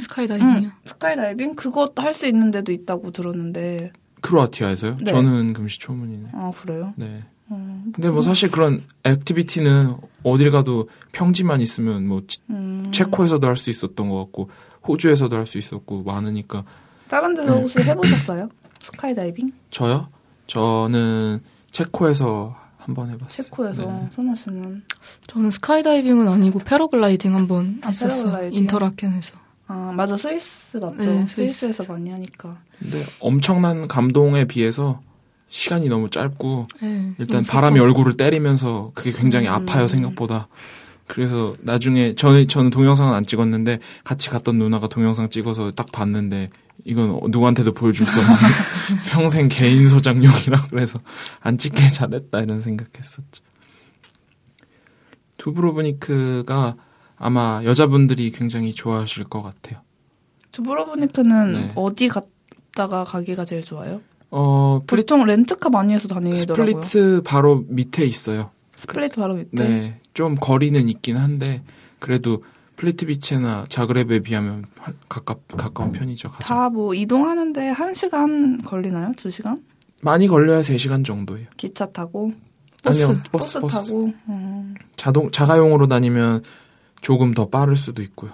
스카이다이빙이요? 0.01 0.57
응, 0.69 0.73
스카이다이빙 0.87 1.55
그것 1.55 1.93
할수 1.99 2.27
있는 2.27 2.51
데도 2.51 2.73
있다고 2.73 3.11
들었는데 3.11 3.93
크로아티아에서요? 4.23 4.97
네. 4.99 5.05
저는 5.05 5.53
금시 5.53 5.79
초문이네. 5.79 6.31
아 6.33 6.53
그래요? 6.61 6.93
네. 6.97 7.25
음, 7.53 7.91
근데 7.93 8.11
뭐 8.11 8.21
사실 8.23 8.51
그런 8.51 8.81
activity는 9.05 9.97
어딜 10.23 10.51
가도 10.51 10.89
평지만 11.13 11.61
있으면 11.61 12.07
뭐 12.07 12.23
음. 12.51 12.85
체코에서도 12.93 13.45
할 13.47 13.57
수 13.57 13.71
있었던 13.71 14.09
것 14.09 14.19
같고 14.25 14.51
호주에서도 14.87 15.35
할 15.35 15.47
수 15.47 15.59
있었고 15.59 16.03
많으니까. 16.05 16.65
다른 17.09 17.35
데서 17.35 17.55
네. 17.55 17.61
혹시 17.61 17.81
해보셨어요? 17.81 18.49
스카이다이빙? 18.81 19.53
저요? 19.71 20.09
저는 20.47 21.41
체코에서 21.71 22.57
한번 22.79 23.09
해봤어요. 23.11 23.29
체코에서 23.45 23.83
네. 23.85 24.09
선호 24.15 24.35
씨는? 24.37 24.83
저는 25.27 25.51
스카이다이빙은 25.51 26.29
아니고 26.29 26.61
패러글라이딩 26.61 27.35
한번 27.35 27.81
아, 27.85 27.89
했었어요. 27.89 28.49
인터라켄에서. 28.53 29.39
아 29.73 29.93
맞아 29.95 30.17
스위스 30.17 30.79
맞죠. 30.79 30.97
네, 30.97 31.25
스위스에서 31.27 31.85
많이 31.93 32.11
하니까. 32.11 32.59
근데 32.81 33.05
엄청난 33.21 33.87
감동에 33.87 34.45
비해서 34.45 35.01
시간이 35.49 35.89
너무 35.89 36.11
짧고 36.11 36.67
네, 36.83 37.13
일단 37.19 37.45
바람이 37.45 37.79
얼굴을 37.79 38.17
때리면서 38.17 38.91
그게 38.97 39.13
굉장히 39.13 39.47
음. 39.47 39.53
아파요 39.53 39.87
생각보다. 39.87 40.49
그래서 41.07 41.55
나중에 41.61 42.17
저 42.17 42.45
저는 42.45 42.71
동영상은 42.71 43.15
안 43.15 43.25
찍었는데 43.25 43.79
같이 44.03 44.29
갔던 44.29 44.59
누나가 44.59 44.89
동영상 44.89 45.31
찍어서 45.31 45.71
딱 45.71 45.93
봤는데 45.93 46.51
이건 46.85 47.21
누구한테도 47.31 47.73
보여줄 47.73 48.07
수 48.09 48.19
없는 48.19 48.35
평생 49.09 49.47
개인 49.49 49.87
소장용이라 49.87 50.67
그래서 50.71 50.99
안 51.39 51.59
찍게 51.59 51.93
잘했다 51.93 52.41
이런 52.41 52.61
생각했었죠. 52.61 53.45
두브로브니크가 55.37 56.75
아마 57.21 57.61
여자분들이 57.65 58.31
굉장히 58.33 58.73
좋아하실 58.75 59.25
것 59.25 59.43
같아요. 59.43 59.81
두브로브니크는 60.53 61.53
네. 61.53 61.73
어디 61.77 62.09
갔다가 62.09 63.05
가기가 63.05 63.45
제일 63.45 63.63
좋아요? 63.63 64.01
어, 64.31 64.81
플리... 64.87 65.03
보통 65.03 65.25
렌트카 65.25 65.69
많이 65.71 65.93
해서 65.93 66.09
다니더라고요. 66.09 66.83
스플리트 66.83 67.23
바로 67.25 67.65
밑에 67.69 68.05
있어요. 68.07 68.51
스플리트 68.75 69.17
바로 69.21 69.35
밑에? 69.35 69.51
네. 69.69 70.01
좀 70.15 70.35
거리는 70.35 70.89
있긴 70.89 71.17
한데 71.19 71.63
그래도 71.99 72.43
플리트 72.77 73.05
비치나 73.07 73.67
자그레브에 73.69 74.21
비하면 74.21 74.65
가깝, 75.11 75.47
가까운 75.49 75.93
편이죠. 75.93 76.31
다 76.41 76.71
뭐 76.71 76.95
이동하는데 76.95 77.73
1시간 77.75 78.65
걸리나요? 78.65 79.13
2시간? 79.13 79.61
많이 80.03 80.27
걸려야 80.27 80.63
3 80.63 80.79
시간 80.79 81.05
정도예요. 81.05 81.47
기차 81.59 81.85
타고? 81.87 82.33
버스, 82.83 83.05
아니요, 83.05 83.21
버스, 83.31 83.61
버스, 83.61 83.89
타고? 83.91 84.11
음. 84.31 84.75
자동, 84.97 85.31
자가용으로 85.31 85.87
다니면 85.89 86.43
조금 87.01 87.33
더 87.35 87.49
빠를 87.49 87.77
수도 87.77 88.03
있고요. 88.03 88.33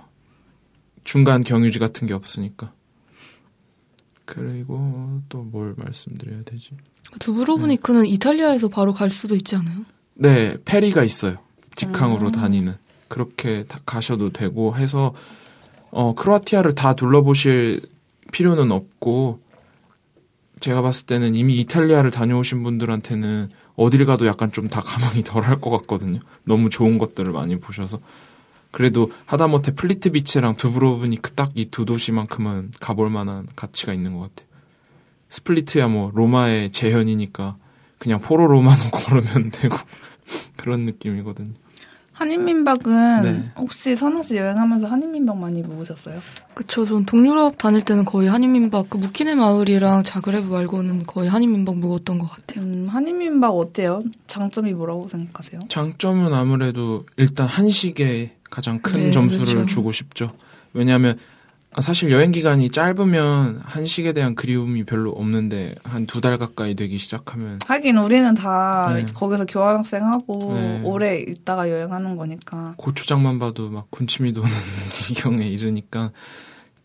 중간 1.05 1.45
경유지 1.45 1.79
같은 1.79 2.07
게 2.07 2.15
없으니까. 2.15 2.73
그리고 4.25 5.21
또 5.29 5.45
뭘 5.45 5.75
말씀드려야 5.77 6.43
되지? 6.45 6.71
두브로브니크는 7.21 8.03
네. 8.03 8.09
이탈리아에서 8.09 8.69
바로 8.69 8.93
갈 8.93 9.11
수도 9.11 9.37
있지 9.37 9.55
않아요? 9.57 9.85
네, 10.15 10.57
페리가 10.65 11.05
있어요. 11.05 11.37
직항으로 11.77 12.29
음. 12.29 12.33
다니는. 12.33 12.75
그렇게 13.09 13.65
가셔도 13.85 14.31
되고 14.33 14.75
해서 14.77 15.15
어 15.91 16.15
크로아티아를 16.17 16.75
다 16.75 16.95
둘러보실 16.95 17.83
필요는 18.33 18.73
없고 18.73 19.41
제가 20.59 20.83
봤을 20.83 21.07
때는 21.07 21.37
이미 21.37 21.59
이탈리아를 21.61 22.11
다녀오신 22.11 22.63
분들한테는 22.65 23.51
어딜 23.77 24.05
가도 24.07 24.27
약간 24.27 24.51
좀 24.51 24.69
다 24.69 24.81
감흥이 24.81 25.23
덜할 25.23 25.61
것 25.61 25.71
같거든요. 25.71 26.19
너무 26.45 26.69
좋은 26.71 26.99
것들을 26.99 27.33
많이 27.33 27.61
보셔서 27.61 28.01
그래도 28.77 29.11
하다못해 29.25 29.75
플리트 29.75 30.11
비치랑 30.11 30.57
두브로브니크 30.59 31.31
딱 31.33 31.53
이 31.57 31.71
두 31.71 31.87
도시만큼은 31.87 32.73
가볼 32.79 33.09
만한 33.09 33.47
가치가 33.57 33.95
있는 33.95 34.13
것 34.13 34.21
같아요. 34.21 34.47
스플리트야 35.31 35.89
뭐 35.89 36.11
로마의 36.15 36.73
재현이니까 36.73 37.57
그냥 37.99 38.21
포로 38.21 38.47
로마노 38.47 38.91
걸으면 38.93 39.51
되고 39.51 39.75
그런 40.57 40.81
느낌이거든요. 40.85 41.55
한인민박은 42.13 43.23
네. 43.23 43.43
혹시 43.57 43.97
선아 43.97 44.23
씨 44.23 44.37
여행하면서 44.37 44.87
한인민박 44.89 45.39
많이 45.39 45.63
묵으셨어요? 45.63 46.19
그쵸. 46.55 46.85
전 46.85 47.05
동유럽 47.07 47.57
다닐 47.59 47.83
때는 47.83 48.05
거의 48.05 48.29
한인민박, 48.29 48.89
그 48.91 48.97
무키네 48.99 49.35
마을이랑 49.37 50.03
자그레브 50.03 50.51
말고는 50.51 51.05
거의 51.07 51.29
한인민박 51.31 51.77
묵었던 51.79 52.19
것 52.19 52.31
같아요. 52.31 52.65
음, 52.65 52.89
한인민박 52.91 53.51
어때요? 53.57 54.01
장점이 54.27 54.73
뭐라고 54.75 55.09
생각하세요? 55.09 55.61
장점은 55.69 56.33
아무래도 56.35 57.05
일단 57.17 57.47
한식에 57.47 58.36
가장 58.51 58.79
큰 58.81 59.01
네, 59.01 59.11
점수를 59.11 59.47
그렇죠. 59.47 59.67
주고 59.67 59.93
싶죠. 59.93 60.31
왜냐하면 60.73 61.19
아, 61.73 61.83
사실 61.83 62.11
여행 62.11 62.33
기간이 62.33 62.71
짧으면 62.71 63.61
한식에 63.63 64.13
대한 64.15 64.35
그리움이 64.35 64.85
별로 64.85 65.11
없는데 65.13 65.75
한 65.85 66.07
두 66.07 66.21
달 66.23 66.39
가까이 66.39 66.75
되기 66.75 66.97
시작하면 66.97 67.59
하긴 67.67 67.99
우리는 67.99 68.33
다 68.35 68.93
네. 68.95 69.05
거기서 69.13 69.45
교환학생 69.45 70.07
하고 70.07 70.55
네. 70.55 70.81
오래 70.85 71.19
있다가 71.19 71.69
여행하는 71.71 72.17
거니까 72.17 72.73
고추장만 72.79 73.39
봐도 73.39 73.69
막 73.69 73.91
군침이 73.91 74.33
도는 74.33 74.49
지경에 74.91 75.47
이르니까 75.47 76.13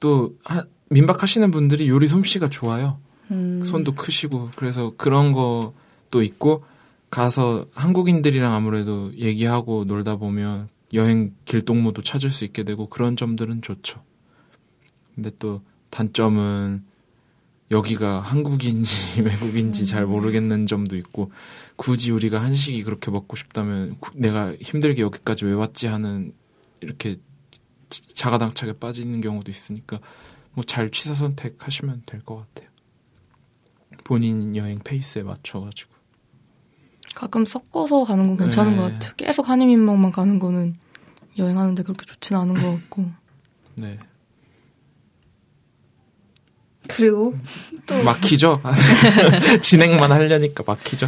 또 0.02 0.34
하, 0.44 0.64
민박하시는 0.90 1.52
분들이 1.52 1.88
요리 1.88 2.08
솜씨가 2.10 2.50
좋아요. 2.50 2.98
음. 3.32 3.64
손도 3.64 3.94
크시고 3.94 4.50
그래서 4.58 4.92
그런 4.98 5.32
것도 5.32 6.22
있고 6.24 6.66
가서 7.10 7.66
한국인들이랑 7.76 8.54
아무래도 8.54 9.12
얘기하고 9.18 9.86
놀다 9.86 10.18
보면 10.18 10.68
여행 10.94 11.34
길동무도 11.46 12.02
찾을 12.02 12.32
수 12.32 12.44
있게 12.46 12.64
되고 12.64 12.88
그런 12.88 13.16
점들은 13.16 13.62
좋죠. 13.62 14.04
근데 15.16 15.32
또 15.40 15.62
단점은 15.90 16.84
여기가 17.72 18.20
한국인지 18.20 19.22
외국인지 19.24 19.86
잘 19.86 20.06
모르겠는 20.06 20.66
점도 20.66 20.98
있고 20.98 21.32
굳이 21.78 22.12
우리가 22.12 22.42
한식이 22.42 22.84
그렇게 22.84 23.12
먹고 23.12 23.36
싶다면 23.38 23.98
내가 24.16 24.54
힘들게 24.56 25.02
여기까지 25.02 25.46
왜 25.46 25.54
왔지 25.54 25.88
하는 25.88 26.34
이렇게 26.82 27.18
자가당착에 28.14 28.74
빠지는 28.74 29.22
경우도 29.22 29.52
있으니까 29.52 30.00
뭐 30.54 30.64
잘 30.66 30.90
취사 30.92 31.16
선택하시면 31.16 32.04
될 32.06 32.22
것 32.22 32.36
같아요. 32.38 32.70
본인 34.04 34.56
여행 34.58 34.80
페이스에 34.80 35.24
맞춰가지고 35.24 35.91
가끔 37.16 37.46
섞어서 37.46 38.04
가는 38.04 38.26
건 38.28 38.38
괜찮은 38.38 38.72
네. 38.72 38.78
것 38.78 38.84
같아요. 38.94 39.12
계속 39.18 39.50
한인민박만 39.50 40.12
가는 40.12 40.40
거는 40.40 40.76
여행하는데 41.38 41.84
그렇게 41.84 42.06
좋지는 42.06 42.42
않은 42.42 42.62
것 42.62 42.72
같고. 42.80 43.06
네. 43.76 43.98
그리고 46.88 47.34
또 47.86 48.04
막히죠. 48.04 48.62
진행만 49.62 50.12
하려니까 50.12 50.64
막히죠. 50.66 51.08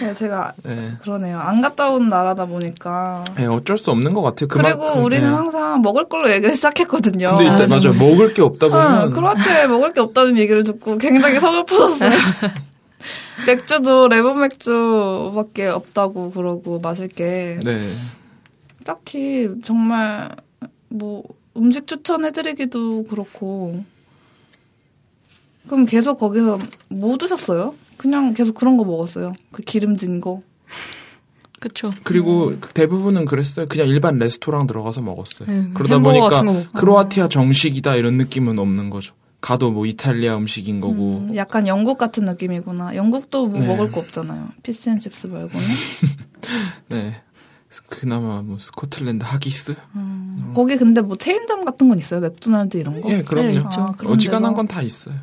네, 0.00 0.14
제가 0.14 0.52
네. 0.62 0.92
그러네요. 1.02 1.38
안 1.38 1.60
갔다 1.60 1.90
온 1.90 2.08
나라다 2.08 2.46
보니까. 2.46 3.24
네, 3.36 3.46
어쩔 3.46 3.78
수 3.78 3.90
없는 3.90 4.14
것 4.14 4.22
같아요. 4.22 4.46
그리고 4.48 4.78
그만큼, 4.78 5.04
우리는 5.04 5.28
네. 5.28 5.34
항상 5.34 5.82
먹을 5.82 6.08
걸로 6.08 6.30
얘기를 6.30 6.54
시작했거든요. 6.54 7.32
근데 7.32 7.44
이때 7.44 7.66
맞아요. 7.66 7.92
먹을 7.98 8.34
게 8.34 8.42
없다 8.42 8.68
보면. 8.68 8.86
아, 8.86 9.08
크로아티아에 9.08 9.66
먹을 9.66 9.92
게 9.92 10.00
없다는 10.00 10.36
얘기를 10.38 10.62
듣고 10.64 10.98
굉장히 10.98 11.40
서글퍼졌어요. 11.40 12.10
맥주도 13.46 14.08
레몬 14.08 14.40
맥주밖에 14.40 15.66
없다고 15.66 16.30
그러고 16.30 16.80
마실 16.80 17.08
게. 17.08 17.58
네. 17.64 17.92
딱히 18.84 19.48
정말 19.64 20.34
뭐 20.88 21.24
음식 21.56 21.86
추천해드리기도 21.86 23.04
그렇고. 23.04 23.84
그럼 25.66 25.86
계속 25.86 26.18
거기서 26.18 26.58
뭐 26.88 27.16
드셨어요? 27.16 27.74
그냥 27.96 28.34
계속 28.34 28.54
그런 28.54 28.76
거 28.76 28.84
먹었어요. 28.84 29.32
그 29.50 29.62
기름진 29.62 30.20
거. 30.20 30.42
그쵸. 31.58 31.90
그리고 32.04 32.48
음. 32.48 32.60
대부분은 32.74 33.24
그랬어요. 33.24 33.66
그냥 33.66 33.88
일반 33.88 34.18
레스토랑 34.18 34.66
들어가서 34.66 35.00
먹었어요. 35.00 35.48
네, 35.48 35.70
그러다 35.74 35.98
보니까 35.98 36.42
크로아티아 36.74 37.28
정식이다 37.28 37.96
이런 37.96 38.16
느낌은 38.18 38.58
없는 38.58 38.90
거죠. 38.90 39.14
가도 39.40 39.70
뭐 39.70 39.86
이탈리아 39.86 40.36
음식인 40.36 40.80
거고. 40.80 41.18
음, 41.28 41.36
약간 41.36 41.66
영국 41.66 41.98
같은 41.98 42.24
느낌이구나. 42.24 42.96
영국도 42.96 43.46
뭐 43.48 43.60
네. 43.60 43.66
먹을 43.66 43.92
거 43.92 44.00
없잖아요. 44.00 44.48
fish 44.62 44.83
and 44.83 44.99
chips 44.99 45.26
말고는. 45.28 45.66
네. 46.88 47.14
그나마 47.88 48.40
뭐 48.42 48.58
스코틀랜드 48.58 49.24
haggis. 49.24 49.72
음. 49.96 50.38
음. 50.42 50.52
거기 50.54 50.76
근데 50.76 51.00
뭐 51.02 51.16
체인점 51.16 51.64
같은 51.64 51.88
건 51.88 51.98
있어요? 51.98 52.20
맥도날드 52.20 52.76
이런 52.78 53.00
거? 53.00 53.10
예, 53.10 53.22
그럼요. 53.22 53.52
네, 53.52 53.58
아, 53.76 53.92
어지간한 54.04 54.54
건 54.54 54.66
다 54.66 54.80
있어요. 54.82 55.14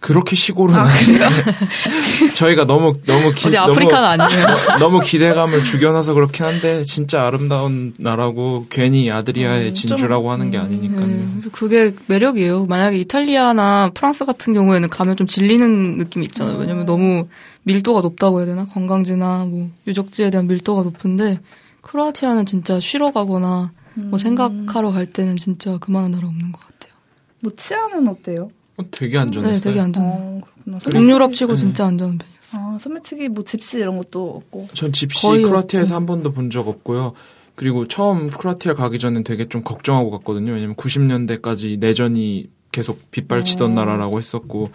그렇게 0.00 0.36
시골은 0.36 0.76
아, 0.76 0.86
저희가 2.36 2.66
너무 2.66 3.00
너무 3.04 3.32
기, 3.32 3.48
어디 3.48 3.56
아프리카는 3.56 4.16
너무, 4.16 4.22
아니에요. 4.22 4.46
너무 4.78 5.00
기대감을 5.00 5.64
죽여놔서 5.64 6.14
그렇긴 6.14 6.46
한데 6.46 6.84
진짜 6.84 7.26
아름다운 7.26 7.94
나라고 7.98 8.66
괜히 8.70 9.10
아드리아의 9.10 9.70
음, 9.70 9.74
진주라고 9.74 10.24
좀, 10.24 10.30
하는 10.30 10.50
게 10.52 10.58
음, 10.58 10.62
아니니까요. 10.62 11.04
음, 11.04 11.42
그게 11.50 11.92
매력이에요. 12.06 12.66
만약에 12.66 12.96
이탈리아나 12.98 13.90
프랑스 13.92 14.24
같은 14.24 14.52
경우에는 14.52 14.88
가면 14.88 15.16
좀 15.16 15.26
질리는 15.26 15.98
느낌이 15.98 16.26
있잖아요. 16.26 16.58
왜냐면 16.58 16.86
너무 16.86 17.26
밀도가 17.64 18.00
높다고 18.00 18.38
해야 18.38 18.46
되나? 18.46 18.66
관광지나 18.66 19.46
뭐 19.46 19.68
유적지에 19.88 20.30
대한 20.30 20.46
밀도가 20.46 20.84
높은데 20.84 21.40
크로아티아는 21.80 22.46
진짜 22.46 22.78
쉬러 22.78 23.10
가거나 23.10 23.72
뭐 23.94 24.10
음. 24.12 24.18
생각하러 24.18 24.92
갈 24.92 25.06
때는 25.06 25.34
진짜 25.36 25.76
그만한 25.78 26.12
나라 26.12 26.28
없는 26.28 26.52
것 26.52 26.60
같아요. 26.60 26.92
뭐 27.40 27.52
치안은 27.56 28.06
어때요? 28.06 28.50
어, 28.78 28.84
되게 28.90 29.18
안전했어요. 29.18 29.54
네, 29.54 29.60
되게 29.60 29.80
안전해요. 29.80 30.40
어, 30.72 30.78
동유럽 30.90 31.32
치고 31.34 31.52
네. 31.52 31.56
진짜 31.58 31.86
안전한 31.86 32.18
편이었어요. 32.18 32.74
아, 32.74 32.78
소매치기 32.80 33.28
뭐 33.28 33.44
집시 33.44 33.78
이런 33.78 33.98
것도 33.98 34.30
없고. 34.36 34.68
전 34.74 34.92
집시 34.92 35.26
크로아티아에서 35.26 35.94
한 35.94 36.06
번도 36.06 36.32
본 36.32 36.50
적 36.50 36.66
없고요. 36.68 37.12
그리고 37.56 37.88
처음 37.88 38.30
크로아티아 38.30 38.74
가기 38.74 38.98
전엔 39.00 39.24
되게 39.24 39.48
좀 39.48 39.62
걱정하고 39.64 40.10
갔거든요. 40.12 40.52
왜냐면 40.52 40.76
90년대까지 40.76 41.78
내전이 41.80 42.48
계속 42.70 43.10
빗발치던 43.10 43.72
어. 43.72 43.74
나라라고 43.74 44.18
했었고 44.18 44.68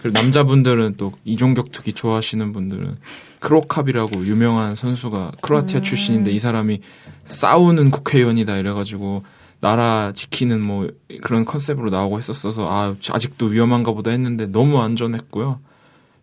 그리고 0.00 0.18
남자분들은 0.18 0.94
또 0.96 1.12
이종격 1.24 1.70
투기 1.70 1.92
좋아하시는 1.92 2.52
분들은 2.52 2.96
크로캅이라고 3.38 4.26
유명한 4.26 4.74
선수가 4.74 5.32
크로아티아 5.40 5.78
음. 5.78 5.82
출신인데 5.82 6.32
이 6.32 6.38
사람이 6.40 6.80
싸우는 7.24 7.90
국회의원이다 7.90 8.56
이래가지고 8.56 9.22
나라 9.64 10.12
지키는 10.14 10.60
뭐 10.60 10.90
그런 11.22 11.46
컨셉으로 11.46 11.88
나오고 11.88 12.18
했었어서 12.18 12.68
아 12.70 12.94
아직도 13.10 13.46
위험한가 13.46 13.92
보다 13.92 14.10
했는데 14.10 14.44
너무 14.44 14.78
안전했고요. 14.82 15.58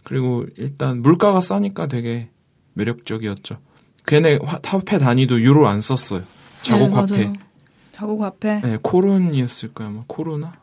그리고 0.04 0.46
일단 0.58 1.02
물가가 1.02 1.42
싸니까 1.42 1.88
되게 1.88 2.30
매력적이었죠. 2.74 3.58
걔네 4.06 4.38
화폐 4.64 5.00
단위도 5.00 5.42
유로 5.42 5.68
안 5.68 5.82
썼어요. 5.82 6.22
자국 6.62 6.90
네, 6.90 6.94
화폐. 6.94 7.14
맞아요. 7.16 7.34
자국 7.92 8.22
화폐. 8.22 8.60
네, 8.62 8.78
코룬이었을 8.80 9.74
거야 9.74 9.88
아마 9.88 10.04
코로나. 10.06 10.54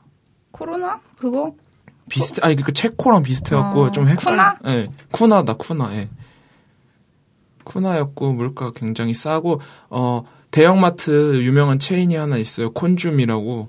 코로나? 0.53 1.01
그거? 1.17 1.57
비슷 2.09 2.45
아니 2.45 2.55
그 2.55 2.73
체코랑 2.73 3.25
비슷해갖고 3.25 3.83
어, 3.83 3.91
좀 3.91 4.07
헷갈려. 4.07 4.37
쿠나? 4.37 4.59
네, 4.63 4.89
쿠나다 5.11 5.55
쿠나. 5.55 5.97
예. 5.97 6.09
쿠나였고 7.65 8.35
물가 8.35 8.71
굉장히 8.71 9.15
싸고 9.15 9.61
어 9.91 10.23
대형마트 10.51 11.43
유명한 11.43 11.79
체인이 11.79 12.15
하나 12.17 12.37
있어요. 12.37 12.71
콘줌이라고. 12.71 13.69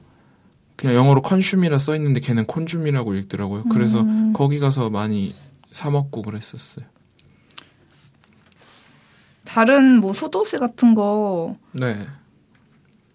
그냥 0.75 0.95
영어로 0.95 1.21
컨슘이라 1.21 1.77
써 1.77 1.93
있는데 1.95 2.21
걔는 2.21 2.45
콘줌이라고 2.45 3.13
읽더라고요. 3.15 3.65
그래서 3.69 3.99
음. 3.99 4.31
거기 4.33 4.59
가서 4.59 4.89
많이 4.89 5.35
사 5.71 5.89
먹고 5.89 6.21
그랬었어요. 6.21 6.85
다른 9.43 9.99
뭐 9.99 10.13
소도시 10.13 10.57
같은 10.57 10.95
거 10.95 11.57
네. 11.73 11.97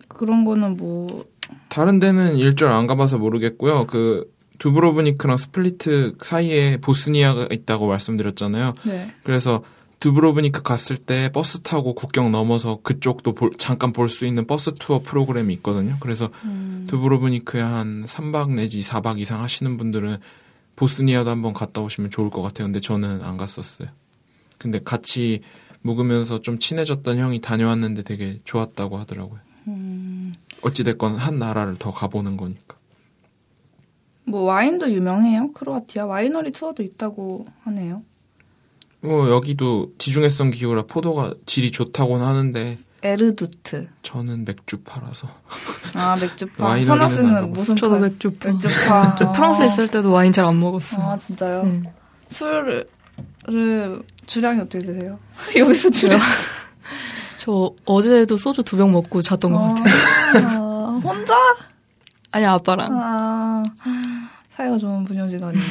그런 0.09 0.45
거는 0.45 0.77
뭐 0.77 1.25
다른 1.69 1.99
데는 1.99 2.37
일절 2.37 2.71
안 2.71 2.87
가봐서 2.87 3.19
모르겠고요. 3.19 3.87
그 3.87 4.31
두브로브니크랑 4.59 5.37
스플리트 5.37 6.17
사이에 6.21 6.77
보스니아가 6.79 7.49
있다고 7.51 7.87
말씀드렸잖아요. 7.87 8.75
네. 8.85 9.13
그래서 9.23 9.63
두브로브니크 10.01 10.63
갔을 10.63 10.97
때 10.97 11.31
버스 11.33 11.61
타고 11.61 11.95
국경 11.95 12.31
넘어서 12.31 12.81
그쪽도 12.83 13.35
볼, 13.35 13.53
잠깐 13.59 13.93
볼 13.93 14.09
수 14.09 14.27
있는 14.27 14.47
버스 14.47 14.73
투어 14.75 15.01
프로그램이 15.01 15.55
있거든요. 15.55 15.97
그래서 16.01 16.31
음. 16.45 16.87
두브로브니크에 16.91 17.61
한 17.63 18.05
3박 18.05 18.53
내지 18.55 18.81
4박 18.81 19.19
이상 19.19 19.43
하시는 19.43 19.77
분들은 19.77 20.19
보스니아도 20.77 21.31
한번 21.31 21.53
갔다 21.53 21.81
오시면 21.81 22.11
좋을 22.11 22.31
것 22.31 22.43
같아요. 22.43 22.67
근데 22.67 22.81
저는 22.81 23.23
안 23.23 23.37
갔었어요. 23.37 23.89
근데 24.59 24.81
같이 24.83 25.41
묵으면서 25.83 26.41
좀 26.41 26.59
친해졌던 26.59 27.19
형이 27.19 27.41
다녀왔는데 27.41 28.03
되게 28.03 28.41
좋았다고 28.45 28.99
하더라고요. 28.99 29.41
음. 29.69 30.35
어찌됐건 30.63 31.17
한 31.17 31.39
나라를 31.39 31.77
더 31.77 31.91
가보는 31.93 32.37
거니까. 32.37 32.77
뭐 34.27 34.43
와인도 34.43 34.91
유명해요. 34.91 35.53
크로아티아 35.53 36.07
와이너리 36.07 36.51
투어도 36.53 36.83
있다고 36.83 37.47
하네요. 37.65 38.03
뭐 39.05 39.31
여기도 39.31 39.93
지중해성 39.99 40.51
기후라 40.51 40.83
포도가 40.87 41.35
질이 41.47 41.71
좋다고는 41.71 42.25
하는데 42.25 42.79
에르두트. 43.03 43.89
저는 44.03 44.47
맥주 44.47 44.79
팔아서. 44.79 45.29
아 45.95 46.17
맥주파. 46.17 46.83
선아씨는 46.85 47.53
무슨 47.53 47.77
저도 47.77 47.99
맥주 47.99 48.31
파. 48.33 48.49
맥주 48.51 48.67
파. 48.89 49.15
저 49.21 49.31
프랑스에 49.31 49.67
있을 49.67 49.89
때도 49.89 50.11
와인 50.11 50.33
잘 50.33 50.47
안 50.47 50.59
먹었어. 50.59 51.03
아 51.03 51.19
진짜요? 51.19 51.65
네. 51.65 51.83
술을 52.31 52.87
주량이 54.27 54.61
어떻게 54.61 54.79
되세요? 54.87 55.19
여기서 55.55 55.91
주량. 55.91 56.19
저 57.37 57.75
어제도 57.85 58.39
소주 58.39 58.63
두 58.63 58.77
병 58.79 58.91
먹고 58.93 59.21
잤던 59.21 59.53
것 59.53 59.59
어, 59.59 59.75
같아요. 59.75 60.63
어, 60.63 61.01
혼자? 61.05 61.35
아니 62.31 62.47
아빠랑. 62.47 62.89
아, 62.91 63.63
사이가 64.57 64.79
좋은 64.79 65.05
부녀지간이네요. 65.05 65.65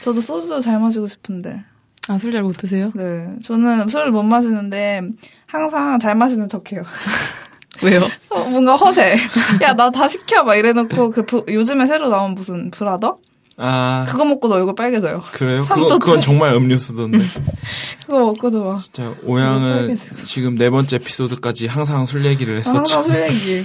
저도 0.00 0.22
소주 0.22 0.58
잘 0.62 0.80
마시고 0.80 1.06
싶은데. 1.06 1.62
아, 2.08 2.18
술 2.18 2.30
잘 2.32 2.42
못 2.42 2.56
드세요? 2.56 2.92
네. 2.94 3.26
저는 3.44 3.88
술을 3.88 4.12
못 4.12 4.22
마시는데 4.22 5.02
항상 5.46 5.98
잘 5.98 6.14
마시는 6.14 6.48
척해요. 6.48 6.82
왜요? 7.82 8.00
어, 8.30 8.44
뭔가 8.48 8.76
허세. 8.76 9.16
야, 9.62 9.74
나 9.74 9.90
다 9.90 10.08
시켜. 10.08 10.44
막 10.44 10.54
이래놓고 10.56 11.10
그 11.10 11.26
부, 11.26 11.44
요즘에 11.48 11.86
새로 11.86 12.08
나온 12.08 12.34
무슨 12.34 12.70
브라더? 12.70 13.18
아. 13.58 14.04
그거 14.06 14.24
먹고도 14.24 14.54
얼굴 14.54 14.74
빨개져요. 14.74 15.22
그래요? 15.32 15.62
그거, 15.62 15.98
그건 15.98 16.20
정말 16.20 16.52
음료수던데. 16.54 17.18
그거 18.06 18.20
먹고도 18.20 18.64
막. 18.64 18.76
진짜 18.76 19.14
오양은 19.24 19.96
지금 20.24 20.54
네 20.56 20.70
번째 20.70 20.96
에피소드까지 20.96 21.66
항상 21.66 22.04
술 22.04 22.24
얘기를 22.24 22.56
했었죠. 22.58 22.78
항상 22.78 23.04
술 23.04 23.22
얘기. 23.24 23.64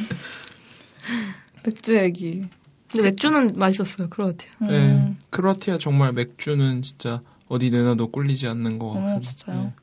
맥주 1.64 1.96
얘기. 1.96 2.44
근데 2.92 3.10
맥주는 3.10 3.52
맛있었어요, 3.56 4.10
크로아티아. 4.10 4.50
네. 4.62 4.70
음. 4.92 5.18
크로아티아 5.30 5.78
정말 5.78 6.12
맥주는 6.14 6.82
진짜 6.82 7.22
어디 7.52 7.70
내놔도 7.70 8.12
꿀리지 8.12 8.48
않는 8.48 8.80
것 8.80 8.94
같아요. 8.94 9.16
어, 9.16 9.20
진짜요? 9.20 9.62
네. 9.64 9.74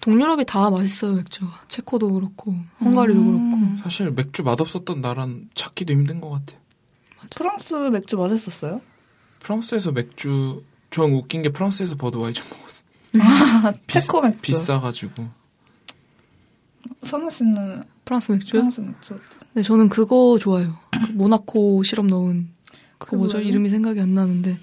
동유럽이 0.00 0.44
다 0.46 0.70
맛있어요, 0.70 1.14
맥주가. 1.14 1.52
체코도 1.68 2.12
그렇고, 2.12 2.54
헝가리도 2.80 3.20
음. 3.20 3.50
그렇고. 3.50 3.82
사실 3.82 4.10
맥주 4.12 4.42
맛없었던 4.42 5.00
나라는 5.00 5.50
찾기도 5.54 5.92
힘든 5.92 6.20
것 6.20 6.30
같아요. 6.30 6.58
맞아. 7.16 7.28
프랑스 7.36 7.74
맥주 7.74 8.16
맛있었어요? 8.16 8.80
프랑스에서 9.40 9.92
맥주, 9.92 10.62
전 10.90 11.12
웃긴 11.12 11.42
게 11.42 11.50
프랑스에서 11.50 11.96
버드와이저 11.96 12.44
먹었어. 12.44 12.84
아, 13.20 13.72
체코 13.88 14.22
맥주. 14.22 14.40
비싸가지고. 14.40 15.28
선우 17.04 17.30
씨는 17.30 17.82
프랑스 18.04 18.32
맥주요? 18.32 18.60
프랑스 18.60 18.80
맥주. 18.80 19.18
네, 19.54 19.62
저는 19.62 19.88
그거 19.88 20.38
좋아요. 20.40 20.76
그 20.92 21.12
모나코 21.12 21.82
시럽 21.82 22.06
넣은 22.06 22.48
그거 22.98 23.16
뭐죠? 23.16 23.40
이름이 23.40 23.68
생각이 23.70 24.00
안 24.00 24.14
나는데 24.14 24.58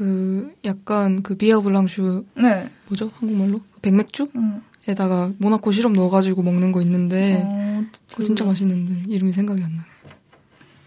그 0.00 0.56
약간 0.64 1.22
그 1.22 1.34
비아 1.34 1.60
블랑슈 1.60 2.24
네. 2.34 2.70
뭐죠? 2.86 3.10
한국말로 3.16 3.60
백맥주? 3.82 4.30
음. 4.34 4.62
에다가 4.88 5.30
모나코 5.36 5.72
시럽 5.72 5.92
넣어가지고 5.92 6.42
먹는 6.42 6.72
거 6.72 6.80
있는데 6.80 7.42
어, 7.44 7.84
그거 8.08 8.24
진짜 8.24 8.46
맛있는데 8.46 9.12
이름이 9.12 9.32
생각이 9.32 9.62
안 9.62 9.72
나네. 9.72 9.88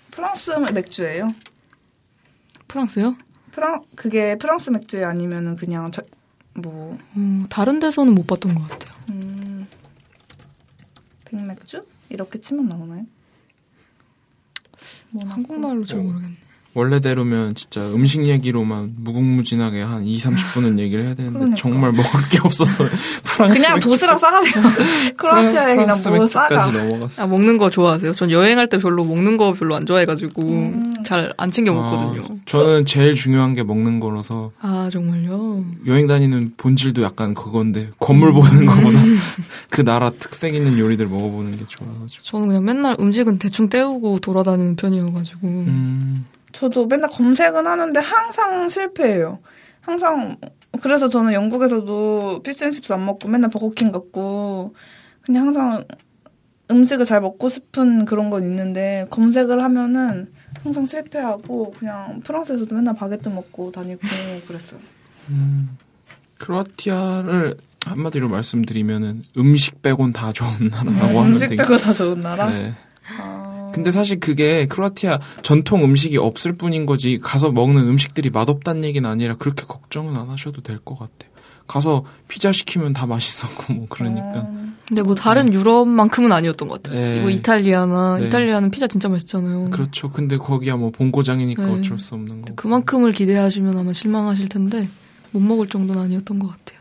프랑스 0.10 0.50
맥주예요? 0.50 1.28
프랑스요? 2.68 3.16
프랑 3.52 3.84
그게 3.96 4.36
프랑스 4.40 4.72
맥주에 4.72 5.04
아니면은 5.04 5.58
그냥 5.58 5.92
저, 5.92 6.02
뭐 6.56 6.98
음, 7.16 7.46
다른 7.52 7.80
데서는 7.80 8.16
못 8.16 8.26
봤던 8.26 8.56
것 8.56 8.68
같아요. 8.68 9.00
음, 9.12 9.68
백맥주 11.26 11.86
이렇게 12.10 12.42
치면 12.42 12.68
나오나요? 12.68 13.06
한국말로 15.24 15.86
잘 15.86 16.00
모르겠네. 16.00 16.53
원래대로면 16.76 17.54
진짜 17.54 17.82
음식 17.92 18.26
얘기로만 18.26 18.96
무궁무진하게 18.98 19.82
한 19.82 20.04
2, 20.06 20.18
30분은 20.18 20.80
얘기를 20.80 21.04
해야 21.04 21.14
되는데 21.14 21.38
그러니까. 21.38 21.56
정말 21.56 21.92
먹을 21.92 22.30
게 22.30 22.40
없었어요. 22.44 22.90
프랑스 23.24 23.62
그냥 23.62 23.80
도시락 23.80 24.20
싸가세요. 24.20 24.64
크로아티아에 25.16 25.76
그냥 25.76 25.98
뭘 26.10 26.28
싸가. 26.28 26.72
아, 27.20 27.28
먹는 27.28 27.58
거 27.60 27.70
좋아하세요? 27.70 28.14
전 28.14 28.32
여행할 28.32 28.70
때 28.70 28.80
별로 28.80 29.06
먹는 29.06 29.38
거 29.38 29.54
별로 29.54 29.76
안 29.76 29.86
좋아해가지고 29.86 30.42
음. 30.42 30.94
잘안 31.04 31.52
챙겨 31.52 31.74
먹거든요. 31.74 32.26
아, 32.28 32.36
저는 32.46 32.86
제일 32.86 33.14
중요한 33.14 33.54
게 33.54 33.64
먹는 33.64 34.00
거라서. 34.00 34.52
아 34.60 34.90
정말요? 34.92 35.66
여행 35.86 36.08
다니는 36.08 36.54
본질도 36.58 37.04
약간 37.04 37.36
그건데 37.36 37.90
건물 38.00 38.30
음. 38.30 38.34
보는 38.36 38.66
거보다 38.66 39.00
그 39.70 39.84
나라 39.84 40.10
특색 40.10 40.56
있는 40.56 40.80
요리들 40.80 41.06
먹어보는 41.08 41.52
게 41.52 41.66
좋아가지고. 41.68 42.24
저는 42.24 42.48
그냥 42.48 42.66
맨날 42.66 42.96
음식은 43.00 43.38
대충 43.38 43.70
때우고 43.70 44.20
돌아다니는 44.20 44.76
편이어가지고. 44.76 45.48
음. 45.48 46.26
저도 46.54 46.86
맨날 46.86 47.10
검색은 47.10 47.68
하는데 47.68 48.00
항상 48.00 48.70
실패해요. 48.70 49.40
항상 49.82 50.38
그래서 50.82 51.10
저는 51.10 51.34
영국에서도 51.34 52.42
fish 52.44 52.60
and 52.60 52.73
chips 52.73 52.94
안 52.94 53.06
먹고 53.06 53.28
맨날 53.28 53.50
버거킹 53.50 53.92
가고 53.92 54.74
그냥 55.22 55.48
항상 55.48 55.84
음식을 56.72 57.06
잘 57.06 57.22
먹고 57.22 57.50
싶은 57.50 58.06
그런 58.06 58.30
건 58.30 58.44
있는데 58.44 59.06
검색을 59.10 59.62
하면은 59.64 60.32
항상 60.64 60.86
실패하고 60.86 61.72
그냥 61.78 62.22
프랑스에서도 62.24 62.74
맨날 62.74 62.96
바게트 62.96 63.30
먹고 63.30 63.72
다니고 63.72 64.00
그랬어요. 64.48 64.80
음, 65.30 65.78
크로아티아를 66.40 67.58
한마디로 67.86 68.30
말씀드리면은 68.30 69.24
음식 69.38 69.82
빼곤 69.82 70.14
다 70.14 70.32
좋은 70.32 70.70
나라라고 70.70 71.20
하면 71.20 71.26
음식 71.32 71.50
빼고 71.50 71.78
다 71.78 71.92
좋은 71.92 72.22
나라. 72.22 72.50
네. 72.50 72.74
아... 73.20 73.53
근데 73.74 73.92
사실 73.92 74.20
그게 74.20 74.66
크로아티아 74.68 75.20
전통 75.42 75.84
음식이 75.84 76.18
없을 76.18 76.54
뿐인 76.54 76.86
거지 76.86 77.20
가서 77.22 77.52
먹는 77.52 77.82
음식들이 77.88 78.30
맛없다는 78.30 78.84
얘기는 78.84 79.08
아니라 79.10 79.36
그렇게 79.36 79.66
걱정은 79.66 80.18
안 80.18 80.30
하셔도 80.30 80.62
될 80.62 80.80
것 80.84 80.98
같아요. 81.00 81.32
가서 81.66 82.04
피자 82.28 82.52
시키면 82.52 82.92
다 82.94 83.06
맛있었고 83.08 83.72
뭐 83.74 83.86
그러니까. 83.90 84.42
음. 84.42 84.76
근데 84.86 85.02
뭐 85.02 85.16
다른 85.16 85.46
네. 85.46 85.54
유럽만큼은 85.58 86.32
아니었던 86.34 86.68
것 86.68 86.84
같아요. 86.84 87.06
네. 87.06 87.22
뭐 87.22 87.30
이탈리아나 87.30 88.18
네. 88.20 88.26
이탈리아는 88.28 88.70
피자 88.70 88.86
진짜 88.88 89.08
맛있잖아요. 89.08 89.70
그렇죠. 89.70 90.10
근데 90.10 90.38
거기야 90.38 90.76
뭐 90.76 90.92
본고장이니까 90.92 91.66
네. 91.66 91.72
어쩔 91.80 92.00
수 92.00 92.16
없는 92.16 92.42
거. 92.42 92.54
그만큼을 92.56 93.14
기대하시면 93.14 93.78
아마 93.78 93.94
실망하실 93.94 94.50
텐데 94.50 94.90
못 95.32 95.40
먹을 95.40 95.68
정도는 95.70 96.02
아니었던 96.02 96.38
것 96.38 96.48
같아요. 96.50 96.80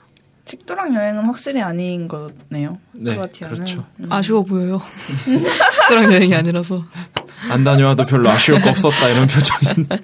식도락 0.52 0.94
여행은 0.94 1.24
확실히 1.24 1.62
아닌 1.62 2.06
거네요. 2.08 2.78
네, 2.92 3.14
크로아티아는. 3.14 3.54
그렇죠. 3.54 3.86
음. 4.00 4.12
아쉬워 4.12 4.42
보여요. 4.42 4.82
식도락 5.24 6.12
여행이 6.12 6.34
아니라서. 6.34 6.84
안 7.50 7.64
다녀와도 7.64 8.04
별로 8.04 8.28
아쉬울 8.28 8.60
거 8.60 8.68
없었다 8.68 9.08
이런 9.08 9.26
표정인데. 9.26 9.96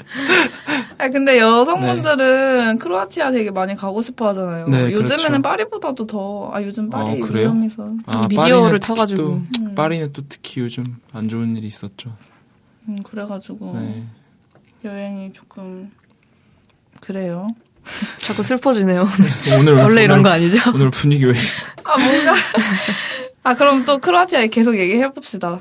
아 0.97 1.09
근데 1.11 1.39
여성분들은 1.39 2.71
네. 2.71 2.77
크로아티아 2.83 3.31
되게 3.31 3.51
많이 3.51 3.75
가고 3.77 4.01
싶어 4.01 4.29
하잖아요. 4.29 4.69
네, 4.69 4.91
요즘에는 4.91 5.27
그렇죠. 5.27 5.43
파리보다도 5.43 6.07
더, 6.07 6.51
아, 6.51 6.63
요즘 6.63 6.89
파리 6.89 7.23
어, 7.23 7.27
위험해서. 7.27 7.93
아, 8.07 8.23
미디어를 8.29 8.79
타가지고. 8.79 9.23
또, 9.23 9.43
음. 9.61 9.75
파리는 9.75 10.13
또 10.15 10.23
특히 10.31 10.63
요즘 10.63 10.95
안 11.13 11.29
좋은 11.29 11.57
일이 11.57 11.67
있었죠. 11.67 12.15
음, 12.89 12.97
그래가지고. 13.05 13.79
네. 13.79 14.03
여행이 14.85 15.35
조금, 15.35 15.93
그래요. 17.03 17.49
자꾸 18.23 18.43
슬퍼지네요. 18.43 19.07
오늘 19.59 19.75
원래 19.75 20.05
이런 20.05 20.23
거 20.23 20.31
아니죠? 20.31 20.59
오늘 20.75 20.91
분위기 20.91 21.25
왜? 21.25 21.35
아 21.85 21.99
뭔가 21.99 22.35
아 23.43 23.55
그럼 23.55 23.85
또 23.85 23.99
크로아티아 23.99 24.47
계속 24.47 24.77
얘기해 24.79 25.13
봅시다. 25.13 25.61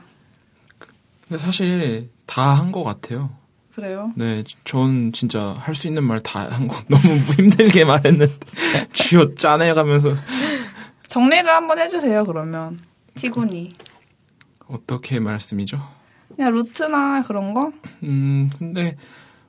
근데 1.27 1.43
사실 1.43 2.09
다 2.25 2.55
한 2.55 2.71
것 2.71 2.83
같아요. 2.83 3.29
그래요? 3.75 4.11
네, 4.15 4.43
전 4.65 5.11
진짜 5.13 5.55
할 5.59 5.75
수 5.75 5.87
있는 5.87 6.03
말 6.03 6.19
다 6.21 6.47
한 6.49 6.67
거 6.67 6.75
너무 6.89 7.15
힘들게 7.17 7.85
말했는데 7.85 8.33
쥐어 8.93 9.35
짜내가면서 9.35 10.15
정리를 11.07 11.47
한번 11.49 11.79
해주세요. 11.79 12.25
그러면 12.25 12.77
티군이 13.15 13.73
어떻게 14.67 15.19
말씀이죠? 15.19 15.81
그냥 16.35 16.51
루트나 16.51 17.21
그런 17.21 17.53
거? 17.53 17.71
음, 18.03 18.49
근데 18.57 18.97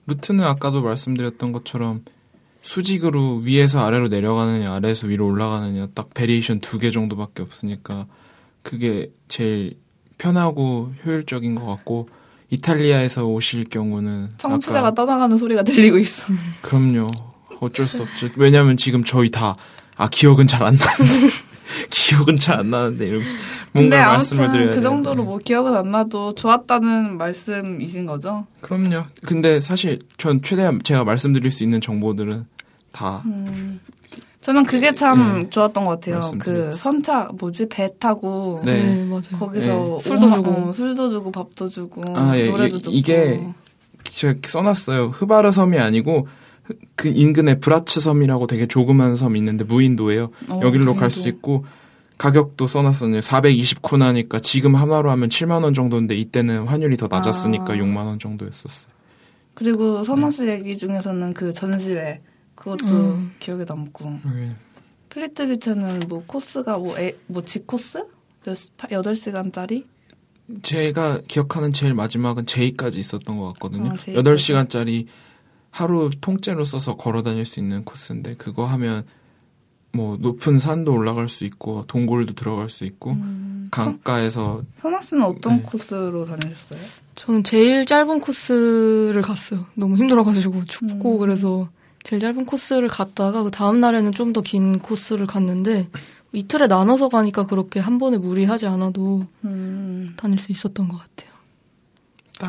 루트는 0.07 0.45
아까도 0.45 0.81
말씀드렸던 0.83 1.53
것처럼 1.53 2.05
수직으로 2.69 3.37
위에서 3.45 3.81
아래로 3.85 4.09
내려가느냐 4.09 4.75
아래에서 4.75 5.07
위로 5.07 5.27
올라가느냐 5.27 5.89
딱 5.95 6.13
variation 6.13 6.61
두 6.61 6.79
개 6.79 6.91
정도밖에 6.91 7.43
없으니까 7.43 8.07
그게 8.63 9.11
제일 9.27 9.79
편하고 10.19 10.93
효율적인 11.07 11.55
것 11.55 11.65
같고 11.65 12.09
이탈리아에서 12.51 13.25
오실 13.27 13.65
경우는 13.71 14.29
청취자가 14.37 14.93
떠나가는 14.95 15.37
소리가 15.39 15.63
들리고 15.63 15.97
있어. 15.99 16.27
그럼요. 16.61 17.07
어쩔 17.61 17.89
수 17.89 18.03
없죠. 18.03 18.29
왜냐하면 18.37 18.77
지금 18.77 19.03
저희 19.03 19.31
다 19.31 19.57
아 19.97 20.09
기억은 20.09 20.47
잘 20.47 20.63
안 20.63 20.77
나는데 20.77 21.27
기억은 21.91 22.37
잘 22.37 22.57
안 22.61 22.71
나는데 22.71 23.11
뭔가 23.73 24.11
말씀을 24.13 24.51
드려야 24.51 24.71
그 24.71 24.81
정도로 24.81 25.25
뭐 25.25 25.39
기억은 25.39 25.75
안 25.75 25.91
나도 25.91 26.35
좋았다는 26.37 27.17
말씀이신 27.19 28.07
거죠? 28.07 28.47
그럼요. 28.61 29.05
근데 29.25 29.61
사실 29.61 29.99
전 30.19 30.41
최대한 30.43 30.81
제가 30.83 31.03
말씀드릴 31.05 31.51
수 31.51 31.65
있는 31.65 31.81
정보들은 31.81 32.45
다. 32.93 33.23
음. 33.27 33.81
저는 34.41 34.65
그게 34.65 34.95
참 34.95 35.43
네. 35.43 35.51
좋았던 35.51 35.85
것 35.85 36.01
같아요. 36.01 36.21
그 36.39 36.73
선차 36.73 37.29
뭐지 37.39 37.69
배 37.69 37.89
타고 37.99 38.63
네. 38.65 38.83
네, 38.83 39.05
맞아요. 39.05 39.39
거기서 39.39 39.67
네. 39.67 39.99
술도 40.01 40.31
주고 40.31 40.51
어, 40.51 40.73
술도 40.73 41.09
주고 41.11 41.33
밥도 41.33 41.69
주고 41.69 42.17
아, 42.17 42.39
예. 42.39 42.49
노래도 42.49 42.79
듣고 42.79 42.93
이게 42.93 43.47
제가 44.05 44.39
써놨어요. 44.43 45.09
흐바르 45.09 45.51
섬이 45.51 45.79
아니고 45.79 46.29
그 46.95 47.09
인근에 47.09 47.59
브라츠 47.59 48.01
섬이라고 48.01 48.47
되게 48.47 48.67
조그만 48.67 49.17
섬이 49.17 49.39
있는데 49.39 49.65
무인도예요. 49.65 50.31
어, 50.49 50.61
여기로 50.63 50.95
갈 50.95 51.11
수도 51.11 51.29
있고 51.29 51.65
가격도 52.19 52.67
써놨었네요. 52.67 53.21
429나니까 53.21 54.43
지금 54.43 54.75
하나로 54.75 55.11
하면 55.11 55.29
7만 55.29 55.63
원 55.63 55.73
정도인데 55.73 56.17
이때는 56.17 56.67
환율이 56.67 56.97
더 56.97 57.07
낮았으니까 57.09 57.73
아. 57.73 57.77
6만 57.77 57.97
원 58.07 58.19
정도였었어요. 58.19 58.93
그리고 59.55 60.05
선호 60.05 60.31
씨 60.31 60.45
네. 60.45 60.59
얘기 60.59 60.77
중에서는 60.77 61.35
그 61.35 61.53
전시회 61.53 62.21
그것도 62.59 62.89
음. 62.89 63.33
기억에 63.39 63.65
남고. 63.65 64.11
네. 64.25 64.57
플리트비체는 65.11 66.01
뭐 66.09 66.25
코스가 66.27 66.79
뭐, 66.79 66.99
에, 66.99 67.17
뭐 67.27 67.45
G코스? 67.45 68.05
8시간짜리? 68.45 69.85
제가 70.63 71.21
기억하는 71.29 71.73
제일 71.73 71.95
마지막은 71.95 72.47
제이까지 72.47 72.99
있었던 72.99 73.39
것 73.39 73.49
같거든요. 73.55 73.91
아, 73.91 73.95
8시간짜리 73.95 75.07
하루 75.71 76.11
통째로 76.21 76.65
써서 76.65 76.97
걸어 76.97 77.23
다닐 77.23 77.45
수 77.45 77.61
있는 77.61 77.85
코스인데 77.85 78.35
그거 78.37 78.65
하면 78.65 79.05
뭐 79.93 80.17
높은 80.19 80.59
산도 80.59 80.93
올라갈 80.93 81.29
수 81.29 81.45
있고 81.45 81.85
동굴도 81.87 82.35
들어갈 82.35 82.71
수 82.71 82.85
있고 82.85 83.13
음, 83.13 83.69
강가에서 83.71 84.63
현아 84.79 85.01
씨는 85.01 85.25
어떤 85.25 85.59
네. 85.59 85.63
코스로 85.63 86.25
다니셨어요? 86.25 86.81
저는 87.15 87.45
제일 87.45 87.85
짧은 87.85 88.21
코스를 88.21 89.21
갔어요. 89.23 89.67
너무 89.75 89.97
힘들어가지고 89.97 90.65
춥고 90.65 91.17
음. 91.17 91.19
그래서 91.19 91.69
제일 92.05 92.21
짧은 92.21 92.45
코스를 92.47 92.89
갔다가 92.89 93.43
그 93.43 93.51
다음 93.51 93.81
날에는 93.81 94.13
좀 94.13 94.33
더 94.33 94.41
긴 94.43 94.79
코스를 94.79 95.27
갔는데 95.27 95.89
이틀에 96.33 96.67
나눠서 96.67 97.09
가니까 97.09 97.47
그렇게 97.47 97.81
한 97.81 97.99
번에 97.99 98.19
무리하지 98.19 98.67
않아도 98.67 99.25
음. 99.45 100.15
다닐 100.17 100.39
수 100.39 100.53
있었던 100.53 100.89
것 100.89 100.99
같아요. 100.99 101.29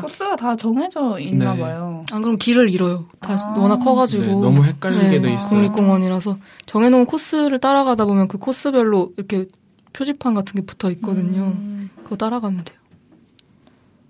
코스가 0.02 0.36
다 0.36 0.54
정해져 0.54 1.18
있나 1.18 1.54
네. 1.54 1.60
봐요. 1.62 2.04
안 2.12 2.22
그럼 2.22 2.36
길을 2.38 2.70
잃어요. 2.70 3.06
다 3.20 3.34
아. 3.34 3.54
워낙 3.58 3.78
커가지고 3.78 4.22
네, 4.24 4.30
너무 4.32 4.64
헷갈리게 4.64 5.08
네, 5.08 5.20
돼 5.20 5.34
있어요. 5.34 5.48
국립공원이라서 5.48 6.38
정해놓은 6.66 7.06
코스를 7.06 7.58
따라가다 7.58 8.04
보면 8.04 8.28
그 8.28 8.38
코스별로 8.38 9.12
이렇게 9.16 9.46
표지판 9.92 10.34
같은 10.34 10.54
게 10.54 10.62
붙어 10.64 10.90
있거든요. 10.92 11.42
음. 11.58 11.90
그거 12.04 12.16
따라가면 12.16 12.62
돼요. 12.64 12.78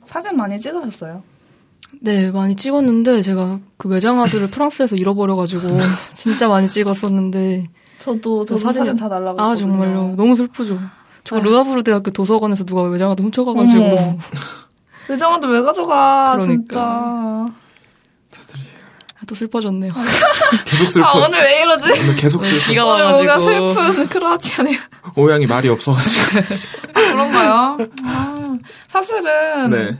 사진 0.06 0.36
많이 0.36 0.58
찍으셨어요? 0.60 1.22
네, 2.00 2.30
많이 2.30 2.54
찍었는데 2.56 3.22
제가 3.22 3.58
그 3.76 3.88
외장하드를 3.88 4.48
프랑스에서 4.50 4.96
잃어버려가지고 4.96 5.78
진짜 6.12 6.48
많이 6.48 6.68
찍었었는데 6.68 7.64
저도 7.98 8.44
저 8.44 8.56
사진 8.56 8.84
사진 8.84 8.96
다 8.96 9.08
날라갔거든요. 9.08 9.50
아 9.50 9.54
정말요, 9.54 10.14
너무 10.16 10.34
슬프죠. 10.34 10.78
저 11.24 11.36
아. 11.36 11.40
르아브르 11.40 11.82
대학교 11.82 12.10
도서관에서 12.10 12.64
누가 12.64 12.82
외장하드 12.82 13.22
훔쳐가가지고 13.22 14.18
외장하드 15.08 15.46
왜 15.46 15.62
가져가 15.62 16.36
그러니까. 16.38 17.48
진짜. 18.30 18.60
아, 19.20 19.26
또 19.26 19.34
슬퍼졌네요. 19.34 19.92
계속 20.64 20.90
슬퍼. 20.90 21.06
아, 21.06 21.12
오늘 21.18 21.40
왜 21.40 21.60
이러지? 21.62 21.92
오늘 21.92 22.16
계속 22.16 22.42
슬퍼. 22.42 22.66
비가 22.70 22.86
와가지고. 22.86 23.38
슬픈 23.38 24.06
크로아티아네요. 24.08 24.78
오양이 25.16 25.44
말이 25.46 25.68
없어가지고. 25.68 26.24
그런가요? 26.94 27.76
아, 28.04 28.56
사실은. 28.88 29.68
네. 29.70 29.98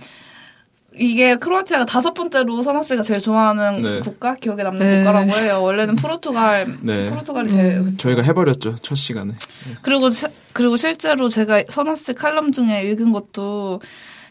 이게 1.00 1.34
크로아티아가 1.36 1.86
다섯 1.86 2.12
번째로 2.12 2.62
선아 2.62 2.82
씨가 2.82 3.02
제일 3.02 3.20
좋아하는 3.20 3.82
네. 3.82 4.00
국가 4.00 4.34
기억에 4.34 4.62
남는 4.62 4.78
네. 4.78 4.98
국가라고 4.98 5.30
해요. 5.32 5.62
원래는 5.62 5.96
포르투갈 5.96 6.76
네. 6.82 7.08
포르투갈이 7.08 7.48
제일 7.48 7.78
음. 7.78 7.96
저희가 7.96 8.20
해버렸죠 8.20 8.76
첫 8.82 8.96
시간에. 8.96 9.32
그리고 9.80 10.10
그리고 10.52 10.76
실제로 10.76 11.30
제가 11.30 11.64
선아 11.70 11.94
씨 11.96 12.12
칼럼 12.12 12.52
중에 12.52 12.82
읽은 12.82 13.12
것도 13.12 13.80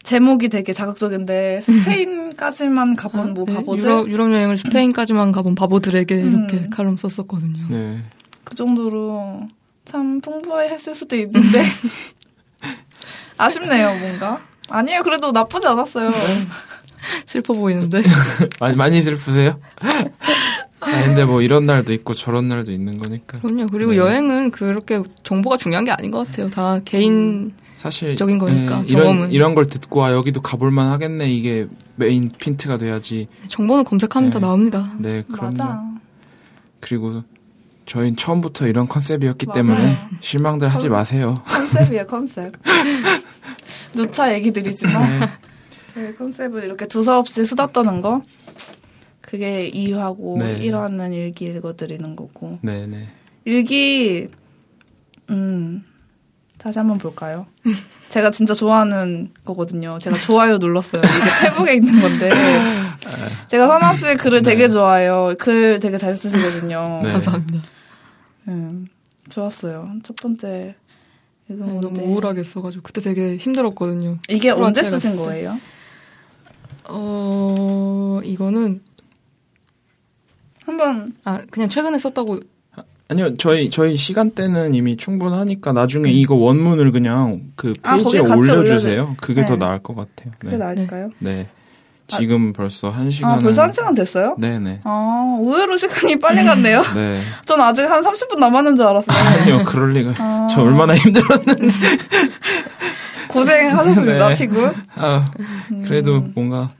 제목이 0.04 0.48
되게 0.48 0.72
자극적인데 0.72 1.60
스페인까지만 1.62 2.94
가본 2.94 3.20
아, 3.20 3.24
뭐 3.24 3.44
네. 3.44 3.54
바보들 3.54 3.82
유럽, 3.82 4.08
유럽 4.08 4.32
여행을 4.32 4.56
스페인까지만 4.56 5.32
가본 5.32 5.56
바보들에게 5.56 6.14
음. 6.14 6.46
이렇게 6.48 6.68
칼럼 6.70 6.96
썼었거든요. 6.96 7.66
네. 7.68 7.98
그 8.44 8.54
정도로 8.54 9.48
참 9.84 10.20
풍부했을 10.20 10.94
수도 10.94 11.16
있는데 11.16 11.62
아쉽네요 13.38 13.98
뭔가. 13.98 14.49
아니에요 14.70 15.02
그래도 15.02 15.32
나쁘지 15.32 15.66
않았어요. 15.66 16.10
네. 16.10 16.16
슬퍼 17.26 17.54
보이는데 17.54 18.02
많이 18.60 18.76
많이 18.76 19.02
슬프세요? 19.02 19.58
아, 20.82 21.04
근데 21.04 21.26
뭐 21.26 21.42
이런 21.42 21.66
날도 21.66 21.92
있고 21.92 22.14
저런 22.14 22.48
날도 22.48 22.72
있는 22.72 22.98
거니까. 22.98 23.38
그럼요. 23.40 23.66
그리고 23.66 23.92
네. 23.92 23.98
여행은 23.98 24.50
그렇게 24.50 25.02
정보가 25.22 25.58
중요한 25.58 25.84
게 25.84 25.90
아닌 25.90 26.10
것 26.10 26.26
같아요. 26.26 26.48
다 26.48 26.80
개인 26.84 27.12
음. 27.12 27.52
사실적인 27.74 28.38
거니까 28.38 28.80
네, 28.80 28.86
이런 28.88 29.32
이런 29.32 29.54
걸 29.54 29.66
듣고 29.66 30.04
아 30.04 30.12
여기도 30.12 30.42
가볼만 30.42 30.92
하겠네 30.92 31.30
이게 31.30 31.66
메인 31.96 32.30
핀트가 32.30 32.78
돼야지. 32.78 33.28
정보는 33.48 33.84
검색하면 33.84 34.30
네. 34.30 34.34
다 34.34 34.46
나옵니다. 34.46 34.92
네, 34.98 35.22
그럼요. 35.30 35.98
그리고 36.80 37.22
저희는 37.86 38.16
처음부터 38.16 38.66
이런 38.68 38.86
컨셉이었기 38.86 39.46
맞아요. 39.46 39.54
때문에 39.56 39.96
실망들 40.20 40.68
컨, 40.68 40.76
하지 40.76 40.88
마세요. 40.88 41.34
컨셉이에요, 41.44 42.06
컨셉. 42.06 42.52
누차 43.94 44.32
얘기 44.34 44.52
드리지만 44.52 45.00
네. 45.20 45.26
저희 45.94 46.14
컨셉을 46.14 46.64
이렇게 46.64 46.86
두서없이 46.86 47.44
수다 47.44 47.68
떠는 47.68 48.00
거 48.00 48.22
그게 49.20 49.70
2화고 49.72 50.38
네. 50.38 50.58
1화는 50.58 51.14
일기 51.14 51.44
읽어드리는 51.44 52.16
거고. 52.16 52.58
네, 52.62 52.86
네. 52.86 53.08
일기 53.44 54.28
음 55.30 55.84
다시 56.58 56.78
한번 56.78 56.98
볼까요? 56.98 57.46
제가 58.10 58.30
진짜 58.30 58.54
좋아하는 58.54 59.30
거거든요. 59.44 59.98
제가 59.98 60.16
좋아요 60.18 60.58
눌렀어요. 60.58 61.00
이게 61.00 61.48
페북에 61.50 61.74
있는 61.74 62.00
건데. 62.00 62.28
제가 63.46 63.66
선아 63.66 63.94
씨 63.94 64.16
글을 64.16 64.42
네. 64.42 64.50
되게 64.50 64.68
좋아해요. 64.68 65.34
글 65.38 65.80
되게 65.80 65.96
잘 65.96 66.14
쓰시거든요. 66.16 66.84
네. 67.04 67.12
감사합니다. 67.12 67.62
음, 68.48 68.86
좋았어요. 69.28 69.92
첫 70.02 70.16
번째 70.16 70.74
읽은 71.50 71.66
네, 71.66 71.80
너무 71.80 72.00
우울하게 72.00 72.44
써가지고 72.44 72.82
그때 72.82 73.00
되게 73.00 73.36
힘들었거든요. 73.36 74.18
이게 74.28 74.50
언제 74.50 74.82
쓰신 74.82 75.16
거예요? 75.16 75.58
어 76.88 78.20
이거는 78.24 78.80
한번 80.64 81.14
아 81.24 81.42
그냥 81.50 81.68
최근에 81.68 81.98
썼다고 81.98 82.40
아니요, 83.08 83.36
저희 83.38 83.70
저희 83.70 83.96
시간대는 83.96 84.72
이미 84.74 84.96
충분하니까 84.96 85.72
나중에 85.72 86.08
음. 86.08 86.14
이거 86.14 86.36
원문을 86.36 86.92
그냥 86.92 87.50
그 87.56 87.72
아, 87.82 87.96
페이지에 87.96 88.20
아, 88.20 88.36
올려주세요. 88.36 89.16
그게 89.20 89.40
네. 89.40 89.46
더 89.48 89.56
나을 89.56 89.80
것 89.80 89.96
같아요. 89.96 90.32
그게 90.38 90.52
네. 90.52 90.56
나을까요? 90.56 91.10
네. 91.18 91.48
지금 92.10 92.50
아, 92.50 92.52
벌써 92.56 92.88
한 92.90 93.10
시간. 93.10 93.30
아, 93.32 93.38
벌써 93.38 93.62
한 93.62 93.72
시간 93.72 93.94
됐어요? 93.94 94.36
네네. 94.38 94.80
아, 94.84 95.38
의외로 95.40 95.76
시간이 95.76 96.18
빨리 96.18 96.44
갔네요. 96.44 96.82
네. 96.94 97.20
전 97.44 97.60
아직 97.60 97.82
한 97.90 98.02
30분 98.02 98.38
남았는 98.38 98.76
줄 98.76 98.86
알았어요. 98.86 99.16
아니요, 99.16 99.64
그럴 99.64 99.92
리가. 99.92 100.14
아. 100.18 100.46
저 100.50 100.62
얼마나 100.62 100.94
힘들었는데. 100.94 101.68
고생하셨습니다, 103.28 104.28
네. 104.28 104.34
티구. 104.34 104.72
아, 104.96 105.20
그래도 105.84 106.16
음. 106.16 106.32
뭔가, 106.34 106.70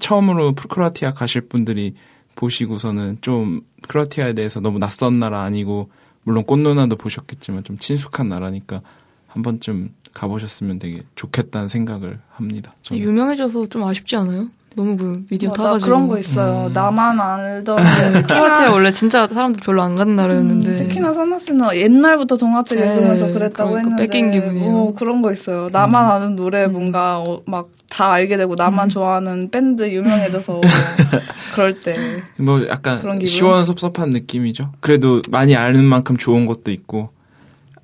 처음으로 0.00 0.52
프크라티아 0.52 1.12
가실 1.12 1.42
분들이 1.48 1.94
보시고서는 2.34 3.18
좀 3.20 3.62
크로아티아에 3.88 4.32
대해서 4.34 4.60
너무 4.60 4.78
낯선 4.78 5.18
나라 5.18 5.42
아니고 5.42 5.90
물론 6.24 6.44
꽃누나도 6.44 6.96
보셨겠지만 6.96 7.64
좀 7.64 7.78
친숙한 7.78 8.28
나라니까 8.28 8.80
한 9.32 9.42
번쯤 9.42 9.90
가보셨으면 10.12 10.78
되게 10.78 11.02
좋겠다는 11.14 11.68
생각을 11.68 12.18
합니다. 12.30 12.74
저는. 12.82 13.02
유명해져서 13.02 13.66
좀 13.68 13.82
아쉽지 13.84 14.16
않아요? 14.16 14.44
너무 14.74 14.96
그 14.96 15.24
미디어 15.28 15.50
맞아, 15.50 15.62
타가지고 15.64 15.86
그런 15.86 16.08
거 16.08 16.18
있어요. 16.18 16.66
음. 16.68 16.72
나만 16.72 17.20
알던 17.20 17.76
크로아티아 18.26 18.72
원래 18.72 18.90
진짜 18.90 19.26
사람들 19.28 19.60
별로 19.62 19.82
안 19.82 19.96
가는 19.96 20.16
나라였는데 20.16 20.68
음, 20.68 20.76
특히나 20.76 21.12
선나스는 21.12 21.76
옛날부터 21.76 22.38
동화책 22.38 22.78
네, 22.80 22.86
읽으면서 22.94 23.32
그랬다고 23.32 23.70
그러니까 23.70 23.90
했는데 23.90 24.02
뺏긴 24.02 24.30
기분이에요. 24.30 24.74
어, 24.74 24.94
그런 24.94 25.20
거 25.20 25.30
있어요. 25.30 25.68
나만 25.72 26.06
음. 26.06 26.10
아는 26.10 26.36
노래 26.36 26.66
뭔가 26.68 27.20
어, 27.20 27.42
막다 27.44 28.12
알게 28.12 28.38
되고 28.38 28.54
나만 28.54 28.86
음. 28.86 28.88
좋아하는 28.88 29.50
밴드 29.50 29.90
유명해져서 29.90 30.60
그럴 31.54 31.78
때 31.80 32.22
뭐 32.38 32.66
약간 32.68 33.20
시원섭섭한 33.26 34.10
느낌이죠. 34.10 34.72
그래도 34.80 35.20
많이 35.30 35.54
아는 35.54 35.84
만큼 35.84 36.16
좋은 36.16 36.46
것도 36.46 36.70
있고 36.70 37.10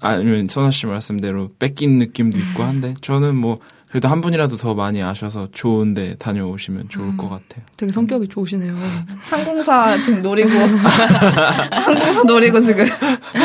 아니면 0.01 0.49
선아 0.49 0.70
씨 0.70 0.86
말씀대로 0.86 1.51
뺏긴 1.59 1.99
느낌도 1.99 2.38
있고 2.38 2.62
한데 2.62 2.94
저는 3.01 3.36
뭐 3.36 3.59
그래도 3.88 4.09
한 4.09 4.20
분이라도 4.20 4.57
더 4.57 4.74
많이 4.74 5.03
아셔서 5.03 5.49
좋은데 5.53 6.16
다녀오시면 6.18 6.88
좋을 6.90 7.07
음, 7.07 7.16
것 7.16 7.28
같아요. 7.28 7.64
되게 7.76 7.90
성격이 7.90 8.28
좋으시네요. 8.28 8.74
항공사 9.30 9.96
지금 10.03 10.22
노리고 10.22 10.51
항공사 11.72 12.22
노리고 12.24 12.61
지금 12.61 12.86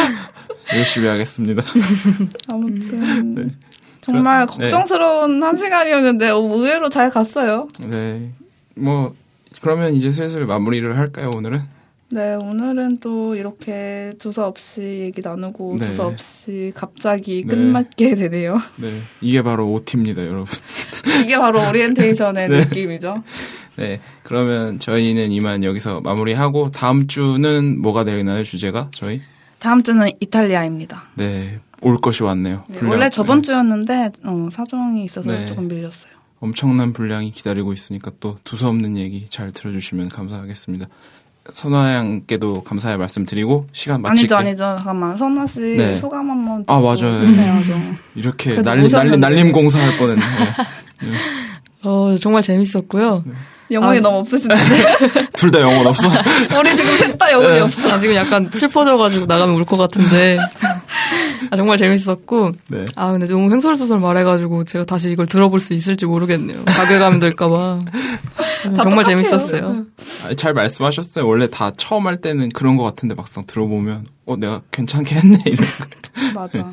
열심히 0.76 1.08
하겠습니다. 1.08 1.64
아무튼 2.50 3.36
네. 3.36 3.48
정말 4.02 4.46
그럼, 4.46 4.60
네. 4.60 4.70
걱정스러운 4.70 5.40
네. 5.40 5.46
한 5.46 5.56
시간이었는데 5.56 6.30
어, 6.30 6.38
의외로 6.40 6.90
잘 6.90 7.10
갔어요. 7.10 7.70
네. 7.80 8.32
뭐 8.76 9.16
그러면 9.62 9.94
이제 9.94 10.12
슬슬 10.12 10.46
마무리를 10.46 10.98
할까요 10.98 11.32
오늘은? 11.34 11.62
네 12.14 12.36
오늘은 12.36 13.00
또 13.00 13.34
이렇게 13.36 14.12
두서없이 14.20 14.82
얘기 14.84 15.22
나누고 15.24 15.78
네. 15.80 15.88
두서없이 15.88 16.72
갑자기 16.76 17.44
네. 17.44 17.56
끝맞게 17.56 18.14
되네요. 18.16 18.60
네 18.78 19.00
이게 19.20 19.42
바로 19.42 19.72
OT입니다 19.74 20.22
여러분. 20.24 20.46
이게 21.24 21.38
바로 21.38 21.68
오리엔테이션의 21.68 22.50
네. 22.50 22.60
느낌이죠. 22.60 23.16
네 23.78 23.98
그러면 24.22 24.78
저희는 24.78 25.32
이만 25.32 25.64
여기서 25.64 26.02
마무리하고 26.02 26.70
다음 26.70 27.08
주는 27.08 27.82
뭐가 27.82 28.04
되나요 28.04 28.44
주제가 28.44 28.90
저희? 28.92 29.22
다음 29.58 29.82
주는 29.82 30.08
이탈리아입니다. 30.20 31.04
네 31.16 31.60
올 31.84 31.98
것이 31.98 32.24
왔네요. 32.24 32.64
네, 32.70 32.80
원래 32.88 33.10
저번 33.10 33.42
네. 33.42 33.48
주였는데 33.48 34.12
어, 34.24 34.50
사정이 34.52 35.04
있어서 35.06 35.30
네. 35.30 35.46
조금 35.46 35.68
밀렸어요. 35.68 36.14
엄청난 36.40 36.94
분량이 36.94 37.32
기다리고 37.32 37.74
있으니까 37.74 38.12
또 38.20 38.38
두서없는 38.44 38.98
얘기 38.98 39.28
잘 39.30 39.52
들어주시면 39.52 40.10
감사하겠습니다. 40.10 40.88
선아양께도 41.52 42.64
감사의 42.64 42.98
말씀드리고 42.98 43.68
시간 43.74 44.02
마칠게. 44.02 44.34
아니죠, 44.34 44.66
아니죠. 44.66 44.76
잠깐만. 44.78 45.18
선아 45.18 45.48
씨 45.48 45.60
네. 45.60 45.96
소감 45.96 46.30
한번. 46.30 46.64
아 46.68 46.80
맞아요. 46.80 47.24
이렇게 48.16 48.62
날림 48.62 48.88
날림 48.88 49.20
날림 49.20 49.52
공사할 49.52 49.98
뻔했네. 49.98 50.22
네. 51.04 51.08
어 51.84 52.16
정말 52.18 52.42
재밌었고요. 52.44 53.24
네. 53.26 53.34
영혼이 53.74 53.98
아, 54.00 54.02
너무 54.02 54.18
없으신데. 54.20 54.56
둘 55.34 55.52
다 55.52 55.60
영혼 55.62 55.86
없어? 55.88 56.08
우리 56.60 56.76
지금 56.76 56.96
셋 56.96 57.18
다 57.18 57.32
영혼이 57.32 57.54
네. 57.56 57.60
없어. 57.62 57.92
아, 57.92 57.98
지금 58.00 58.16
약간 58.16 58.50
슬퍼져가지고 58.52 59.26
나가면 59.26 59.56
울 59.56 59.66
것 59.66 59.78
같은데. 59.78 60.38
아, 61.52 61.56
정말 61.56 61.78
재밌었고. 61.78 62.52
네. 62.68 62.86
아, 62.96 63.12
근데 63.12 63.28
너무 63.28 63.52
횡설수설 63.52 64.00
말해가지고 64.00 64.64
제가 64.66 64.86
다시 64.86 65.12
이걸 65.12 65.28
들어볼 65.28 65.60
수 65.60 65.74
있을지 65.74 66.06
모르겠네요. 66.06 66.64
자괴감 66.66 67.20
들까봐. 67.20 67.80
정말 68.82 69.04
재밌었어요. 69.04 69.86
아, 70.26 70.34
잘 70.36 70.54
말씀하셨어요. 70.54 71.28
원래 71.28 71.50
다 71.50 71.72
처음 71.76 72.08
할 72.08 72.18
때는 72.18 72.50
그런 72.50 72.78
것 72.78 72.84
같은데 72.84 73.14
막상 73.16 73.44
들어보면, 73.46 74.08
어, 74.26 74.36
내가 74.38 74.62
괜찮게 74.72 75.16
했네. 75.16 75.38
이런 75.46 75.66
맞아. 76.34 76.58
네. 76.60 76.64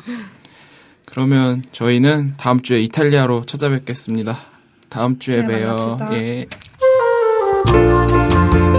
그러면 1.06 1.62
저희는 1.72 2.34
다음 2.36 2.62
주에 2.62 2.80
이탈리아로 2.82 3.44
찾아뵙겠습니다. 3.44 4.38
다음 4.88 5.18
주에 5.18 5.42
네, 5.42 5.46
봬요. 5.64 5.98
예. 6.12 6.46
Música 7.66 8.69